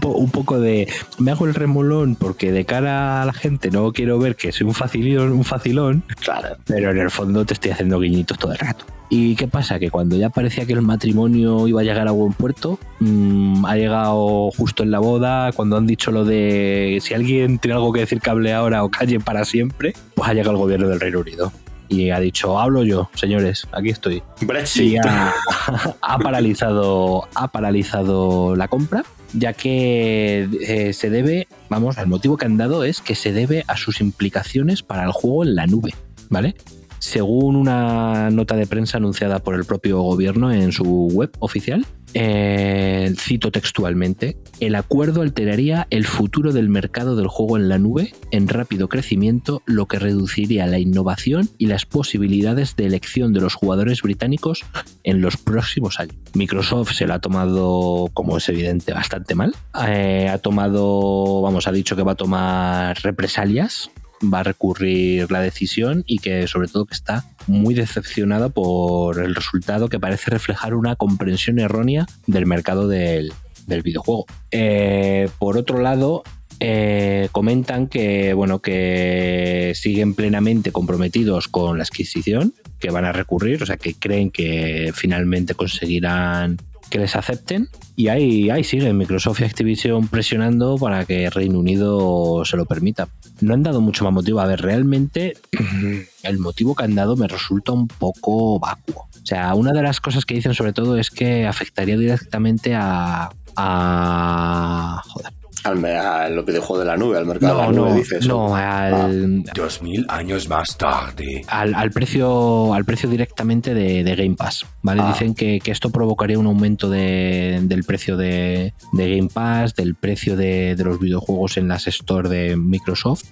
po- 0.00 0.08
un 0.10 0.30
poco 0.32 0.58
de. 0.58 0.88
Me 1.18 1.30
hago 1.30 1.46
el 1.46 1.54
remolón 1.54 2.16
porque 2.16 2.50
de 2.50 2.64
cara 2.64 3.22
a 3.22 3.24
la 3.24 3.32
gente 3.34 3.70
no 3.70 3.92
quiero 3.92 4.18
ver 4.18 4.34
que 4.34 4.50
soy 4.50 4.66
un 4.66 4.74
facilón, 4.74 5.30
un 5.30 5.44
facilón, 5.44 6.02
Claro. 6.20 6.56
pero 6.66 6.90
en 6.90 6.98
el 6.98 7.10
fondo 7.12 7.44
te 7.44 7.54
estoy 7.54 7.70
haciendo 7.70 8.00
guiñitos 8.00 8.36
todo 8.36 8.50
el 8.50 8.58
rato. 8.58 8.84
¿Y 9.12 9.34
qué 9.34 9.48
pasa? 9.48 9.80
Que 9.80 9.90
cuando 9.90 10.16
ya 10.16 10.30
parecía 10.30 10.66
que 10.66 10.72
el 10.72 10.82
matrimonio 10.82 11.66
iba 11.66 11.80
a 11.80 11.84
llegar 11.84 12.06
a 12.06 12.12
buen 12.12 12.32
puerto, 12.32 12.78
mm, 13.00 13.66
ha 13.66 13.74
llegado 13.74 14.52
justo 14.52 14.84
en 14.84 14.92
la 14.92 15.00
boda, 15.00 15.50
cuando 15.50 15.76
han 15.76 15.84
dicho 15.84 16.12
lo 16.12 16.24
de 16.24 16.79
si 17.00 17.14
alguien 17.14 17.58
tiene 17.58 17.74
algo 17.74 17.92
que 17.92 18.00
decir 18.00 18.20
que 18.20 18.30
hable 18.30 18.52
ahora 18.52 18.84
o 18.84 18.90
calle 18.90 19.20
para 19.20 19.44
siempre, 19.44 19.94
pues 20.14 20.28
ha 20.28 20.34
llegado 20.34 20.52
el 20.52 20.58
gobierno 20.58 20.88
del 20.88 21.00
Reino 21.00 21.20
Unido. 21.20 21.52
Y 21.88 22.10
ha 22.10 22.20
dicho, 22.20 22.58
hablo 22.58 22.84
yo, 22.84 23.10
señores, 23.14 23.66
aquí 23.72 23.88
estoy 23.88 24.22
Brexit. 24.42 24.82
y 24.82 24.96
ha, 24.96 25.34
ha 26.00 26.18
paralizado, 26.18 27.28
ha 27.34 27.48
paralizado 27.48 28.54
la 28.54 28.68
compra, 28.68 29.04
ya 29.32 29.52
que 29.52 30.48
eh, 30.60 30.92
se 30.92 31.10
debe, 31.10 31.48
vamos, 31.68 31.98
el 31.98 32.06
motivo 32.06 32.36
que 32.36 32.46
han 32.46 32.56
dado 32.56 32.84
es 32.84 33.00
que 33.00 33.16
se 33.16 33.32
debe 33.32 33.64
a 33.66 33.76
sus 33.76 34.00
implicaciones 34.00 34.82
para 34.82 35.04
el 35.04 35.10
juego 35.10 35.42
en 35.42 35.56
la 35.56 35.66
nube, 35.66 35.94
¿vale? 36.28 36.54
Según 37.00 37.56
una 37.56 38.30
nota 38.30 38.56
de 38.56 38.66
prensa 38.66 38.98
anunciada 38.98 39.38
por 39.38 39.54
el 39.54 39.64
propio 39.64 40.00
gobierno 40.02 40.52
en 40.52 40.70
su 40.70 40.84
web 40.84 41.30
oficial, 41.38 41.86
eh, 42.12 43.14
cito 43.16 43.50
textualmente, 43.50 44.36
el 44.58 44.74
acuerdo 44.74 45.22
alteraría 45.22 45.86
el 45.90 46.04
futuro 46.04 46.52
del 46.52 46.68
mercado 46.68 47.16
del 47.16 47.28
juego 47.28 47.56
en 47.56 47.68
la 47.68 47.78
nube 47.78 48.12
en 48.32 48.48
rápido 48.48 48.88
crecimiento, 48.88 49.62
lo 49.64 49.86
que 49.86 49.98
reduciría 49.98 50.66
la 50.66 50.78
innovación 50.78 51.48
y 51.56 51.66
las 51.66 51.86
posibilidades 51.86 52.76
de 52.76 52.86
elección 52.86 53.32
de 53.32 53.40
los 53.40 53.54
jugadores 53.54 54.02
británicos 54.02 54.64
en 55.02 55.22
los 55.22 55.38
próximos 55.38 56.00
años. 56.00 56.16
Microsoft 56.34 56.92
se 56.92 57.06
lo 57.06 57.14
ha 57.14 57.20
tomado, 57.20 58.10
como 58.12 58.36
es 58.36 58.48
evidente, 58.50 58.92
bastante 58.92 59.34
mal. 59.34 59.54
Eh, 59.88 60.28
ha 60.30 60.38
tomado, 60.38 61.40
vamos, 61.40 61.66
ha 61.66 61.72
dicho 61.72 61.96
que 61.96 62.02
va 62.02 62.12
a 62.12 62.16
tomar 62.16 62.98
represalias 63.02 63.90
va 64.22 64.40
a 64.40 64.44
recurrir 64.44 65.30
la 65.30 65.40
decisión 65.40 66.04
y 66.06 66.18
que 66.18 66.46
sobre 66.46 66.68
todo 66.68 66.86
que 66.86 66.94
está 66.94 67.24
muy 67.46 67.74
decepcionada 67.74 68.48
por 68.48 69.18
el 69.18 69.34
resultado 69.34 69.88
que 69.88 69.98
parece 69.98 70.30
reflejar 70.30 70.74
una 70.74 70.96
comprensión 70.96 71.58
errónea 71.58 72.06
del 72.26 72.46
mercado 72.46 72.88
del, 72.88 73.32
del 73.66 73.82
videojuego. 73.82 74.26
Eh, 74.50 75.28
por 75.38 75.56
otro 75.56 75.80
lado, 75.80 76.22
eh, 76.62 77.28
comentan 77.32 77.86
que 77.86 78.34
bueno 78.34 78.58
que 78.58 79.72
siguen 79.74 80.14
plenamente 80.14 80.72
comprometidos 80.72 81.48
con 81.48 81.78
la 81.78 81.84
adquisición, 81.84 82.52
que 82.78 82.90
van 82.90 83.06
a 83.06 83.12
recurrir, 83.12 83.62
o 83.62 83.66
sea 83.66 83.78
que 83.78 83.94
creen 83.94 84.30
que 84.30 84.92
finalmente 84.94 85.54
conseguirán 85.54 86.58
que 86.90 86.98
les 86.98 87.16
acepten 87.16 87.68
y 87.96 88.08
ahí, 88.08 88.50
ahí 88.50 88.64
siguen 88.64 88.98
Microsoft 88.98 89.40
y 89.40 89.44
Activision 89.44 90.08
presionando 90.08 90.76
para 90.76 91.04
que 91.04 91.30
Reino 91.30 91.60
Unido 91.60 92.44
se 92.44 92.56
lo 92.56 92.66
permita. 92.66 93.08
No 93.40 93.54
han 93.54 93.62
dado 93.62 93.80
mucho 93.80 94.04
más 94.04 94.12
motivo. 94.12 94.40
A 94.40 94.46
ver, 94.46 94.60
realmente 94.60 95.36
el 96.22 96.38
motivo 96.38 96.74
que 96.74 96.84
han 96.84 96.94
dado 96.94 97.16
me 97.16 97.28
resulta 97.28 97.72
un 97.72 97.88
poco 97.88 98.58
vacuo. 98.58 99.08
O 99.22 99.26
sea, 99.26 99.54
una 99.54 99.72
de 99.72 99.82
las 99.82 100.00
cosas 100.00 100.24
que 100.24 100.34
dicen 100.34 100.54
sobre 100.54 100.72
todo 100.72 100.96
es 100.96 101.10
que 101.10 101.46
afectaría 101.46 101.96
directamente 101.96 102.74
a... 102.74 103.30
a 103.56 105.02
joder, 105.06 105.32
Al, 105.64 105.84
a 105.84 106.28
los 106.30 106.44
videojuegos 106.46 106.80
de 106.80 106.90
la 106.90 106.96
nube, 106.96 107.18
al 107.18 107.26
mercado 107.26 107.54
no, 107.54 107.60
de 107.60 107.66
la 107.66 107.72
nube, 107.72 107.90
no, 107.90 107.94
dices. 107.96 108.26
no, 108.26 108.56
al, 108.56 109.42
Dos 109.54 109.82
mil 109.82 110.06
años 110.08 110.48
más 110.48 110.76
tarde. 110.78 111.42
al, 111.48 111.74
al 111.74 111.90
precio 111.90 112.72
al 112.72 112.84
precio 112.84 113.08
directamente 113.10 113.74
de, 113.74 114.02
de 114.04 114.16
Game 114.16 114.36
Pass. 114.36 114.64
¿vale? 114.82 115.02
Ah. 115.04 115.12
Dicen 115.12 115.34
que, 115.34 115.60
que 115.60 115.70
esto 115.70 115.90
provocaría 115.90 116.38
un 116.38 116.46
aumento 116.46 116.88
de- 116.88 117.60
del 117.62 117.84
precio 117.84 118.16
de, 118.16 118.72
de 118.92 119.16
Game 119.16 119.28
Pass, 119.32 119.74
del 119.74 119.94
precio 119.94 120.36
de, 120.36 120.74
de 120.76 120.84
los 120.84 120.98
videojuegos 120.98 121.56
en 121.58 121.68
las 121.68 121.84
stores 121.84 122.30
de 122.30 122.56
Microsoft. 122.56 123.24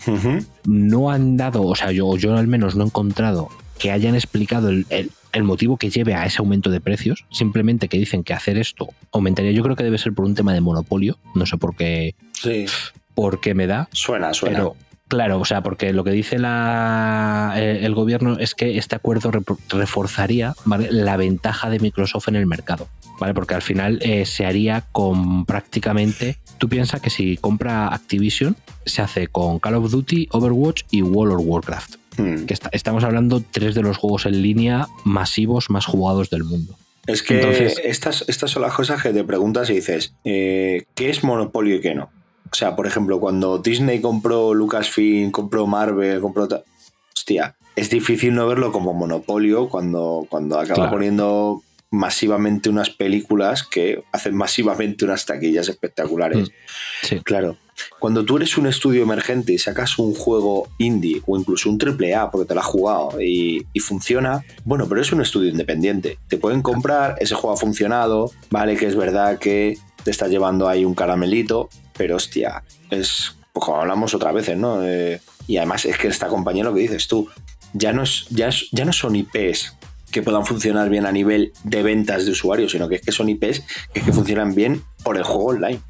No 0.65 1.11
han 1.11 1.37
dado, 1.37 1.63
o 1.63 1.75
sea, 1.75 1.93
yo, 1.93 2.17
yo 2.17 2.37
al 2.37 2.47
menos 2.47 2.75
no 2.77 2.85
he 2.85 2.87
encontrado 2.87 3.49
que 3.79 3.91
hayan 3.93 4.15
explicado 4.15 4.69
el, 4.71 4.87
el- 4.91 5.11
el 5.33 5.45
motivo 5.45 5.77
que 5.77 5.91
lleve 5.91 6.15
a 6.15 6.25
ese 6.25 6.39
aumento 6.39 6.71
de 6.71 6.81
precios. 6.81 7.25
Simplemente 7.31 7.89
que 7.89 7.99
dicen 7.99 8.25
que 8.25 8.33
hacer 8.35 8.59
esto 8.59 8.89
aumentaría. 9.13 9.53
Yo 9.53 9.63
creo 9.63 9.77
que 9.77 9.85
debe 9.85 9.99
ser 9.99 10.13
por 10.13 10.25
un 10.25 10.35
tema 10.35 10.53
de 10.53 10.61
monopolio. 10.61 11.19
No 11.35 11.47
sé 11.47 11.57
por 11.57 11.77
qué, 11.77 12.15
Sí, 12.33 12.67
por 13.15 13.41
qué 13.41 13.55
me 13.55 13.67
da. 13.67 13.89
suena, 13.93 14.33
suena. 14.33 14.57
Pero, 14.59 14.77
claro, 15.09 15.41
o 15.41 15.45
sea, 15.45 15.63
porque 15.63 15.93
lo 15.93 16.05
que 16.05 16.11
dice 16.13 16.39
la, 16.39 17.55
eh, 17.57 17.81
el 17.83 17.95
gobierno 17.95 18.39
es 18.39 18.55
que 18.55 18.79
este 18.79 18.95
acuerdo 18.97 19.31
reforzaría 19.71 20.55
¿vale? 20.65 20.89
la 20.91 21.17
ventaja 21.17 21.71
de 21.71 21.79
Microsoft 21.81 22.29
en 22.29 22.37
el 22.37 22.47
mercado. 22.47 22.89
¿Vale? 23.19 23.35
Porque 23.35 23.55
al 23.55 23.63
final 23.63 23.99
eh, 24.03 24.25
se 24.27 24.47
haría 24.47 24.85
con 24.93 25.45
prácticamente. 25.45 26.39
Tú 26.59 26.69
piensas 26.69 27.01
que 27.01 27.11
si 27.11 27.37
compra 27.37 27.89
Activision, 27.89 28.57
se 28.87 29.03
hace 29.03 29.27
con 29.27 29.59
Call 29.59 29.75
of 29.75 29.91
Duty, 29.91 30.29
Overwatch 30.31 30.83
y 30.91 31.03
World 31.03 31.35
of 31.35 31.43
Warcraft. 31.45 31.97
Hmm. 32.19 32.45
Que 32.47 32.53
está- 32.55 32.69
estamos 32.73 33.05
hablando 33.05 33.43
tres 33.51 33.75
de 33.75 33.83
los 33.83 33.97
juegos 33.97 34.27
en 34.27 34.43
línea 34.43 34.89
masivos 35.05 35.71
más 35.71 35.87
jugados 35.87 36.29
del 36.31 36.45
mundo. 36.45 36.77
Es 37.07 37.23
que 37.23 37.37
Entonces- 37.37 37.81
estas, 37.85 38.25
estas 38.29 38.51
son 38.51 38.63
las 38.63 38.75
cosas 38.75 39.03
que 39.03 39.13
te 39.15 39.25
preguntas 39.25 39.71
y 39.71 39.75
dices, 39.75 40.13
eh, 40.25 40.85
¿qué 40.95 41.09
es 41.09 41.25
monopolio 41.25 41.77
y 41.77 41.81
qué 41.81 41.95
no? 41.95 42.11
O 42.51 42.55
sea, 42.55 42.77
por 42.77 42.87
ejemplo, 42.87 43.19
cuando 43.21 43.59
Disney 43.59 44.01
compró 44.01 44.53
Lucasfilm, 44.55 45.31
compró 45.31 45.67
Marvel, 45.67 46.21
compró... 46.21 46.49
Hostia, 47.15 47.57
es 47.77 47.91
difícil 47.91 48.35
no 48.35 48.47
verlo 48.47 48.73
como 48.73 48.93
monopolio 48.95 49.69
cuando, 49.69 50.27
cuando 50.29 50.59
acaba 50.59 50.75
Claro. 50.75 50.91
poniendo 50.91 51.63
masivamente 51.91 52.69
unas 52.69 52.91
películas 52.91 53.63
que 53.65 54.03
hacen 54.13 54.35
masivamente 54.35 55.05
unas 55.05 55.25
taquillas 55.27 55.69
espectaculares. 55.69 56.51
Sí. 57.03 57.21
Claro. 57.21 57.57
Cuando 57.99 58.25
tú 58.25 58.37
eres 58.37 58.57
un 58.59 58.67
estudio 58.67 59.03
emergente 59.03 59.53
y 59.53 59.59
sacas 59.59 59.99
un 59.99 60.15
juego 60.15 60.69
indie 60.79 61.23
o 61.27 61.39
incluso 61.39 61.69
un 61.71 61.79
triple 61.79 62.15
A 62.15 62.31
porque 62.31 62.47
te 62.49 62.55
lo 62.55 62.61
has 62.61 62.67
jugado 62.67 63.21
y, 63.21 63.67
funciona, 63.81 64.45
bueno, 64.65 64.87
pero 64.89 65.01
es 65.01 65.13
un 65.13 65.21
estudio 65.23 65.51
independiente. 65.51 66.19
Te 66.29 66.37
pueden 66.37 66.63
comprar, 66.63 67.17
ese 67.21 67.35
juego 67.35 67.55
ha 67.55 67.57
funcionado, 67.59 68.31
vale 68.51 68.77
que 68.77 68.87
es 68.87 68.97
verdad 68.97 69.39
que 69.39 69.79
te 70.05 70.11
está 70.11 70.29
llevando 70.29 70.69
ahí 70.69 70.85
un 70.85 70.95
caramelito, 70.95 71.69
pero 71.97 72.17
hostia, 72.17 72.63
es 72.91 73.35
pues 73.53 73.65
como 73.65 73.81
hablamos 73.81 74.15
otras 74.15 74.35
veces, 74.35 74.57
¿no? 74.57 74.85
Eh, 74.85 75.21
y 75.47 75.57
además 75.57 75.85
es 75.87 75.97
que 75.99 76.09
esta 76.09 76.29
compañía 76.29 76.65
lo 76.65 76.75
que 76.75 76.81
dices 76.81 77.09
tú, 77.09 77.29
ya 77.73 77.93
no, 77.93 78.03
es, 78.03 78.27
ya, 78.31 78.49
es- 78.49 78.69
ya 78.73 78.85
no 78.85 78.93
son 78.93 79.17
IPs 79.17 79.75
que 80.11 80.23
puedan 80.23 80.45
funcionar 80.47 80.89
bien 80.89 81.07
a 81.07 81.13
nivel 81.13 81.53
de 81.65 81.83
ventas 81.83 82.25
de 82.25 82.33
usuarios, 82.33 82.73
sino 82.73 82.89
que 82.89 82.97
es 82.97 83.03
que 83.03 83.13
son 83.13 83.29
IPs 83.29 83.61
que, 83.93 84.01
es 84.01 84.05
que 84.05 84.13
funcionan 84.13 84.55
bien 84.55 84.83
por 85.03 85.17
el 85.17 85.23
juego 85.23 85.47
online 85.47 85.81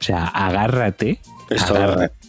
O 0.00 0.02
sea, 0.02 0.26
agárrate. 0.26 1.20
Esto 1.50 1.74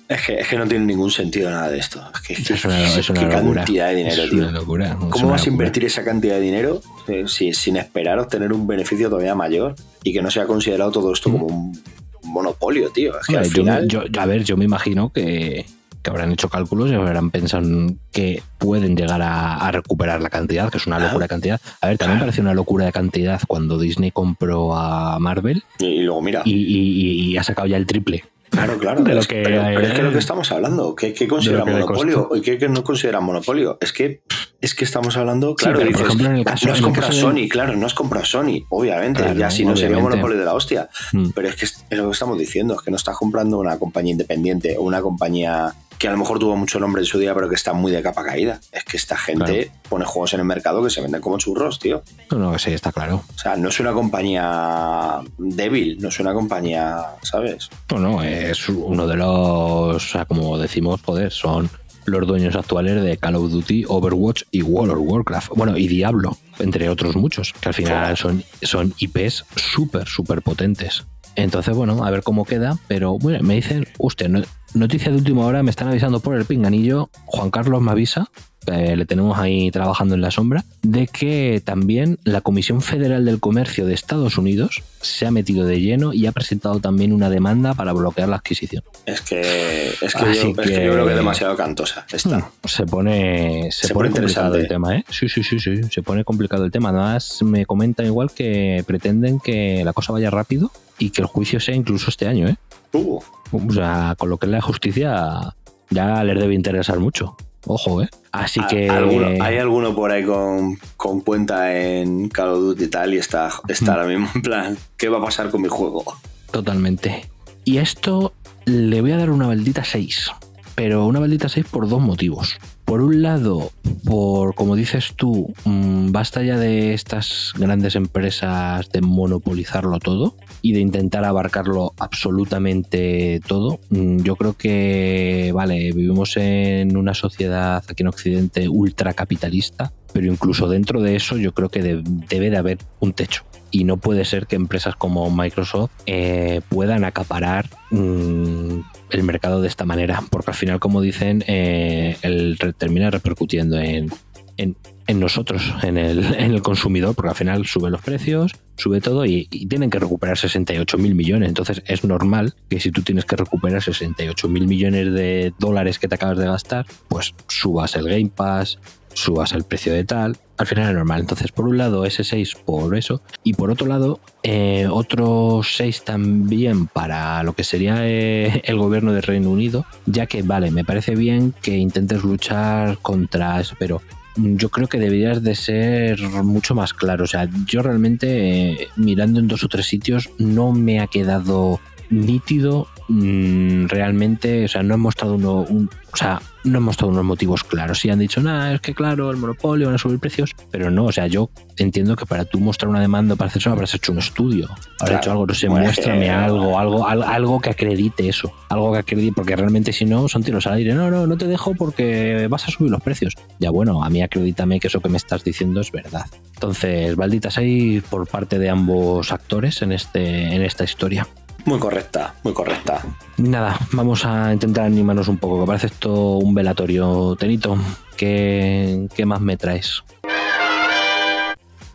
es 0.10 0.22
que, 0.26 0.40
es 0.40 0.48
que 0.48 0.58
no 0.58 0.68
tiene 0.68 0.84
ningún 0.86 1.12
sentido 1.12 1.50
nada 1.50 1.70
de 1.70 1.78
esto. 1.80 2.02
Es 2.14 2.22
que, 2.22 2.54
Es 2.54 2.66
una, 2.66 2.84
es 2.84 3.10
una 3.10 3.20
qué 3.30 3.36
locura. 3.36 3.56
cantidad 3.62 3.88
de 3.90 3.96
dinero, 3.96 4.24
es 4.24 4.30
tío. 4.30 4.40
una 4.40 4.52
locura. 4.52 4.86
es 4.88 4.96
¿Cómo 4.96 5.26
una 5.26 5.32
vas 5.34 5.46
a 5.46 5.50
invertir 5.50 5.86
esa 5.86 6.04
cantidad 6.04 6.36
de 6.36 6.42
dinero 6.42 6.82
eh, 7.08 7.24
si- 7.28 7.54
sin 7.54 7.78
esperar 7.78 8.20
obtener 8.20 8.52
un 8.52 8.68
beneficio 8.68 9.10
todavía 9.10 9.36
mayor 9.36 9.76
y 10.04 10.12
que 10.12 10.22
no 10.22 10.30
sea 10.32 10.46
considerado 10.48 10.92
todo 10.92 11.14
esto 11.14 11.32
como 11.32 11.46
un 11.46 11.82
monopolio, 12.24 12.90
tío? 12.90 13.20
Es 13.20 13.28
que 13.28 13.38
al 13.38 13.46
yo, 13.46 13.52
final... 13.52 13.88
yo- 13.88 14.04
a 14.20 14.26
ver, 14.26 14.44
yo 14.44 14.58
me 14.58 14.66
imagino 14.66 15.12
que, 15.14 15.66
que 16.02 16.10
habrán 16.10 16.32
hecho 16.32 16.50
cálculos 16.50 16.90
y 16.90 16.96
habrán 16.96 17.30
pensado 17.32 17.64
que 18.12 18.42
pueden 18.58 18.98
llegar 18.98 19.22
a, 19.22 19.58
a 19.58 19.72
recuperar 19.72 20.22
la 20.22 20.30
cantidad, 20.30 20.70
que 20.72 20.78
es 20.78 20.88
una 20.88 21.00
locura 21.00 21.26
de 21.26 21.30
cantidad. 21.30 21.62
A 21.80 21.88
ver, 21.88 21.98
también 21.98 22.18
Claro. 22.18 22.26
parece 22.26 22.42
una 22.42 22.54
locura 22.54 22.86
de 22.86 22.92
cantidad 22.92 23.40
cuando 23.48 23.78
Disney 23.80 24.12
compró 24.12 24.76
a 24.76 25.20
Marvel 25.20 25.64
y, 25.80 25.86
y 25.86 26.02
luego 26.02 26.22
mira... 26.22 26.42
y, 26.44 26.54
y- 26.54 27.32
y 27.32 27.38
ha 27.38 27.44
sacado 27.44 27.68
ya 27.68 27.78
el 27.78 27.86
triple. 27.86 28.24
Claro, 28.52 28.78
claro. 28.80 29.02
de 29.02 29.14
lo 29.16 29.22
es- 29.22 29.28
que- 29.28 29.42
pero, 29.44 29.64
pero 29.64 29.82
es 29.88 29.94
que 29.94 30.04
lo 30.04 30.12
que 30.12 30.20
estamos 30.20 30.52
hablando, 30.52 30.96
¿qué, 30.96 31.14
qué 31.14 31.28
que 31.28 31.34
monopolio 31.66 32.30
y 32.36 32.42
qué, 32.42 32.58
qué 32.60 32.70
no 32.70 32.84
consideran 32.84 33.24
monopolio? 33.24 33.78
Es 33.82 33.92
que 33.94 34.22
es 34.62 34.76
que 34.76 34.84
estamos 34.86 35.18
hablando, 35.18 35.56
claro, 35.56 35.80
dices, 35.80 36.02
ejemplo, 36.02 36.44
caso- 36.44 36.68
no 36.68 36.74
has 36.74 36.82
comprado 36.82 37.12
de- 37.14 37.20
Sony, 37.20 37.50
claro, 37.50 37.76
no 37.76 37.86
has 37.88 37.94
comprado 37.96 38.26
Sony, 38.26 38.66
obviamente, 38.70 39.24
Claro, 39.24 39.40
ya 39.40 39.50
si 39.50 39.66
no 39.66 39.76
sería 39.76 39.98
monopolio 39.98 40.38
de 40.38 40.46
la 40.46 40.54
hostia. 40.54 40.88
Mm. 41.14 41.30
Pero 41.34 41.48
es 41.48 41.56
que 41.56 41.66
es 41.66 41.84
lo 41.98 42.06
que 42.06 42.12
estamos 42.12 42.38
diciendo, 42.38 42.76
es 42.76 42.82
que 42.82 42.92
no 42.92 42.98
estás 42.98 43.18
comprando 43.18 43.58
una 43.58 43.80
compañía 43.80 44.12
independiente 44.12 44.78
o 44.78 44.82
una 44.84 45.02
compañía 45.02 45.74
que 46.02 46.08
a 46.08 46.12
lo 46.12 46.18
mejor 46.18 46.40
tuvo 46.40 46.56
mucho 46.58 46.80
nombre 46.80 47.04
en 47.04 47.06
su 47.06 47.20
día, 47.20 47.36
pero 47.36 47.48
que 47.48 47.54
está 47.54 47.74
muy 47.74 47.92
de 47.92 48.02
capa 48.02 48.24
caída. 48.26 48.60
Es 48.72 48.84
que 48.86 48.98
esta 48.98 49.16
gente 49.16 49.70
pone 49.88 50.04
juegos 50.04 50.34
en 50.34 50.40
el 50.40 50.48
mercado 50.48 50.84
que 50.84 50.90
se 50.90 51.00
venden 51.00 51.22
como 51.22 51.38
churros, 51.38 51.78
tío. 51.78 52.02
No, 52.32 52.40
no, 52.40 52.58
sí, 52.58 52.72
está 52.72 52.92
claro. 52.92 53.24
O 53.36 53.38
sea, 53.38 53.56
no 53.56 53.70
es 53.70 53.80
una 53.80 53.94
compañía 53.94 55.20
débil, 55.38 55.98
no 56.00 56.10
es 56.10 56.20
una 56.20 56.34
compañía, 56.34 56.98
¿sabes? 57.22 57.70
No, 57.92 58.00
no, 58.00 58.24
es 58.24 58.68
uno 58.70 59.06
de 59.06 59.16
los, 59.16 59.96
o 59.96 60.00
sea, 60.00 60.26
como 60.26 60.58
decimos, 60.58 61.02
joder, 61.06 61.32
son 61.32 61.70
los 62.06 62.26
dueños 62.26 62.56
actuales 62.56 63.04
de 63.04 63.18
Call 63.18 63.36
of 63.36 63.52
Duty, 63.52 63.86
Overwatch 63.88 64.44
y 64.50 64.64
World 64.64 64.94
of 64.94 65.00
Warcraft. 65.02 65.50
Bueno, 65.56 65.78
y 65.78 65.88
Diablo, 65.88 66.36
entre 66.60 66.90
otros 66.90 67.16
muchos, 67.16 67.54
que 67.54 67.70
al 67.70 67.76
final 67.76 68.18
son, 68.18 68.44
son 68.64 68.94
IPs 68.98 69.46
súper, 69.56 70.08
súper 70.08 70.42
potentes. 70.42 71.04
Entonces, 71.36 71.76
bueno, 71.76 72.04
a 72.04 72.12
ver 72.12 72.24
cómo 72.24 72.44
queda, 72.44 72.78
pero 72.88 73.18
bueno, 73.18 73.40
me 73.44 73.54
dicen, 73.56 73.88
usted, 74.00 74.28
no- 74.30 74.42
noticia 74.74 75.12
de 75.12 75.18
última 75.18 75.46
hora, 75.46 75.64
me 75.64 75.70
están 75.70 75.88
avisando 75.88 76.20
por 76.20 76.36
el 76.36 76.46
pinganillo, 76.46 77.10
Juan 77.26 77.52
Carlos 77.52 77.82
me 77.82 77.92
avisa, 77.92 78.30
que 78.66 78.96
le 78.96 79.06
tenemos 79.06 79.38
ahí 79.40 79.72
trabajando 79.72 80.16
en 80.16 80.22
la 80.22 80.32
sombra, 80.32 80.64
de 80.84 81.08
que 81.08 81.62
también 81.66 82.20
la 82.24 82.42
Comisión 82.42 82.82
Federal 82.82 83.26
del 83.26 83.40
Comercio 83.40 83.86
de 83.86 83.94
Estados 83.94 84.38
Unidos 84.38 84.84
se 85.02 85.26
ha 85.26 85.32
metido 85.32 85.66
de 85.66 85.82
lleno 85.82 86.14
y 86.14 86.28
ha 86.28 86.32
presentado 86.32 86.80
también 86.80 87.12
una 87.12 87.30
demanda 87.30 87.74
para 87.74 87.92
bloquear 87.94 88.30
la 88.30 88.36
adquisición. 88.36 88.84
Es 89.06 89.22
que, 89.22 89.90
es 90.02 90.14
que, 90.14 90.26
yo, 90.26 90.32
es 90.32 90.40
que 90.40 90.54
que- 90.54 90.86
yo 90.86 90.92
creo 90.94 91.06
que 91.06 91.12
es 91.12 91.18
demasiado 91.18 91.56
cantosa. 91.58 92.06
Está. 92.12 92.52
Se 92.66 92.86
pone, 92.86 93.72
se, 93.72 93.88
Se 93.88 93.94
pone, 93.94 94.10
pone 94.10 94.22
complicado 94.22 94.56
el 94.56 94.68
tema, 94.68 94.96
¿eh? 94.98 95.06
Sí, 95.10 95.28
sí, 95.28 95.44
sí, 95.44 95.60
sí, 95.60 95.82
se 95.90 96.04
pone 96.04 96.24
complicado 96.24 96.64
el 96.64 96.72
tema. 96.72 96.90
Además, 96.90 97.40
me 97.42 97.66
comentan 97.66 98.06
igual 98.06 98.32
que 98.32 98.84
pretenden 98.86 99.40
que 99.40 99.84
la 99.84 99.94
cosa 99.94 100.14
vaya 100.14 100.30
rápido 100.30 100.72
y 101.00 101.10
que 101.10 101.22
el 101.22 101.28
juicio 101.28 101.60
sea 101.60 101.74
incluso 101.76 102.10
este 102.12 102.28
año, 102.28 102.48
¿eh? 102.48 102.56
Uh, 102.94 103.20
O 103.52 103.74
sea, 103.74 104.16
con 104.20 104.30
lo 104.30 104.38
que 104.38 104.46
es 104.46 104.52
la 104.52 104.62
justicia 104.62 105.56
ya 105.90 106.24
les 106.24 106.38
debe 106.40 106.54
interesar 106.54 107.00
mucho. 107.00 107.36
Ojo, 107.68 108.02
¿eh? 108.02 108.10
Así 108.32 108.60
a- 108.60 108.68
que... 108.68 108.90
alguno- 108.90 109.44
hay 109.44 109.58
alguno 109.58 109.94
por 109.96 110.12
ahí 110.12 110.24
con, 110.26 110.78
con 110.98 111.22
cuenta 111.22 111.74
en 111.80 112.30
Call 112.30 112.50
of 112.50 112.60
Duty 112.62 112.84
y 112.86 112.88
tal 112.88 113.14
y 113.14 113.18
está, 113.18 113.50
está 113.68 113.94
ahora 113.94 114.08
mismo 114.08 114.30
en 114.36 114.42
plan, 114.42 114.78
¿qué 114.98 115.10
va 115.10 115.20
a 115.20 115.22
pasar 115.22 115.50
con 115.52 115.62
mi 115.62 115.68
juego? 115.68 116.04
Totalmente. 116.52 117.30
Y 117.64 117.78
esto 117.78 118.34
le 118.66 119.02
voy 119.02 119.12
a 119.12 119.18
dar 119.18 119.30
una 119.30 119.48
maldita 119.48 119.84
6. 119.84 120.32
Pero 120.76 121.06
una 121.06 121.20
maldita 121.20 121.50
6 121.50 121.66
por 121.70 121.88
dos 121.88 122.02
motivos. 122.02 122.58
por 122.86 123.02
un 123.02 123.22
lado, 123.22 123.72
por 124.06 124.54
como 124.56 124.76
dices 124.76 125.14
tú, 125.16 125.54
mm, 125.66 126.12
basta 126.12 126.42
ya 126.44 126.58
de 126.58 126.94
estas 126.94 127.54
grandes 127.56 127.96
empresas 127.96 128.90
de 128.92 129.02
monopolizarlo 129.02 130.00
todo 130.00 130.36
y 130.62 130.74
de 130.74 130.80
intentar 130.80 131.26
abarcarlo 131.26 131.94
absolutamente 132.00 133.40
todo. 133.48 133.80
Mm, 133.90 134.22
Yo 134.24 134.36
creo 134.36 134.54
que, 134.54 135.52
vale, 135.54 135.92
vivimos 135.92 136.38
en 136.38 136.96
una 136.98 137.14
sociedad 137.14 137.84
aquí 137.88 138.04
en 138.04 138.08
Occidente 138.08 138.70
ultracapitalista, 138.70 139.92
pero 140.14 140.28
incluso 140.28 140.68
dentro 140.70 141.02
de 141.02 141.16
eso 141.16 141.38
yo 141.38 141.54
creo 141.54 141.70
que 141.70 141.82
de- 141.82 142.02
debe 142.04 142.50
de 142.50 142.58
haber 142.58 142.78
un 143.00 143.14
techo. 143.14 143.44
Y 143.74 143.86
no 143.86 143.98
puede 143.98 144.26
ser 144.26 144.48
que 144.48 144.58
empresas 144.58 144.96
como 144.98 145.30
Microsoft 145.32 145.92
eh, 146.06 146.60
puedan 146.70 147.06
acaparar 147.06 147.70
mm, 147.92 148.80
el 149.12 149.24
mercado 149.24 149.62
de 149.62 149.68
esta 149.70 149.86
manera, 149.86 150.22
porque 150.30 150.52
al 150.52 150.56
final, 150.58 150.80
como 150.80 151.00
dicen, 151.02 151.44
eh, 151.48 152.18
el 152.22 152.58
termina 152.78 153.10
repercutiendo 153.10 153.80
en, 153.80 154.12
en, 154.58 154.76
en 155.12 155.20
nosotros, 155.20 155.74
en 155.84 155.98
el, 155.98 156.24
en 156.36 156.54
el 156.54 156.62
consumidor, 156.62 157.14
porque 157.16 157.30
al 157.30 157.36
final 157.36 157.66
sube 157.66 157.90
los 157.90 158.02
precios, 158.02 158.54
sube 158.78 159.02
todo 159.02 159.26
y, 159.26 159.46
tienen 159.46 159.90
que 159.90 160.00
recuperar 160.00 160.38
68 160.38 160.98
mil 160.98 161.16
millones. 161.16 161.50
Entonces 161.50 161.84
es 161.86 162.04
normal 162.04 162.56
que 162.70 162.80
si 162.80 162.92
tú 162.92 163.02
tienes 163.02 163.26
que 163.26 163.36
recuperar 163.36 163.84
68 163.84 164.48
mil 164.48 164.68
millones 164.68 165.14
de 165.14 165.54
dólares 165.60 166.00
que 166.00 166.08
te 166.08 166.16
acabas 166.16 166.38
de 166.38 166.46
gastar, 166.46 166.86
pues 167.10 167.36
subas 167.48 167.96
el 167.96 168.08
Game 168.08 168.32
Pass, 168.34 168.80
subas 169.14 169.52
el 169.52 169.66
precio 169.66 169.94
de 169.94 170.06
tal. 170.06 170.38
Al 170.58 170.68
final 170.68 170.90
es 170.90 170.96
normal. 170.96 171.22
Entonces, 171.22 171.52
por 171.52 171.68
un 171.68 171.78
lado, 171.78 172.06
ese 172.06 172.24
6 172.24 172.56
por 172.66 172.96
eso. 172.96 173.22
Y 173.44 173.54
por 173.54 173.70
otro 173.70 173.88
lado, 173.88 174.22
eh, 174.44 174.88
otro 174.90 175.62
6 175.64 176.06
también 176.06 176.88
para 176.88 177.44
lo 177.44 177.54
que 177.54 177.66
sería 177.66 178.08
eh, 178.08 178.62
el 178.64 178.78
gobierno 178.78 179.12
del 179.12 179.24
Reino 179.24 179.50
Unido. 179.50 179.86
Ya 180.06 180.26
que, 180.28 180.42
vale, 180.42 180.72
me 180.72 180.86
parece 180.86 181.16
bien 181.16 181.54
que 181.62 181.78
intentes 181.78 182.24
luchar 182.24 183.00
contra 183.00 183.60
eso, 183.60 183.76
pero 183.78 184.02
yo 184.36 184.70
creo 184.70 184.88
que 184.88 185.00
deberías 185.00 185.44
de 185.44 185.56
ser 185.56 186.22
mucho 186.22 186.76
más 186.76 186.94
claro. 186.94 187.26
O 187.26 187.28
sea, 187.28 187.50
yo 187.66 187.82
realmente, 187.82 188.72
eh, 188.72 188.88
mirando 188.96 189.40
en 189.40 189.48
dos 189.48 189.64
o 189.64 189.68
tres 189.68 189.88
sitios, 189.88 190.30
no 190.38 190.72
me 190.72 191.00
ha 191.00 191.08
quedado 191.08 191.80
nítido 192.10 192.88
mm, 193.08 193.86
realmente, 193.88 194.66
o 194.66 194.68
sea, 194.68 194.84
no 194.84 194.94
han 194.94 195.00
mostrado 195.00 195.36
uno, 195.36 195.62
un, 195.62 195.90
o 196.12 196.18
sea, 196.18 196.42
no 196.64 196.78
han 196.78 196.84
mostrado 196.84 197.12
unos 197.12 197.24
motivos 197.26 197.64
claros. 197.64 198.00
Sí 198.00 198.10
han 198.10 198.20
dicho, 198.20 198.42
nada, 198.42 198.74
es 198.74 198.82
que 198.82 198.94
claro, 198.94 199.32
el 199.32 199.38
monopolio 199.38 199.88
van 199.88 199.96
a 199.96 199.98
subir 199.98 200.20
precios, 200.20 200.52
pero 200.72 200.92
no, 200.92 201.06
o 201.06 201.12
sea, 201.12 201.28
yo 201.28 201.50
entiendo 201.78 202.16
que 202.16 202.26
para 202.26 202.46
tú 202.46 202.60
mostrar 202.60 202.90
una 202.90 203.00
demanda 203.02 203.36
para 203.36 203.50
hacer 203.50 203.62
eso 203.62 203.72
habrás 203.72 203.94
hecho 203.96 204.12
un 204.12 204.20
estudio, 204.20 204.66
habrás 204.70 204.88
Claro. 204.98 205.18
hecho 205.18 205.32
algo, 205.32 205.48
no 205.48 205.54
sé, 205.54 205.68
Bueno, 205.68 205.86
muéstrame 205.86 206.28
eh, 206.28 206.30
algo, 206.32 206.78
algo, 206.78 207.08
al- 207.08 207.24
algo 207.24 207.60
que 207.60 207.70
acredite 207.72 208.28
eso, 208.30 208.54
algo 208.70 208.92
que 208.94 209.00
acredite, 209.00 209.34
porque 209.36 209.56
realmente 209.56 209.92
si 209.94 210.06
no, 210.06 210.28
son 210.28 210.44
tiros 210.44 210.68
al 210.68 210.74
aire, 210.74 210.94
no, 210.94 211.10
no, 211.10 211.26
no 211.28 211.38
te 211.38 211.48
dejo 211.48 211.74
porque 211.76 212.48
vas 212.50 212.68
a 212.68 212.72
subir 212.72 212.92
los 212.92 213.02
precios. 213.02 213.34
Ya 213.60 213.70
bueno, 213.72 214.04
a 214.04 214.10
mí 214.10 214.22
acredítame 214.22 214.80
que 214.80 214.88
eso 214.88 215.00
que 215.02 215.10
me 215.10 215.18
estás 215.18 215.44
diciendo 215.44 215.82
es 215.82 215.92
verdad. 215.92 216.26
Entonces, 216.54 217.16
balditas 217.16 217.58
hay 217.58 218.02
por 218.02 218.28
parte 218.28 218.60
de 218.60 218.70
ambos 218.70 219.32
actores 219.32 219.82
en, 219.82 219.92
este, 219.92 220.54
en 220.54 220.62
esta 220.62 220.84
historia. 220.84 221.28
Muy 221.66 221.80
correcta, 221.80 222.34
muy 222.44 222.54
correcta. 222.54 223.02
Nada, 223.38 223.78
vamos 223.92 224.26
a 224.26 224.52
intentar 224.54 224.86
animarnos 224.86 225.28
un 225.28 225.38
poco, 225.38 225.62
que 225.62 225.68
parece 225.68 225.88
esto 225.88 226.38
un 226.38 226.54
velatorio. 226.54 227.36
Tenito, 227.38 227.78
¿qué, 228.18 229.08
qué 229.16 229.26
más 229.26 229.42
me 229.42 229.58
traes? 229.58 230.04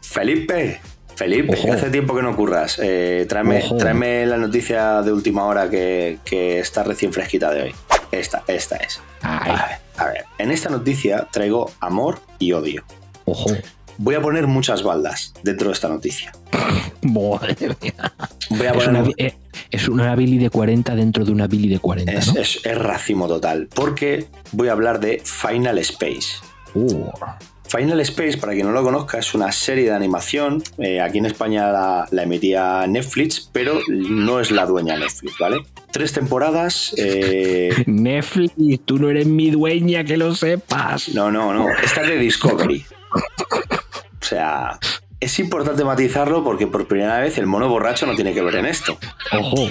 Felipe, 0.00 0.80
Felipe, 1.14 1.56
Ojo. 1.58 1.72
hace 1.72 1.90
tiempo 1.90 2.14
que 2.14 2.22
no 2.22 2.34
curras. 2.36 2.78
Eh, 2.82 3.26
tráeme, 3.28 3.62
tráeme 3.78 4.26
la 4.26 4.36
noticia 4.36 5.02
de 5.02 5.12
última 5.12 5.44
hora 5.44 5.68
que, 5.68 6.18
que 6.24 6.58
está 6.58 6.82
recién 6.84 7.12
fresquita 7.12 7.50
de 7.50 7.62
hoy. 7.64 7.74
Esta, 8.12 8.44
esta 8.46 8.76
es. 8.76 9.00
Ay, 9.22 9.50
A 9.52 9.66
ver, 9.66 9.78
a 9.96 10.04
ver. 10.06 10.24
En 10.38 10.50
esta 10.50 10.68
noticia 10.70 11.26
traigo 11.30 11.70
amor 11.80 12.20
y 12.38 12.52
odio. 12.52 12.84
ojo. 13.24 13.50
Voy 13.98 14.14
a 14.14 14.20
poner 14.20 14.46
muchas 14.46 14.82
baldas 14.82 15.32
dentro 15.42 15.68
de 15.68 15.72
esta 15.74 15.88
noticia. 15.88 16.32
Madre 17.02 17.56
mía. 17.80 18.12
Voy 18.50 18.66
a 18.66 18.70
Es 18.70 18.84
poner 18.84 19.02
una, 19.02 19.12
eh, 19.16 19.34
es 19.70 19.88
una 19.88 20.14
Billy 20.16 20.38
de 20.38 20.50
40 20.50 20.94
dentro 20.94 21.24
de 21.24 21.32
una 21.32 21.46
Billy 21.46 21.68
de 21.68 21.78
40, 21.78 22.12
es, 22.12 22.34
¿no? 22.34 22.40
es- 22.40 22.60
es 22.64 22.78
racimo 22.78 23.26
total, 23.28 23.68
porque 23.74 24.26
voy 24.52 24.68
a 24.68 24.72
hablar 24.72 25.00
de 25.00 25.22
Final 25.24 25.78
Space. 25.78 26.36
Uh, 26.74 27.06
Final 27.68 27.98
Space, 28.00 28.36
para 28.38 28.52
quien 28.52 28.66
no 28.66 28.72
lo 28.72 28.82
conozca, 28.84 29.18
es 29.18 29.34
una 29.34 29.50
serie 29.50 29.84
de 29.86 29.92
animación. 29.92 30.62
eh, 30.78 31.00
aquí 31.00 31.18
en 31.18 31.26
España 31.26 31.72
la, 31.72 32.06
la 32.12 32.22
emitía 32.22 32.86
Netflix, 32.86 33.48
pero 33.52 33.80
no 33.88 34.38
es 34.40 34.50
la 34.52 34.66
dueña 34.66 34.96
Netflix, 34.96 35.34
¿vale? 35.40 35.56
Tres 35.90 36.12
temporadas. 36.12 36.94
eh, 36.98 37.70
Netflix, 37.86 38.52
tú 38.84 38.98
no 38.98 39.08
eres 39.10 39.26
mi 39.26 39.50
dueña, 39.50 40.04
que 40.04 40.16
lo 40.16 40.34
sepas. 40.34 41.08
no, 41.08 41.32
no, 41.32 41.52
no. 41.52 41.66
Esta 41.82 42.02
es 42.02 42.08
de 42.08 42.18
Discovery. 42.18 42.84
O 43.16 44.24
sea, 44.24 44.78
es 45.20 45.38
importante 45.38 45.84
matizarlo 45.84 46.44
porque 46.44 46.66
por 46.66 46.86
primera 46.86 47.18
vez 47.20 47.38
el 47.38 47.46
mono 47.46 47.68
borracho 47.68 48.06
no 48.06 48.14
tiene 48.14 48.34
que 48.34 48.42
ver 48.42 48.56
en 48.56 48.66
esto. 48.66 48.98
Ojo. 49.32 49.68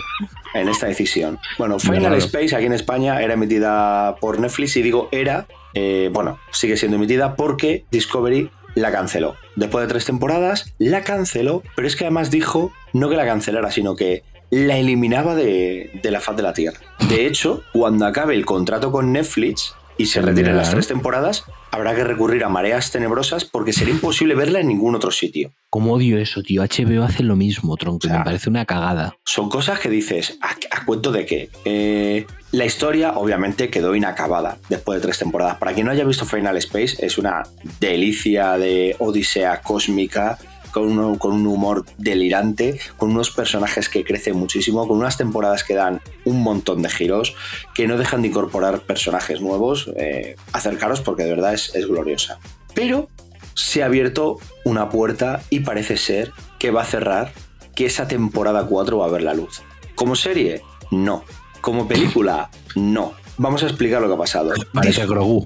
en 0.53 0.69
esta 0.69 0.87
decisión. 0.87 1.39
Bueno, 1.57 1.79
Final 1.79 1.99
Claro. 1.99 2.15
Space 2.15 2.55
aquí 2.55 2.65
en 2.65 2.73
España 2.73 3.21
era 3.21 3.33
emitida 3.33 4.15
por 4.21 4.39
Netflix 4.39 4.77
y 4.77 4.81
digo 4.81 5.09
era, 5.11 5.47
eh, 5.73 6.09
bueno, 6.13 6.39
sigue 6.51 6.77
siendo 6.77 6.97
emitida 6.97 7.35
porque 7.35 7.85
Discovery 7.91 8.49
la 8.75 8.91
canceló. 8.91 9.35
Después 9.55 9.85
de 9.85 9.89
tres 9.89 10.05
temporadas, 10.05 10.73
la 10.77 11.03
canceló, 11.03 11.63
pero 11.75 11.87
es 11.87 11.95
que 11.95 12.05
además 12.05 12.31
dijo 12.31 12.71
no 12.93 13.09
que 13.09 13.15
la 13.15 13.25
cancelara, 13.25 13.71
sino 13.71 13.95
que 13.95 14.23
la 14.49 14.77
eliminaba 14.77 15.35
de, 15.35 15.99
de 16.01 16.11
la 16.11 16.21
faz 16.21 16.37
de 16.37 16.43
la 16.43 16.53
Tierra. 16.53 16.79
De 17.09 17.25
hecho, 17.25 17.63
cuando 17.73 18.05
acabe 18.05 18.35
el 18.35 18.45
contrato 18.45 18.91
con 18.91 19.11
Netflix 19.11 19.75
y 19.97 20.07
se 20.07 20.21
retiren 20.21 20.57
las 20.57 20.71
tres 20.71 20.87
temporadas, 20.87 21.43
habrá 21.71 21.95
que 21.95 22.03
recurrir 22.03 22.43
a 22.43 22.49
mareas 22.49 22.91
tenebrosas 22.91 23.45
porque 23.45 23.73
será 23.73 23.91
imposible 23.91 24.35
verla 24.35 24.59
en 24.59 24.67
ningún 24.67 24.95
otro 24.95 25.11
sitio. 25.11 25.51
¿Cómo 25.69 25.93
odio 25.93 26.17
eso, 26.17 26.41
tío? 26.41 26.61
HBO 26.63 27.03
hace 27.03 27.23
lo 27.23 27.35
mismo, 27.35 27.75
tronco. 27.77 28.07
y 28.07 28.07
O 28.07 28.09
sea, 28.09 28.19
me 28.19 28.25
parece 28.25 28.49
una 28.49 28.65
cagada. 28.65 29.15
son 29.25 29.49
cosas 29.49 29.79
que 29.79 29.89
dices, 29.89 30.37
¿a, 30.41 30.51
a 30.75 30.85
cuento 30.85 31.11
de 31.11 31.25
qué? 31.25 31.49
Eh, 31.65 32.25
la 32.51 32.65
historia 32.65 33.13
obviamente 33.13 33.69
quedó 33.69 33.95
inacabada 33.95 34.57
después 34.69 34.99
de 34.99 35.01
tres 35.07 35.17
temporadas. 35.19 35.57
Para 35.57 35.73
quien 35.73 35.85
no 35.85 35.91
haya 35.91 36.05
visto 36.05 36.25
Final 36.25 36.55
Space, 36.57 37.05
es 37.05 37.17
una 37.17 37.43
delicia 37.79 38.57
de 38.57 38.95
odisea 38.99 39.61
cósmica. 39.61 40.37
Con, 40.75 40.89
uno- 40.91 41.17
con 41.17 41.31
un 41.31 41.47
humor 41.47 41.85
delirante, 41.97 42.77
con 42.97 43.11
unos 43.11 43.31
personajes 43.31 43.87
que 43.87 44.03
crecen 44.03 44.35
muchísimo, 44.35 44.85
con 44.89 44.97
unas 44.97 45.15
temporadas 45.15 45.63
que 45.63 45.73
dan 45.73 46.01
un 46.25 46.43
montón 46.43 46.81
de 46.81 46.89
giros, 46.89 47.33
que 47.73 47.87
no 47.87 47.97
dejan 47.97 48.21
de 48.21 48.27
incorporar 48.27 48.81
personajes 48.81 49.39
nuevos. 49.39 49.89
eh, 49.95 50.35
acercaros 50.51 50.99
porque 50.99 51.23
de 51.23 51.29
verdad 51.29 51.53
es, 51.53 51.73
es 51.75 51.87
gloriosa. 51.87 52.39
Pero 52.73 53.07
se 53.53 53.83
ha 53.83 53.85
abierto 53.85 54.37
una 54.65 54.89
puerta 54.89 55.41
y 55.49 55.61
parece 55.61 55.95
ser 55.95 56.31
que 56.59 56.71
va 56.71 56.81
a 56.81 56.85
cerrar, 56.85 57.31
que 57.73 57.85
esa 57.85 58.05
temporada 58.09 58.65
4 58.67 58.97
va 58.97 59.05
a 59.05 59.09
ver 59.09 59.21
la 59.23 59.33
luz. 59.33 59.61
Como 59.95 60.15
serie, 60.17 60.61
no. 60.91 61.23
Como 61.61 61.87
película, 61.87 62.49
no. 62.75 63.13
Vamos 63.37 63.63
a 63.63 63.67
explicar 63.67 64.01
lo 64.01 64.09
que 64.09 64.13
ha 64.15 64.17
pasado. 64.17 64.51
Parece 64.73 65.05
Grogu. 65.07 65.45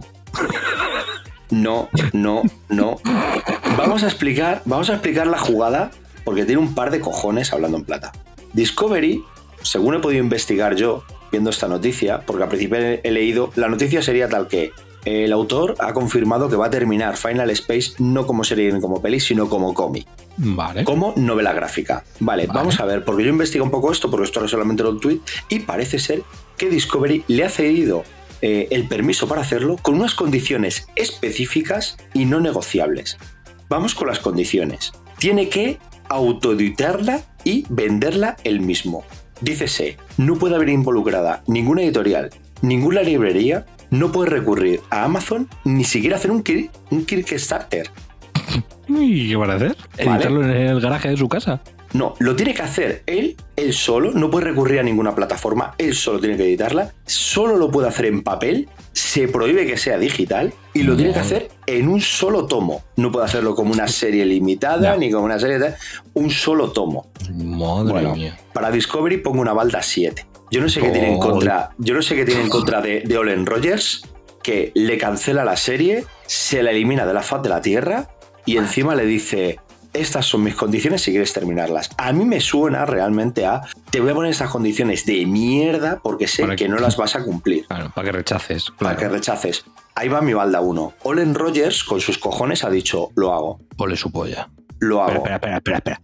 No, 1.52 1.90
no, 2.14 2.44
no. 2.70 2.98
Vamos 3.80 4.04
a 4.04 4.08
explicar, 4.08 4.62
vamos 4.66 4.90
a 4.90 4.94
explicar 4.96 5.26
la 5.26 5.38
jugada 5.38 5.92
porque 6.26 6.44
tiene 6.44 6.60
un 6.60 6.76
par 6.76 6.92
de 6.92 7.00
cojones 7.00 7.54
hablando 7.54 7.78
en 7.78 7.86
plata. 7.86 8.12
Discovery, 8.52 9.24
según 9.62 9.96
he 9.96 10.00
podido 10.00 10.22
investigar 10.22 10.76
yo 10.76 11.06
viendo 11.32 11.50
esta 11.50 11.70
noticia, 11.70 12.20
porque 12.26 12.44
al 12.44 12.50
principio 12.50 12.78
he 12.78 13.12
leído, 13.12 13.52
la 13.56 13.70
noticia 13.70 14.02
sería 14.02 14.28
tal 14.28 14.50
que 14.50 14.74
el 15.06 15.32
autor 15.32 15.76
ha 15.80 15.94
confirmado 15.94 16.50
que 16.50 16.58
va 16.58 16.66
a 16.66 16.70
terminar 16.70 17.16
Final 17.16 17.50
Space 17.52 17.94
no 18.00 18.28
como 18.28 18.44
serie 18.44 18.70
ni 18.74 18.82
como 18.82 19.02
peli, 19.02 19.22
sino 19.22 19.48
como 19.48 19.74
cómic, 19.74 20.06
Vale. 20.36 20.84
como 20.84 21.14
novela 21.16 21.54
gráfica. 21.54 22.04
Vale, 22.20 22.48
Vale. 22.48 22.60
vamos 22.60 22.82
a 22.82 22.86
ver, 22.86 23.06
porque 23.06 23.24
yo 23.24 23.30
investigo 23.30 23.64
un 23.64 23.72
poco 23.72 23.94
esto, 23.94 24.12
porque 24.12 24.26
esto 24.26 24.42
era 24.42 24.50
solamente 24.50 24.84
un 24.84 25.00
tweet, 25.00 25.20
y 25.48 25.60
parece 25.60 26.00
ser 26.00 26.24
que 26.58 26.70
Discovery 26.70 27.24
le 27.30 27.46
ha 27.46 27.50
cedido 27.50 28.04
eh, 28.42 28.68
el 28.72 28.90
permiso 28.90 29.28
para 29.28 29.42
hacerlo 29.42 29.78
con 29.82 29.96
unas 29.96 30.16
condiciones 30.16 30.88
específicas 30.98 31.98
y 32.14 32.26
no 32.26 32.42
negociables. 32.42 33.18
Vamos 33.70 33.94
con 33.94 34.08
las 34.08 34.20
condiciones. 34.20 34.92
Tiene 35.20 35.48
que 35.48 35.78
autoeditarla 36.10 37.22
y 37.44 37.66
venderla 37.70 38.36
él 38.44 38.62
mismo. 38.62 39.04
Dícese, 39.42 39.98
no 40.18 40.36
puede 40.36 40.56
haber 40.56 40.70
involucrada 40.70 41.44
ninguna 41.46 41.84
editorial, 41.84 42.32
ninguna 42.64 43.04
librería, 43.04 43.68
no 43.92 44.12
puede 44.12 44.32
recurrir 44.32 44.82
a 44.90 45.04
Amazon, 45.04 45.48
ni 45.64 45.84
siquiera 45.84 46.18
hacer 46.18 46.32
un, 46.32 46.44
un 46.90 47.06
Kickstarter. 47.06 47.90
¿Y 48.88 49.30
qué 49.30 49.36
van 49.36 49.52
a 49.52 49.54
hacer? 49.54 49.78
Vale. 49.98 50.12
Editarlo 50.12 50.44
en 50.44 50.50
el 50.50 50.82
garaje 50.82 51.10
de 51.10 51.18
su 51.18 51.30
casa. 51.30 51.62
No, 51.94 52.14
lo 52.20 52.36
tiene 52.36 52.54
que 52.54 52.62
hacer 52.62 53.04
él, 53.08 53.36
él 53.56 53.74
solo, 53.74 54.12
no 54.12 54.30
puede 54.30 54.46
recurrir 54.46 54.80
a 54.80 54.84
ninguna 54.84 55.16
plataforma, 55.16 55.74
él 55.80 55.96
solo 55.96 56.20
tiene 56.20 56.38
que 56.38 56.44
editarla, 56.44 56.94
solo 57.06 57.58
lo 57.58 57.72
puede 57.72 57.88
hacer 57.88 58.06
en 58.06 58.22
papel, 58.22 58.70
se 58.94 59.28
prohíbe 59.28 59.66
que 59.66 59.76
sea 59.76 59.98
digital 59.98 60.54
y 60.74 60.84
lo 60.84 60.96
tiene 60.96 61.14
que 61.14 61.20
hacer 61.20 61.50
en 61.66 61.88
un 61.88 62.00
solo 62.00 62.46
tomo. 62.46 62.84
No 62.96 63.12
puede 63.12 63.26
hacerlo 63.26 63.56
como 63.56 63.72
una 63.72 63.88
serie 63.88 64.24
limitada 64.26 64.96
ni 64.98 65.12
como 65.12 65.26
una 65.26 65.40
serie 65.40 65.58
de... 65.58 65.74
Un 66.14 66.30
solo 66.30 66.72
tomo. 66.72 67.08
Madre 67.34 67.92
Bueno, 67.92 68.16
mía. 68.16 68.38
para 68.54 68.70
Discovery 68.70 69.18
pongo 69.18 69.42
una 69.42 69.54
balda 69.54 69.82
7. 69.82 70.28
Yo 70.52 70.62
no 70.62 70.70
sé 70.70 70.82
qué 70.82 70.90
tiene 70.90 71.14
en 71.14 71.20
contra, 71.20 71.72
yo 71.78 71.94
no 71.96 72.02
sé 72.02 72.16
qué 72.16 72.26
tiene 72.26 72.42
en 72.42 72.50
contra 72.50 72.82
de, 72.82 73.02
de 73.02 73.18
Olen 73.18 73.46
Rogers, 73.46 74.04
que 74.44 74.72
le 74.76 74.98
cancela 74.98 75.44
la 75.44 75.58
serie, 75.58 76.06
se 76.28 76.62
la 76.64 76.72
elimina 76.72 77.06
de 77.06 77.14
la 77.14 77.22
faz 77.24 77.42
de 77.42 77.50
la 77.50 77.62
Tierra 77.62 78.10
y 78.46 78.58
encima 78.58 78.96
le 78.96 79.06
dice, 79.06 79.60
estas 80.00 80.26
son 80.26 80.44
mis 80.44 80.56
condiciones 80.56 81.02
si 81.02 81.12
quieres 81.12 81.34
terminarlas. 81.34 81.90
A 81.98 82.12
mí 82.14 82.26
me 82.26 82.40
suena 82.42 82.86
realmente 82.86 83.46
a, 83.46 83.62
te 83.92 84.00
voy 84.00 84.12
a 84.12 84.14
poner 84.14 84.32
estas 84.32 84.50
condiciones 84.50 85.06
de 85.06 85.26
mierda 85.26 86.00
porque 86.02 86.28
sé 86.28 86.46
que 86.48 86.56
que- 86.56 86.70
no 86.70 86.78
las 86.78 86.98
vas 86.98 87.16
a 87.16 87.24
cumplir. 87.24 87.66
Claro, 87.68 87.92
para 87.94 88.06
que 88.06 88.12
rechaces. 88.12 88.66
Para 88.78 88.96
que 88.98 89.08
rechaces. 89.10 89.66
Ahí 89.96 90.08
va 90.08 90.22
mi 90.22 90.34
balda 90.34 90.62
1. 90.62 90.94
Olen 91.04 91.36
Rogers, 91.36 91.84
con 91.84 92.00
sus 92.02 92.18
cojones, 92.18 92.64
ha 92.64 92.70
dicho, 92.70 93.10
lo 93.16 93.34
hago, 93.34 93.60
Ole 93.78 93.98
su 93.98 94.12
polla. 94.12 94.50
lo 94.80 95.02
hago. 95.04 95.14
Espera, 95.18 95.36
espera, 95.36 95.58
espera, 95.58 95.78
espera. 95.78 96.02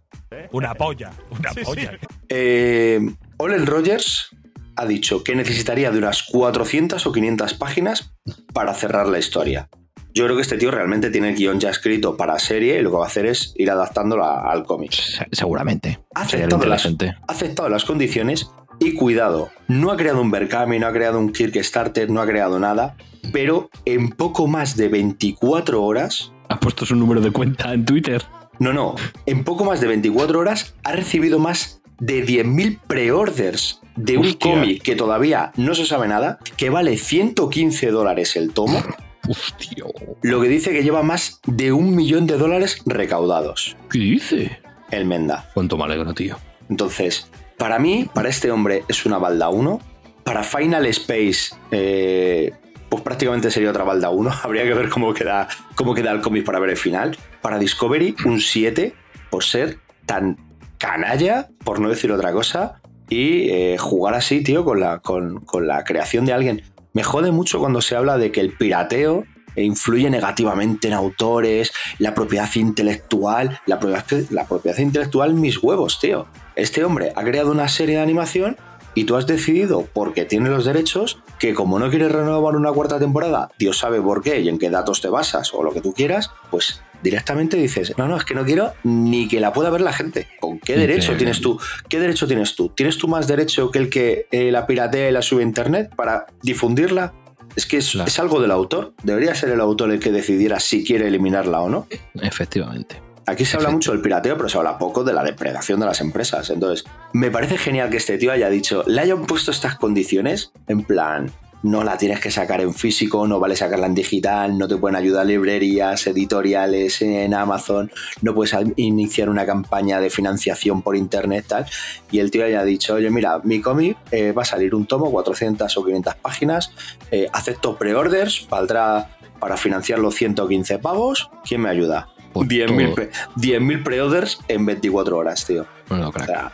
Una 0.51 0.73
polla, 0.75 1.11
una 1.31 1.51
polla. 1.63 1.97
Eh, 2.29 2.99
Olen 3.37 3.65
Rogers 3.65 4.29
ha 4.75 4.85
dicho 4.85 5.23
que 5.23 5.35
necesitaría 5.35 5.91
de 5.91 5.97
unas 5.97 6.23
400 6.23 7.05
o 7.07 7.11
500 7.13 7.53
páginas 7.53 8.11
para 8.53 8.73
cerrar 8.73 9.07
la 9.07 9.19
historia. 9.19 9.69
Yo 10.17 10.23
creo 10.23 10.37
que 10.37 10.41
este 10.43 10.57
tío 10.57 10.71
realmente 10.71 11.09
tiene 11.09 11.29
el 11.29 11.35
guion 11.35 11.59
ya 11.59 11.69
escrito 11.69 12.15
para 12.15 12.39
serie 12.39 12.79
y 12.79 12.81
lo 12.81 12.89
que 12.89 12.97
va 12.97 13.03
a 13.03 13.07
hacer 13.07 13.25
es 13.25 13.53
ir 13.57 13.69
adaptándolo 13.69 14.23
a- 14.23 14.49
al 14.49 14.63
cómic. 14.63 14.93
Se- 14.93 15.27
Seguramente. 15.31 15.99
Ha 16.15 16.21
aceptado, 16.21 16.65
las, 16.65 16.85
inteligente. 16.85 17.21
ha 17.27 17.31
aceptado 17.31 17.67
las 17.69 17.83
condiciones 17.83 18.49
y 18.79 18.93
cuidado, 18.93 19.49
no 19.67 19.91
ha 19.91 19.97
creado 19.97 20.21
un 20.21 20.31
Berkami, 20.31 20.79
no 20.79 20.87
ha 20.87 20.93
creado 20.93 21.19
un 21.19 21.31
Kickstarter, 21.33 22.09
no 22.09 22.21
ha 22.21 22.25
creado 22.25 22.59
nada, 22.59 22.95
pero 23.33 23.69
en 23.83 24.09
poco 24.09 24.47
más 24.47 24.77
de 24.77 24.87
24 24.87 25.83
horas 25.83 26.31
Ha 26.47 26.59
puesto 26.61 26.85
su 26.85 26.95
número 26.95 27.19
de 27.21 27.31
cuenta 27.31 27.73
en 27.73 27.83
Twitter. 27.85 28.23
No, 28.59 28.71
no. 28.71 28.95
En 29.25 29.43
poco 29.43 29.65
más 29.65 29.81
de 29.81 29.87
24 29.87 30.39
horas 30.39 30.75
ha 30.85 30.93
recibido 30.93 31.39
más 31.39 31.81
de 31.99 32.25
10.000 32.25 32.79
pre-orders 32.87 33.81
de 33.97 34.17
un 34.17 34.33
cómic 34.33 34.81
que 34.81 34.95
todavía 34.95 35.51
no 35.57 35.73
se 35.75 35.85
sabe 35.85 36.07
nada, 36.07 36.39
que 36.55 36.69
vale 36.69 36.95
115 36.97 37.89
dólares 37.91 38.35
el 38.37 38.51
tomo, 38.53 38.81
Hostia. 39.27 39.85
lo 40.21 40.41
que 40.41 40.47
dice 40.47 40.71
que 40.71 40.83
lleva 40.83 41.03
más 41.03 41.39
de 41.45 41.71
un 41.71 41.95
millón 41.95 42.27
de 42.27 42.37
dólares 42.37 42.81
recaudados. 42.85 43.75
¿Qué 43.89 43.99
dice? 43.99 44.59
El 44.91 45.05
Menda. 45.05 45.49
Cuánto 45.53 45.77
me 45.77 45.85
alegro, 45.85 46.13
tío. 46.13 46.37
Entonces, 46.69 47.29
para 47.57 47.79
mí, 47.79 48.09
para 48.13 48.29
este 48.29 48.51
hombre 48.51 48.83
es 48.87 49.05
una 49.05 49.17
balda 49.17 49.49
1. 49.49 49.79
Para 50.23 50.43
Final 50.43 50.85
Space, 50.87 51.55
eh, 51.71 52.51
pues 52.89 53.03
prácticamente 53.03 53.51
sería 53.51 53.69
otra 53.69 53.83
balda 53.83 54.09
1. 54.09 54.31
Habría 54.43 54.63
que 54.63 54.73
ver 54.73 54.89
cómo 54.89 55.13
queda, 55.13 55.47
cómo 55.75 55.93
queda 55.93 56.11
el 56.11 56.21
cómic 56.21 56.45
para 56.45 56.59
ver 56.59 56.71
el 56.71 56.77
final. 56.77 57.17
Para 57.41 57.59
Discovery, 57.59 58.15
un 58.25 58.39
7 58.39 58.93
por 59.29 59.43
ser 59.43 59.79
tan 60.05 60.37
canalla, 60.77 61.49
por 61.63 61.79
no 61.79 61.89
decir 61.89 62.11
otra 62.11 62.31
cosa, 62.31 62.81
y 63.09 63.49
eh, 63.49 63.77
jugar 63.77 64.15
así, 64.15 64.43
tío, 64.43 64.65
con 64.65 64.79
la, 64.79 64.99
con, 64.99 65.41
con 65.41 65.67
la 65.67 65.83
creación 65.83 66.25
de 66.25 66.33
alguien. 66.33 66.63
Me 66.95 67.03
jode 67.03 67.31
mucho 67.31 67.59
cuando 67.59 67.81
se 67.81 67.97
habla 67.97 68.17
de 68.17 68.31
que 68.31 68.39
el 68.39 68.53
pirateo 68.53 69.25
influye 69.57 70.09
negativamente 70.09 70.87
en 70.87 70.93
autores, 70.93 71.73
la 71.99 72.13
propiedad 72.13 72.49
intelectual, 72.55 73.59
la 73.65 73.81
propiedad, 73.81 74.29
la 74.29 74.47
propiedad 74.47 74.77
intelectual, 74.77 75.33
mis 75.33 75.61
huevos, 75.61 75.99
tío. 75.99 76.27
Este 76.55 76.85
hombre 76.85 77.11
ha 77.13 77.23
creado 77.25 77.51
una 77.51 77.67
serie 77.67 77.97
de 77.97 78.01
animación 78.01 78.55
y 78.93 79.03
tú 79.03 79.17
has 79.17 79.27
decidido, 79.27 79.85
porque 79.91 80.23
tiene 80.23 80.49
los 80.49 80.63
derechos, 80.63 81.19
que 81.37 81.53
como 81.53 81.79
no 81.79 81.89
quieres 81.89 82.13
renovar 82.13 82.55
una 82.55 82.71
cuarta 82.71 82.97
temporada, 82.97 83.51
Dios 83.59 83.77
sabe 83.77 84.01
por 84.01 84.23
qué 84.23 84.39
y 84.39 84.47
en 84.47 84.57
qué 84.57 84.69
datos 84.69 85.01
te 85.01 85.09
basas 85.09 85.53
o 85.53 85.63
lo 85.63 85.73
que 85.73 85.81
tú 85.81 85.93
quieras, 85.93 86.31
pues 86.49 86.81
directamente 87.05 87.55
dices, 87.55 87.93
no, 87.97 88.07
no, 88.09 88.17
es 88.17 88.25
que 88.25 88.33
no 88.35 88.43
quiero 88.43 88.73
ni 88.83 89.27
que 89.29 89.39
la 89.39 89.53
pueda 89.53 89.69
ver 89.69 89.79
la 89.81 89.93
gente. 89.93 90.27
¿Con 90.41 90.59
qué 90.59 90.73
derecho 90.75 91.13
Increíble. 91.13 91.17
tienes 91.19 91.39
tú? 91.41 91.59
¿Qué 91.87 91.99
derecho 91.99 92.27
tienes 92.27 92.55
tú? 92.55 92.69
¿Tienes 92.75 92.97
tú 92.97 93.07
más 93.07 93.27
derecho 93.27 93.71
que 93.71 93.79
el 93.79 93.89
que 93.89 94.27
eh, 94.31 94.51
la 94.51 94.67
piratea 94.67 95.09
y 95.09 95.11
la 95.13 95.21
sube 95.21 95.41
a 95.41 95.45
internet 95.45 95.95
para 95.95 96.25
difundirla? 96.41 97.13
Es 97.55 97.65
que 97.65 97.77
es, 97.77 97.91
Claro. 97.91 98.07
es 98.07 98.19
algo 98.19 98.41
del 98.41 98.51
autor. 98.51 98.93
Debería 99.03 99.33
ser 99.35 99.49
el 99.49 99.61
autor 99.61 99.91
el 99.91 99.99
que 100.01 100.11
decidiera 100.11 100.59
si 100.59 100.83
quiere 100.83 101.07
eliminarla 101.07 101.61
o 101.61 101.69
no. 101.69 101.87
Efectivamente. 102.21 103.01
Aquí 103.27 103.43
se 103.45 103.57
habla 103.57 103.69
mucho 103.69 103.91
del 103.91 104.01
pirateo, 104.01 104.35
pero 104.37 104.49
se 104.49 104.57
habla 104.57 104.77
poco 104.77 105.03
de 105.03 105.11
la 105.13 105.23
depredación 105.23 105.79
de 105.79 105.85
las 105.87 105.99
empresas. 106.01 106.49
Entonces, 106.51 106.85
me 107.13 107.31
parece 107.31 107.57
genial 107.57 107.89
que 107.89 107.97
este 107.97 108.17
tío 108.19 108.31
haya 108.31 108.49
dicho, 108.49 108.83
le 108.85 109.01
hayan 109.01 109.25
puesto 109.25 109.49
estas 109.51 109.77
condiciones, 109.77 110.51
en 110.67 110.83
plan, 110.83 111.31
no 111.65 111.83
la 111.83 111.97
tienes 111.97 112.19
que 112.19 112.29
sacar 112.29 112.61
en 112.61 112.73
físico, 112.73 113.25
no 113.27 113.39
vale 113.39 113.55
sacarla 113.55 113.87
en 113.87 113.95
digital, 113.95 114.55
no 114.57 114.67
te 114.67 114.77
pueden 114.77 114.95
ayudar 114.95 115.25
librerías, 115.25 116.05
editoriales 116.07 117.01
en 117.01 117.33
Amazon, 117.33 117.91
no 118.21 118.35
puedes 118.35 118.55
iniciar 118.75 119.29
una 119.29 119.45
campaña 119.47 119.99
de 119.99 120.09
financiación 120.11 120.81
por 120.83 120.95
internet, 120.95 121.45
tal. 121.47 121.65
Y 122.11 122.19
el 122.19 122.29
tío 122.29 122.45
haya 122.45 122.63
dicho, 122.63 122.93
oye, 122.93 123.09
mira, 123.09 123.39
mi 123.43 123.61
cómic 123.61 123.97
eh, 124.11 124.31
va 124.31 124.43
a 124.43 124.45
salir 124.45 124.75
un 124.75 124.85
tomo, 124.85 125.09
400 125.11 125.75
o 125.77 125.83
500 125.85 126.15
páginas, 126.15 126.71
eh, 127.09 127.27
acepto 127.33 127.77
pre-orders, 127.77 128.47
valdrá 128.49 129.17
para 129.39 129.57
financiar 129.57 129.97
los 129.99 130.13
115 130.15 130.77
pavos, 130.79 131.29
¿quién 131.47 131.61
me 131.61 131.69
ayuda? 131.69 132.09
Pues 132.31 132.47
10.000 132.47 132.85
todo. 132.85 132.95
pre- 132.95 133.09
10.000 133.37 133.83
pre-orders 133.83 134.39
en 134.49 134.65
24 134.65 135.17
horas, 135.17 135.45
tío. 135.45 135.65
Bueno, 135.89 136.09
O 136.09 136.11
crack. 136.11 136.27
sea, 136.27 136.51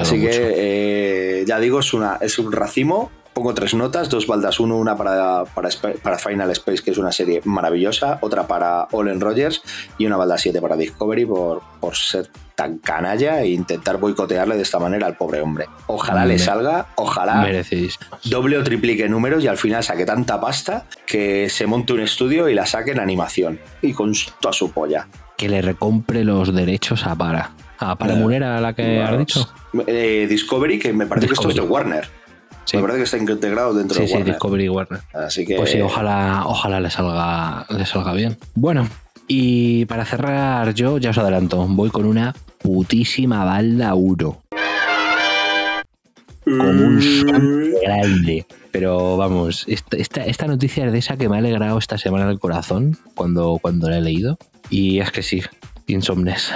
así 0.00 0.16
mucho. 0.16 0.30
que, 0.30 0.54
eh, 1.40 1.44
ya 1.46 1.58
digo, 1.58 1.80
es, 1.80 1.94
una, 1.94 2.18
es 2.20 2.38
un 2.38 2.50
racimo. 2.52 3.10
Pongo 3.36 3.52
tres 3.52 3.74
notas, 3.74 4.08
dos 4.08 4.26
baldas, 4.26 4.60
uno, 4.60 4.78
una 4.78 4.96
para, 4.96 5.44
para, 5.44 6.16
Final 6.18 6.50
Space, 6.52 6.82
que 6.82 6.92
es 6.92 6.96
una 6.96 7.12
serie 7.12 7.42
maravillosa, 7.44 8.16
otra 8.22 8.46
para 8.46 8.88
Olen 8.92 9.20
Rogers 9.20 9.60
y 9.98 10.06
una 10.06 10.16
balda 10.16 10.38
7 10.38 10.58
para 10.62 10.74
Discovery 10.74 11.26
por, 11.26 11.60
por 11.78 11.94
ser 11.94 12.30
tan 12.54 12.78
canalla 12.78 13.42
e 13.42 13.50
intentar 13.50 13.98
boicotearle 13.98 14.56
de 14.56 14.62
esta 14.62 14.78
manera 14.78 15.06
al 15.06 15.18
pobre 15.18 15.42
hombre. 15.42 15.66
Ojalá 15.86 16.24
le 16.24 16.38
salga, 16.38 16.86
ojalá 16.94 17.42
Merecéis. 17.42 17.98
doble 18.24 18.56
o 18.56 18.64
triplique 18.64 19.06
números 19.06 19.44
y 19.44 19.48
al 19.48 19.58
final 19.58 19.84
saque 19.84 20.06
tanta 20.06 20.40
pasta 20.40 20.86
que 21.04 21.50
se 21.50 21.66
monte 21.66 21.92
un 21.92 22.00
estudio 22.00 22.48
y 22.48 22.54
la 22.54 22.64
saque 22.64 22.92
en 22.92 23.00
animación 23.00 23.60
y 23.82 23.92
con 23.92 24.14
toda 24.40 24.54
su 24.54 24.70
polla. 24.72 25.08
Que 25.36 25.50
le 25.50 25.60
recompre 25.60 26.24
los 26.24 26.54
derechos 26.54 27.06
a 27.06 27.14
Para. 27.14 27.50
A 27.80 27.96
Para 27.96 28.14
Eh, 28.14 28.16
Munera, 28.16 28.58
la 28.62 28.72
que 28.72 29.02
has 29.02 29.18
dicho. 29.18 29.46
Eh, 29.86 30.26
Discovery, 30.26 30.78
que 30.78 30.94
me 30.94 31.04
parece 31.04 31.26
que 31.26 31.34
esto 31.34 31.50
es 31.50 31.56
de. 31.56 31.60
Warner. 31.60 32.08
Sí, 32.66 32.76
Me 32.76 32.82
parece 32.82 32.98
que 32.98 33.04
está 33.04 33.16
integrado 33.16 33.72
dentro 33.74 33.94
sí, 33.94 34.02
de 34.02 34.08
sí, 34.08 34.14
Warner. 34.14 34.32
Discovery 34.32 34.68
Warner. 34.68 35.00
Así 35.14 35.46
que. 35.46 35.56
Pues 35.56 35.70
sí, 35.70 35.80
ojalá, 35.80 36.42
ojalá 36.46 36.80
le 36.80 36.90
salga, 36.90 37.64
le 37.70 37.86
salga 37.86 38.12
bien. 38.12 38.36
Bueno, 38.54 38.88
y 39.28 39.84
para 39.86 40.04
cerrar 40.04 40.74
yo, 40.74 40.98
ya 40.98 41.10
os 41.10 41.18
adelanto, 41.18 41.64
voy 41.68 41.90
con 41.90 42.06
una 42.06 42.34
putísima 42.58 43.44
balda 43.44 43.94
1. 43.94 44.42
Como 46.44 46.62
un 46.62 47.02
son 47.02 47.72
grande. 47.82 48.46
Pero 48.72 49.16
vamos, 49.16 49.64
esta, 49.68 49.96
esta, 49.96 50.24
esta 50.24 50.46
noticia 50.46 50.86
es 50.86 50.92
de 50.92 50.98
esa 50.98 51.16
que 51.16 51.28
me 51.28 51.36
ha 51.36 51.38
alegrado 51.38 51.78
esta 51.78 51.98
semana 51.98 52.30
el 52.30 52.38
corazón 52.38 52.98
cuando, 53.14 53.58
cuando 53.62 53.88
la 53.88 53.98
he 53.98 54.00
leído. 54.00 54.38
Y 54.70 54.98
es 54.98 55.10
que 55.12 55.22
sí, 55.22 55.42
Insomnes. 55.86 56.52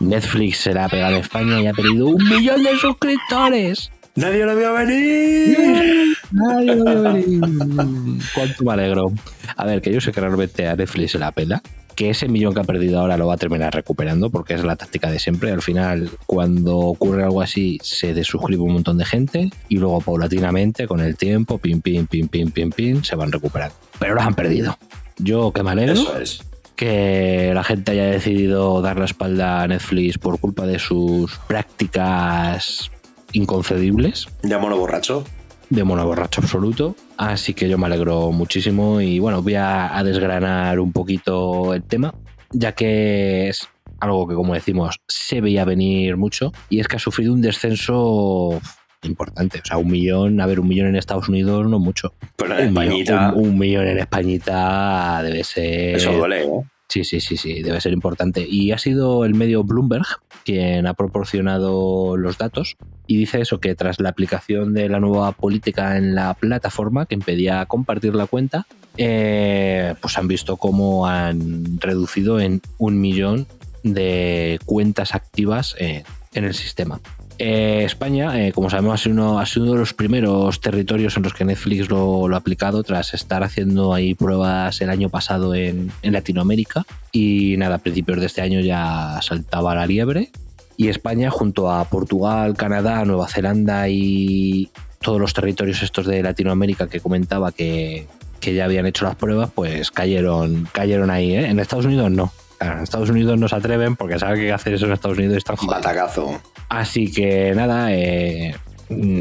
Netflix 0.00 0.58
se 0.58 0.74
la 0.74 0.84
ha 0.84 0.88
pegado 0.88 1.16
a 1.16 1.18
España 1.18 1.60
y 1.60 1.66
ha 1.66 1.72
perdido 1.72 2.06
un 2.06 2.28
millón 2.28 2.62
de 2.62 2.76
suscriptores. 2.76 3.90
¡Nadie 4.16 4.44
lo 4.44 4.56
vio 4.56 4.72
venir! 4.74 5.56
Ay, 6.50 6.68
ay, 6.68 7.06
ay. 7.06 8.18
Cuánto 8.34 8.64
me 8.64 8.72
alegro. 8.72 9.12
A 9.56 9.64
ver, 9.64 9.80
que 9.80 9.92
yo 9.92 10.00
sé 10.00 10.12
que 10.12 10.20
realmente 10.20 10.66
a 10.68 10.76
Netflix 10.76 11.12
se 11.12 11.18
la 11.18 11.32
pela. 11.32 11.62
Que 11.94 12.10
ese 12.10 12.28
millón 12.28 12.54
que 12.54 12.60
ha 12.60 12.64
perdido 12.64 12.98
ahora 13.00 13.16
lo 13.16 13.26
va 13.26 13.34
a 13.34 13.36
terminar 13.36 13.74
recuperando 13.74 14.30
porque 14.30 14.54
es 14.54 14.64
la 14.64 14.76
táctica 14.76 15.10
de 15.10 15.18
siempre. 15.18 15.50
Al 15.52 15.60
final, 15.62 16.10
cuando 16.26 16.78
ocurre 16.78 17.24
algo 17.24 17.42
así, 17.42 17.78
se 17.82 18.14
desuscribe 18.14 18.62
un 18.62 18.72
montón 18.74 18.96
de 18.98 19.04
gente 19.04 19.50
y 19.68 19.76
luego 19.76 20.00
paulatinamente, 20.00 20.86
con 20.86 21.00
el 21.00 21.16
tiempo, 21.16 21.58
pim, 21.58 21.80
pim, 21.80 22.06
pim, 22.06 22.28
pim, 22.28 22.50
pim, 22.50 22.70
pim, 22.70 23.02
se 23.02 23.16
van 23.16 23.30
recuperando. 23.32 23.74
Pero 23.98 24.14
los 24.14 24.24
han 24.24 24.34
perdido. 24.34 24.78
Yo 25.18 25.52
que 25.52 25.62
me 25.62 25.70
alegro 25.72 25.92
Eso 25.92 26.18
es. 26.18 26.42
que 26.74 27.52
la 27.54 27.64
gente 27.64 27.90
haya 27.92 28.06
decidido 28.06 28.80
dar 28.80 28.98
la 28.98 29.04
espalda 29.04 29.62
a 29.62 29.68
Netflix 29.68 30.16
por 30.16 30.38
culpa 30.40 30.64
de 30.66 30.78
sus 30.78 31.36
prácticas 31.48 32.90
inconcebibles 33.32 34.26
Ya 34.42 34.58
mono 34.58 34.76
borracho. 34.76 35.24
de 35.68 35.84
mono 35.84 36.04
borracho 36.06 36.40
absoluto. 36.40 36.96
Así 37.16 37.54
que 37.54 37.68
yo 37.68 37.78
me 37.78 37.86
alegro 37.86 38.32
muchísimo 38.32 39.00
y 39.00 39.18
bueno, 39.18 39.42
voy 39.42 39.54
a, 39.54 39.96
a 39.96 40.02
desgranar 40.04 40.80
un 40.80 40.92
poquito 40.92 41.74
el 41.74 41.82
tema, 41.82 42.14
ya 42.50 42.72
que 42.72 43.48
es 43.48 43.68
algo 44.00 44.26
que, 44.26 44.34
como 44.34 44.54
decimos, 44.54 44.96
se 45.06 45.40
veía 45.40 45.64
venir 45.64 46.16
mucho 46.16 46.52
y 46.70 46.80
es 46.80 46.88
que 46.88 46.96
ha 46.96 46.98
sufrido 46.98 47.32
un 47.34 47.42
descenso 47.42 48.58
importante. 49.02 49.60
O 49.62 49.64
sea, 49.66 49.76
un 49.76 49.88
millón, 49.90 50.40
a 50.40 50.46
ver, 50.46 50.58
un 50.60 50.68
millón 50.68 50.88
en 50.88 50.96
Estados 50.96 51.28
Unidos 51.28 51.66
no 51.68 51.78
mucho. 51.78 52.14
Pero 52.36 52.58
en 52.58 52.68
Un 52.68 52.72
millón, 52.74 52.84
Españita. 52.92 53.32
un- 53.36 53.46
un 53.48 53.58
millón 53.58 53.86
en 53.88 53.98
Españita 53.98 55.22
debe 55.22 55.44
ser... 55.44 55.96
Eso 55.96 56.12
duele, 56.12 56.44
¿eh? 56.44 56.50
Sí, 56.90 57.04
sí, 57.04 57.20
sí, 57.20 57.36
sí, 57.36 57.62
debe 57.62 57.80
ser 57.80 57.92
importante. 57.92 58.44
Y 58.48 58.72
ha 58.72 58.78
sido 58.78 59.24
el 59.24 59.34
medio 59.34 59.62
Bloomberg 59.62 60.04
quien 60.44 60.88
ha 60.88 60.94
proporcionado 60.94 62.16
los 62.16 62.36
datos 62.36 62.76
y 63.06 63.16
dice 63.16 63.40
eso, 63.40 63.60
que 63.60 63.76
tras 63.76 64.00
la 64.00 64.08
aplicación 64.08 64.74
de 64.74 64.88
la 64.88 64.98
nueva 64.98 65.30
política 65.30 65.96
en 65.96 66.16
la 66.16 66.34
plataforma 66.34 67.06
que 67.06 67.14
impedía 67.14 67.64
compartir 67.66 68.16
la 68.16 68.26
cuenta, 68.26 68.66
eh, 68.96 69.94
pues 70.00 70.18
han 70.18 70.26
visto 70.26 70.56
cómo 70.56 71.06
han 71.06 71.78
reducido 71.78 72.40
en 72.40 72.60
un 72.78 73.00
millón 73.00 73.46
de 73.84 74.58
cuentas 74.64 75.14
activas 75.14 75.76
eh, 75.78 76.02
en 76.34 76.44
el 76.44 76.54
sistema. 76.54 77.00
Eh, 77.42 77.84
España, 77.84 78.38
eh, 78.38 78.52
como 78.52 78.68
sabemos, 78.68 79.00
ha 79.00 79.02
sido, 79.02 79.14
uno, 79.14 79.72
de 79.72 79.78
los 79.78 79.94
primeros 79.94 80.60
territorios 80.60 81.16
en 81.16 81.22
los 81.22 81.32
que 81.32 81.46
Netflix 81.46 81.88
lo, 81.88 82.26
ha 82.26 82.36
aplicado 82.36 82.82
tras 82.82 83.14
estar 83.14 83.42
haciendo 83.42 83.94
ahí 83.94 84.14
pruebas 84.14 84.78
el 84.82 84.90
año 84.90 85.08
pasado 85.08 85.54
en, 85.54 85.90
Latinoamérica. 86.02 86.84
Y 87.12 87.54
nada, 87.56 87.76
a 87.76 87.78
principios 87.78 88.20
de 88.20 88.26
este 88.26 88.42
año 88.42 88.60
ya 88.60 89.18
saltaba 89.22 89.74
la 89.74 89.86
liebre. 89.86 90.30
Y 90.76 90.88
España, 90.88 91.30
junto 91.30 91.72
a 91.72 91.82
Portugal, 91.86 92.58
Canadá, 92.58 93.06
Nueva 93.06 93.26
Zelanda 93.26 93.88
y 93.88 94.70
todos 95.00 95.18
los 95.18 95.32
territorios 95.32 95.82
estos 95.82 96.04
de 96.04 96.22
Latinoamérica 96.22 96.88
que 96.88 97.00
comentaba 97.00 97.52
que, 97.52 98.06
ya 98.42 98.66
habían 98.66 98.84
hecho 98.84 99.06
las 99.06 99.16
pruebas, 99.16 99.48
pues 99.54 99.90
cayeron, 99.90 100.68
cayeron 100.72 101.08
ahí. 101.08 101.32
¿eh? 101.32 101.46
En 101.46 101.58
Estados 101.58 101.86
Unidos 101.86 102.10
no. 102.10 102.34
En 102.60 102.80
Estados 102.80 103.08
Unidos 103.08 103.38
no 103.38 103.48
se 103.48 103.56
atreven 103.56 103.96
porque 103.96 104.18
saben 104.18 104.40
que 104.40 104.52
hacer 104.52 104.74
eso 104.74 104.84
en 104.84 104.92
Estados 104.92 105.16
Unidos 105.16 105.38
están 105.38 105.56
jodidos. 105.56 105.76
Batacazo. 105.76 106.38
Así 106.70 107.10
que 107.10 107.52
nada, 107.54 107.92
eh, 107.92 108.54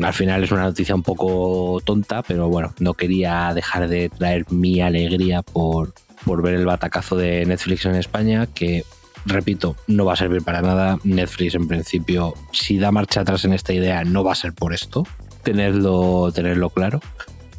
al 0.04 0.14
final 0.14 0.44
es 0.44 0.52
una 0.52 0.64
noticia 0.64 0.94
un 0.96 1.02
poco 1.04 1.82
tonta, 1.84 2.22
pero 2.22 2.48
bueno, 2.48 2.74
no 2.80 2.94
quería 2.94 3.52
dejar 3.54 3.90
de 3.90 4.10
traer 4.10 4.46
mi 4.52 4.82
alegría 4.82 5.42
por, 5.42 5.94
por 6.26 6.44
ver 6.44 6.54
el 6.54 6.66
batacazo 6.66 7.18
de 7.18 7.46
Netflix 7.48 7.86
en 7.86 7.96
España, 7.96 8.48
que 8.54 8.86
repito, 9.26 9.76
no 9.88 10.06
va 10.06 10.14
a 10.14 10.16
servir 10.16 10.44
para 10.44 10.62
nada. 10.62 11.00
Netflix 11.04 11.56
en 11.56 11.68
principio, 11.68 12.36
si 12.52 12.78
da 12.78 12.92
marcha 12.92 13.22
atrás 13.22 13.44
en 13.46 13.54
esta 13.54 13.74
idea, 13.74 14.04
no 14.04 14.24
va 14.24 14.34
a 14.34 14.36
ser 14.36 14.54
por 14.54 14.74
esto. 14.74 15.08
Tenerlo, 15.44 16.32
tenerlo 16.32 16.70
claro. 16.70 17.00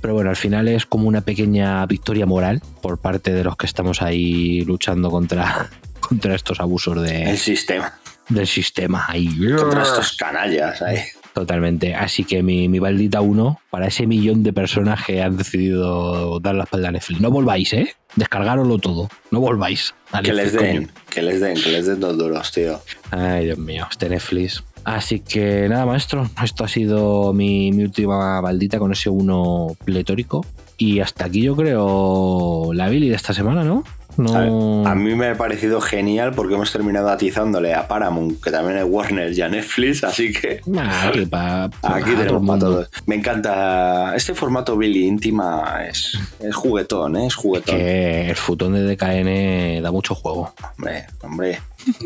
Pero 0.01 0.15
bueno, 0.15 0.31
al 0.31 0.37
final 0.37 0.69
es 0.69 0.87
como 0.87 1.09
una 1.09 1.21
pequeña 1.21 1.85
victoria 1.87 2.27
moral 2.27 2.63
por 2.81 2.99
parte 2.99 3.35
de 3.35 3.45
los 3.45 3.57
que 3.57 3.67
estamos 3.67 4.03
ahí 4.03 4.63
luchando 4.65 5.11
contra, 5.11 5.69
contra 6.01 6.35
estos 6.35 6.61
abusos 6.61 7.03
de, 7.03 7.31
El 7.31 7.39
sistema. 7.39 7.99
Del 8.31 8.47
sistema. 8.47 9.05
Ahí. 9.09 9.29
Contra 9.57 9.83
estos 9.83 10.17
canallas 10.17 10.81
ahí. 10.83 10.99
Totalmente. 11.35 11.95
Así 11.95 12.25
que 12.25 12.43
mi, 12.43 12.69
mi 12.69 12.79
baldita 12.81 13.21
uno 13.21 13.61
para 13.71 13.87
ese 13.87 14.07
millón 14.07 14.43
de 14.43 14.53
personas 14.53 15.05
que 15.05 15.23
han 15.23 15.37
decidido 15.37 16.41
dar 16.41 16.55
la 16.57 16.65
espalda 16.65 16.89
a 16.89 16.93
Netflix. 16.93 17.21
No 17.21 17.31
volváis, 17.31 17.73
¿eh? 17.73 17.95
Descargároslo 18.17 18.79
todo. 18.79 19.09
No 19.31 19.41
volváis. 19.41 19.95
a 20.11 20.23
Que 20.23 20.33
les 20.33 20.53
den, 20.53 20.77
coño. 20.87 20.89
que 21.09 21.23
les 21.23 21.41
den, 21.41 21.55
que 21.55 21.71
les 21.71 21.87
den 21.87 22.01
dos 22.01 22.19
duros, 22.19 22.51
tío. 22.51 22.81
Ay, 23.13 23.45
Dios 23.47 23.59
mío, 23.59 23.87
este 23.91 24.09
Netflix. 24.09 24.65
Así 24.83 25.21
que 25.21 25.69
nada, 25.69 25.87
maestro. 25.87 26.29
Esto 26.43 26.65
ha 26.65 26.69
sido 26.69 27.33
mi, 27.33 27.71
mi 27.71 27.85
última 27.85 28.41
baldita 28.41 28.79
con 28.79 28.91
ese 28.93 29.09
uno 29.11 29.77
pletórico. 29.85 30.45
Y 30.79 31.01
hasta 31.01 31.27
aquí 31.27 31.43
yo 31.43 31.55
creo 31.55 32.73
la 32.73 32.89
Billy 32.89 33.09
de 33.09 33.15
esta 33.15 33.35
semana, 33.35 33.63
¿no? 33.63 33.85
No. 34.17 34.87
A 34.87 34.95
mí 34.95 35.15
me 35.15 35.29
ha 35.29 35.37
parecido 35.37 35.81
genial 35.81 36.33
porque 36.35 36.55
hemos 36.55 36.71
terminado 36.73 37.09
atizándole 37.11 37.75
a 37.75 37.87
Paramount, 37.89 38.43
que 38.43 38.51
también 38.51 38.79
es 38.79 38.85
Warner 38.87 39.33
y 39.33 39.41
a 39.41 39.49
Netflix, 39.49 40.05
así 40.05 40.33
que 40.33 40.61
Nah, 40.67 41.09
aquí 41.09 41.27
pa- 41.27 41.71
pa- 41.81 41.97
aquí 41.97 42.11
a 42.11 42.15
todo 42.15 42.23
tenemos 42.25 42.47
para 42.47 42.59
todos. 42.61 42.91
Me 43.07 43.15
encanta. 43.17 44.15
Este 44.17 44.35
formato 44.35 44.77
Billy 44.77 45.07
íntima 45.07 45.87
es, 45.89 46.19
es 46.41 46.55
juguetón, 46.55 47.17
¿eh? 47.17 47.27
Es 47.27 47.35
juguetón. 47.35 47.77
Que 47.77 48.29
el 48.31 48.37
futón 48.37 48.75
de 48.75 48.83
DKN 48.97 49.83
da 49.83 49.91
mucho 49.93 50.15
juego. 50.15 50.53
Hombre, 50.79 51.07
hombre. 51.23 51.61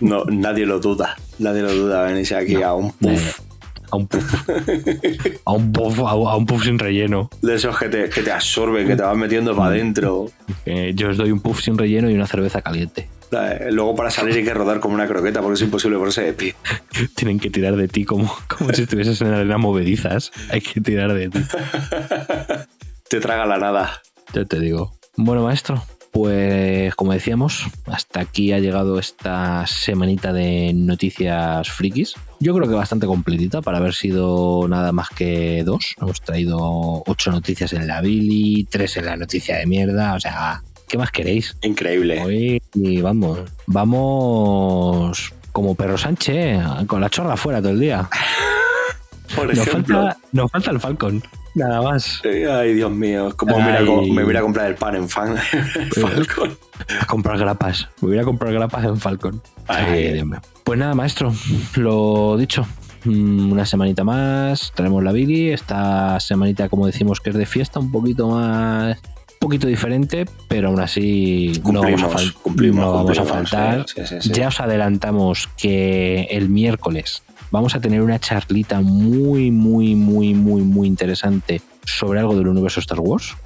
No, 0.00 0.24
nadie 0.26 0.66
lo 0.66 0.78
duda. 0.78 1.16
Nadie 1.38 1.62
lo 1.62 1.72
duda 1.74 2.02
venirse 2.02 2.36
aquí 2.36 2.62
a 2.62 2.74
un 2.74 2.92
puff 2.92 3.40
A 3.94 3.96
un 3.96 4.08
puff. 4.08 4.48
a 5.44 5.52
un 5.52 5.72
puff, 5.72 5.98
a 6.00 6.14
un- 6.16 6.28
a 6.28 6.34
un 6.36 6.46
puff 6.46 6.64
sin 6.64 6.78
relleno. 6.80 7.30
de 7.42 7.54
esos 7.54 7.78
que 7.78 7.88
te, 7.88 8.08
que 8.08 8.22
te 8.22 8.32
absorben, 8.32 8.88
que 8.88 8.96
te 8.96 9.02
van 9.02 9.16
metiendo 9.18 9.54
para 9.54 9.68
adentro. 9.68 10.26
Eh, 10.66 10.92
yo 10.96 11.10
os 11.10 11.16
doy 11.16 11.30
un 11.30 11.38
puff 11.40 11.60
sin 11.62 11.78
relleno 11.78 12.10
y 12.10 12.14
una 12.14 12.26
cerveza 12.26 12.60
caliente. 12.60 13.08
Luego 13.70 13.94
para 13.96 14.10
salir 14.10 14.34
hay 14.36 14.44
que 14.44 14.54
rodar 14.54 14.80
como 14.80 14.94
una 14.94 15.06
croqueta 15.06 15.40
porque 15.40 15.54
es 15.54 15.62
imposible 15.62 15.96
ponerse 15.96 16.22
de 16.22 16.32
pie. 16.32 16.54
Tienen 17.14 17.38
que 17.38 17.50
tirar 17.50 17.76
de 17.76 17.86
ti 17.88 18.04
como, 18.04 18.32
como 18.48 18.72
si 18.72 18.82
estuvieses 18.82 19.20
en 19.20 19.28
arenas 19.32 19.58
movedizas. 19.60 20.32
Hay 20.50 20.60
que 20.60 20.80
tirar 20.80 21.12
de 21.14 21.28
ti. 21.30 21.38
Te 23.08 23.20
traga 23.20 23.46
la 23.46 23.58
nada. 23.58 24.02
Ya 24.32 24.44
te 24.44 24.58
digo. 24.58 24.92
Bueno, 25.16 25.42
maestro, 25.44 25.82
pues 26.14 26.94
como 26.94 27.12
decíamos, 27.12 27.66
hasta 27.86 28.20
aquí 28.20 28.52
ha 28.52 28.60
llegado 28.60 29.00
esta 29.00 29.66
semanita 29.66 30.32
de 30.32 30.72
noticias 30.72 31.68
frikis. 31.68 32.14
Yo 32.38 32.54
creo 32.54 32.68
que 32.68 32.76
bastante 32.76 33.06
completita 33.06 33.62
para 33.62 33.78
haber 33.78 33.94
sido 33.94 34.68
nada 34.68 34.92
más 34.92 35.08
que 35.08 35.64
dos. 35.64 35.96
Hemos 36.00 36.20
traído 36.20 37.02
ocho 37.04 37.32
noticias 37.32 37.72
en 37.72 37.88
la 37.88 38.00
Billy, 38.00 38.62
tres 38.70 38.96
en 38.96 39.06
la 39.06 39.16
noticia 39.16 39.58
de 39.58 39.66
mierda. 39.66 40.14
O 40.14 40.20
sea, 40.20 40.62
¿qué 40.86 40.96
más 40.98 41.10
queréis? 41.10 41.56
Increíble. 41.62 42.22
Hoy 42.22 42.62
y 42.74 43.00
vamos, 43.00 43.40
vamos 43.66 45.34
como 45.50 45.74
perro 45.74 45.98
Sánchez, 45.98 46.60
con 46.86 47.00
la 47.00 47.10
chorra 47.10 47.36
fuera 47.36 47.60
todo 47.60 47.72
el 47.72 47.80
día. 47.80 48.08
Por 49.34 49.46
Nos 49.54 49.66
ejemplo. 49.66 50.02
falta, 50.02 50.18
nos 50.32 50.50
falta 50.50 50.70
el 50.70 50.80
Falcon. 50.80 51.22
Nada 51.54 51.80
más. 51.82 52.20
Ay, 52.24 52.74
Dios 52.74 52.90
mío. 52.90 53.32
Como 53.36 53.56
Ay. 53.56 53.62
mira, 53.62 53.80
me 54.12 54.24
voy 54.24 54.36
a 54.36 54.40
comprar 54.42 54.66
el 54.66 54.74
pan 54.74 54.96
en 54.96 55.08
fan. 55.08 55.36
Falcon. 55.92 56.56
A 57.00 57.06
comprar 57.06 57.38
grapas. 57.38 57.88
Me 58.00 58.08
voy 58.08 58.18
a 58.18 58.24
comprar 58.24 58.52
grapas 58.52 58.84
en 58.84 58.96
Falcon. 58.98 59.40
Ay. 59.68 59.84
Ay, 59.88 60.12
Dios 60.14 60.26
mío. 60.26 60.40
Pues 60.64 60.78
nada, 60.78 60.94
maestro. 60.94 61.32
Lo 61.76 62.36
dicho. 62.36 62.66
mm, 63.04 63.52
Una 63.52 63.64
semanita 63.66 64.02
más. 64.04 64.72
Tenemos 64.74 65.02
la 65.04 65.12
Billy. 65.12 65.50
Esta 65.50 66.18
semanita, 66.20 66.68
como 66.68 66.86
decimos, 66.86 67.20
que 67.20 67.30
es 67.30 67.36
de 67.36 67.46
fiesta, 67.46 67.78
un 67.78 67.92
poquito 67.92 68.28
más. 68.28 68.96
Un 68.96 69.38
poquito 69.48 69.66
diferente, 69.66 70.24
pero 70.48 70.68
aún 70.68 70.80
así 70.80 71.52
no 71.70 71.82
vamos 71.82 72.02
a, 72.02 72.06
Cumplimos, 72.06 72.14
fal- 72.14 72.34
cumplimos, 72.42 72.80
no 72.84 72.92
vamos 72.92 73.18
a 73.18 73.22
cumplimos, 73.22 73.50
faltar. 73.50 73.86
sí, 73.86 74.00
sí, 74.06 74.14
sí. 74.20 74.30
Ya 74.32 74.48
os 74.48 74.58
adelantamos 74.58 75.50
que 75.58 76.22
el 76.30 76.48
miércoles 76.48 77.22
vamos 77.54 77.76
a 77.76 77.80
tener 77.80 78.02
una 78.02 78.18
charlita 78.18 78.80
muy, 78.80 79.52
muy, 79.52 79.94
muy, 79.94 80.34
muy, 80.34 80.62
muy 80.62 80.88
interesante 80.88 81.62
sobre 81.84 82.18
algo 82.18 82.36
del 82.36 82.48
universo 82.48 82.80
Star 82.80 82.98
Wars. 82.98 83.36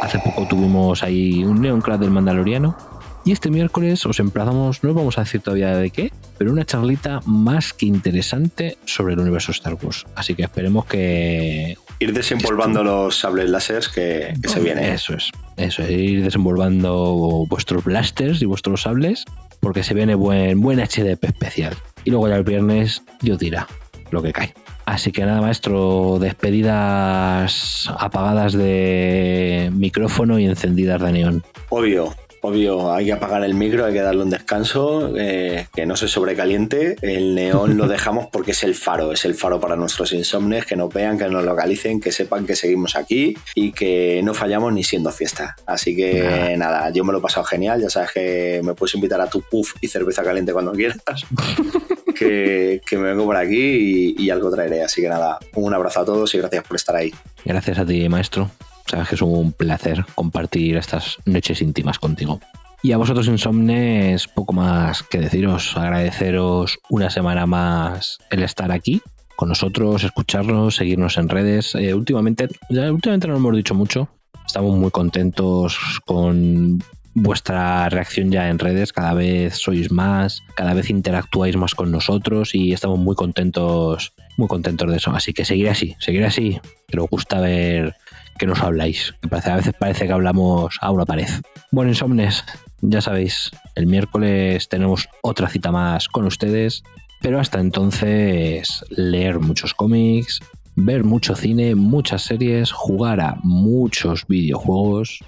Hace 0.00 0.20
poco 0.20 0.46
tuvimos 0.46 1.02
ahí 1.02 1.42
un 1.42 1.60
Neonclad 1.60 1.98
del 1.98 2.12
Mandaloriano. 2.12 2.76
Y 3.24 3.32
este 3.32 3.50
miércoles 3.50 4.06
os 4.06 4.20
emplazamos, 4.20 4.84
no 4.84 4.90
os 4.90 4.96
vamos 4.96 5.18
a 5.18 5.22
decir 5.22 5.40
todavía 5.40 5.76
de 5.76 5.90
qué, 5.90 6.12
pero 6.38 6.52
una 6.52 6.64
charlita 6.64 7.22
más 7.24 7.72
que 7.72 7.86
interesante 7.86 8.76
sobre 8.84 9.14
el 9.14 9.20
universo 9.20 9.50
Star 9.50 9.74
Wars. 9.82 10.06
Así 10.14 10.34
que 10.34 10.42
esperemos 10.42 10.84
que 10.84 11.76
Ir 11.98 12.12
desempolvando 12.12 12.84
los 12.84 13.18
sables 13.18 13.50
láseres 13.50 13.88
que, 13.88 14.34
que 14.40 14.48
se 14.48 14.60
viene. 14.60 14.92
eso 14.92 15.14
es. 15.14 15.32
Eso 15.56 15.82
es, 15.82 15.90
ir 15.90 16.22
desenvolvando 16.22 17.46
vuestros 17.48 17.82
blasters 17.82 18.42
y 18.42 18.44
vuestros 18.44 18.82
sables, 18.82 19.24
porque 19.64 19.82
se 19.82 19.94
viene 19.94 20.14
buen, 20.14 20.60
buen 20.60 20.78
HDP 20.78 21.24
especial. 21.24 21.74
Y 22.04 22.10
luego 22.10 22.28
ya 22.28 22.36
el 22.36 22.44
viernes 22.44 23.02
Dios 23.22 23.38
dirá 23.38 23.66
lo 24.10 24.22
que 24.22 24.30
cae. 24.30 24.52
Así 24.84 25.10
que 25.10 25.24
nada, 25.24 25.40
maestro, 25.40 26.18
despedidas 26.20 27.90
apagadas 27.98 28.52
de 28.52 29.70
micrófono 29.72 30.38
y 30.38 30.44
encendidas 30.44 31.00
de 31.00 31.12
neón. 31.12 31.44
Obvio, 31.70 32.14
obvio. 32.44 32.92
Hay 32.92 33.06
que 33.06 33.12
apagar 33.12 33.42
el 33.44 33.54
micro, 33.54 33.84
hay 33.84 33.92
que 33.92 34.00
darle 34.00 34.22
un 34.22 34.30
descanso, 34.30 35.12
eh, 35.16 35.66
que 35.74 35.86
no 35.86 35.96
se 35.96 36.08
sobrecaliente. 36.08 36.96
El 37.00 37.34
neón 37.34 37.76
lo 37.76 37.88
dejamos 37.94 38.28
porque 38.30 38.52
es 38.52 38.62
el 38.62 38.74
faro, 38.74 39.12
es 39.12 39.24
el 39.24 39.34
faro 39.34 39.60
para 39.60 39.76
nuestros 39.76 40.12
insomnes, 40.12 40.66
que 40.66 40.76
nos 40.76 40.92
vean, 40.92 41.18
que 41.18 41.28
nos 41.28 41.44
localicen, 41.44 42.00
que 42.00 42.12
sepan 42.12 42.46
que 42.46 42.56
seguimos 42.56 42.96
aquí 42.96 43.36
y 43.54 43.72
que 43.72 44.20
no 44.22 44.34
fallamos 44.34 44.72
ni 44.72 44.84
siendo 44.84 45.10
fiesta. 45.10 45.56
Así 45.66 45.96
que 45.96 46.22
Nada. 46.22 46.56
nada, 46.56 46.90
yo 46.90 47.04
me 47.04 47.12
lo 47.12 47.18
he 47.18 47.22
pasado 47.22 47.44
genial. 47.44 47.80
Ya 47.80 47.90
sabes 47.90 48.12
que 48.12 48.60
me 48.62 48.74
puedes 48.74 48.94
invitar 48.94 49.20
a 49.20 49.26
tu 49.28 49.40
puff 49.42 49.74
y 49.80 49.88
cerveza 49.88 50.22
caliente 50.22 50.52
cuando 50.52 50.72
quieras. 50.72 50.98
que, 52.18 52.80
que 52.86 52.96
me 52.98 53.08
vengo 53.08 53.24
por 53.24 53.36
aquí 53.36 54.14
y, 54.18 54.22
y 54.22 54.30
algo 54.30 54.50
traeré. 54.50 54.82
Así 54.82 55.00
que 55.00 55.08
nada, 55.08 55.38
un 55.54 55.72
abrazo 55.72 56.00
a 56.00 56.04
todos 56.04 56.34
y 56.34 56.38
gracias 56.38 56.64
por 56.64 56.76
estar 56.76 56.96
ahí. 56.96 57.12
Gracias 57.44 57.78
a 57.78 57.86
ti, 57.86 58.08
maestro. 58.08 58.50
Sabes 58.86 59.08
que 59.08 59.14
es 59.14 59.22
un 59.22 59.52
placer 59.52 60.04
compartir 60.14 60.76
estas 60.76 61.18
noches 61.24 61.62
íntimas 61.62 61.98
contigo. 61.98 62.40
Y 62.82 62.92
a 62.92 62.98
vosotros, 62.98 63.28
insomnes, 63.28 64.28
poco 64.28 64.52
más 64.52 65.02
que 65.02 65.18
deciros. 65.18 65.74
Agradeceros 65.76 66.78
una 66.90 67.08
semana 67.08 67.46
más 67.46 68.18
el 68.30 68.42
estar 68.42 68.70
aquí 68.70 69.00
con 69.36 69.48
nosotros, 69.48 70.04
escucharnos, 70.04 70.76
seguirnos 70.76 71.16
en 71.16 71.28
redes. 71.30 71.74
Eh, 71.74 71.94
últimamente, 71.94 72.48
últimamente 72.68 73.26
no 73.26 73.32
lo 73.32 73.38
hemos 73.38 73.56
dicho 73.56 73.74
mucho. 73.74 74.08
Estamos 74.46 74.76
muy 74.76 74.90
contentos 74.90 75.78
con 76.04 76.78
vuestra 77.14 77.88
reacción 77.88 78.30
ya 78.30 78.48
en 78.48 78.58
redes. 78.58 78.92
Cada 78.92 79.14
vez 79.14 79.56
sois 79.56 79.90
más, 79.90 80.42
cada 80.54 80.74
vez 80.74 80.90
interactuáis 80.90 81.56
más 81.56 81.74
con 81.74 81.90
nosotros 81.90 82.54
y 82.54 82.72
estamos 82.72 82.98
muy 82.98 83.14
contentos, 83.14 84.12
muy 84.36 84.48
contentos 84.48 84.90
de 84.90 84.98
eso. 84.98 85.10
Así 85.12 85.32
que 85.32 85.44
seguir 85.44 85.68
así, 85.68 85.96
seguir 85.98 86.24
así. 86.24 86.60
Que 86.86 86.96
nos 86.96 87.08
gusta 87.08 87.40
ver 87.40 87.96
que 88.38 88.46
nos 88.46 88.60
habláis. 88.60 89.14
Que 89.20 89.50
a 89.50 89.56
veces 89.56 89.74
parece 89.78 90.06
que 90.06 90.12
hablamos 90.12 90.76
a 90.80 90.90
una 90.90 91.04
pared. 91.04 91.28
Bueno, 91.70 91.90
insomnes, 91.90 92.44
ya 92.80 93.00
sabéis, 93.00 93.50
el 93.74 93.86
miércoles 93.86 94.68
tenemos 94.68 95.08
otra 95.22 95.48
cita 95.48 95.70
más 95.72 96.08
con 96.08 96.26
ustedes. 96.26 96.82
Pero 97.20 97.40
hasta 97.40 97.60
entonces, 97.60 98.84
leer 98.90 99.40
muchos 99.40 99.72
cómics, 99.72 100.40
ver 100.76 101.04
mucho 101.04 101.34
cine, 101.34 101.74
muchas 101.74 102.22
series, 102.22 102.70
jugar 102.72 103.20
a 103.20 103.36
muchos 103.42 104.26
videojuegos, 104.26 105.20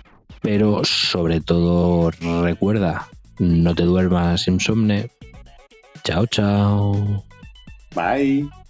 pero 0.43 0.85
sobre 0.85 1.41
todo 1.41 2.11
recuerda, 2.43 3.09
no 3.39 3.75
te 3.75 3.85
duermas 3.85 4.47
insomne. 4.49 5.11
Chao, 6.05 6.27
chao. 6.27 7.25
Bye. 7.95 8.66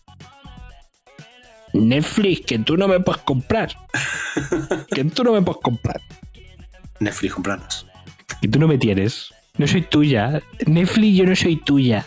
Netflix, 1.77 2.47
que 2.47 2.59
tú 2.59 2.77
no 2.77 2.89
me 2.89 3.01
puedes 3.01 3.23
comprar. 3.23 3.70
que 4.89 5.05
tú 5.05 5.24
no 5.24 5.32
me 5.32 5.43
puedes 5.43 5.61
comprar. 5.62 6.01
Netflix, 7.01 7.35
compranos. 7.35 7.86
Que 8.40 8.48
tú 8.48 8.59
no 8.59 8.69
me 8.69 8.78
tienes. 8.78 9.32
No 9.59 9.66
soy 9.66 9.82
tuya. 9.82 10.43
Netflix, 10.66 11.16
yo 11.16 11.27
no 11.27 11.36
soy 11.36 11.57
tuya. 11.57 12.07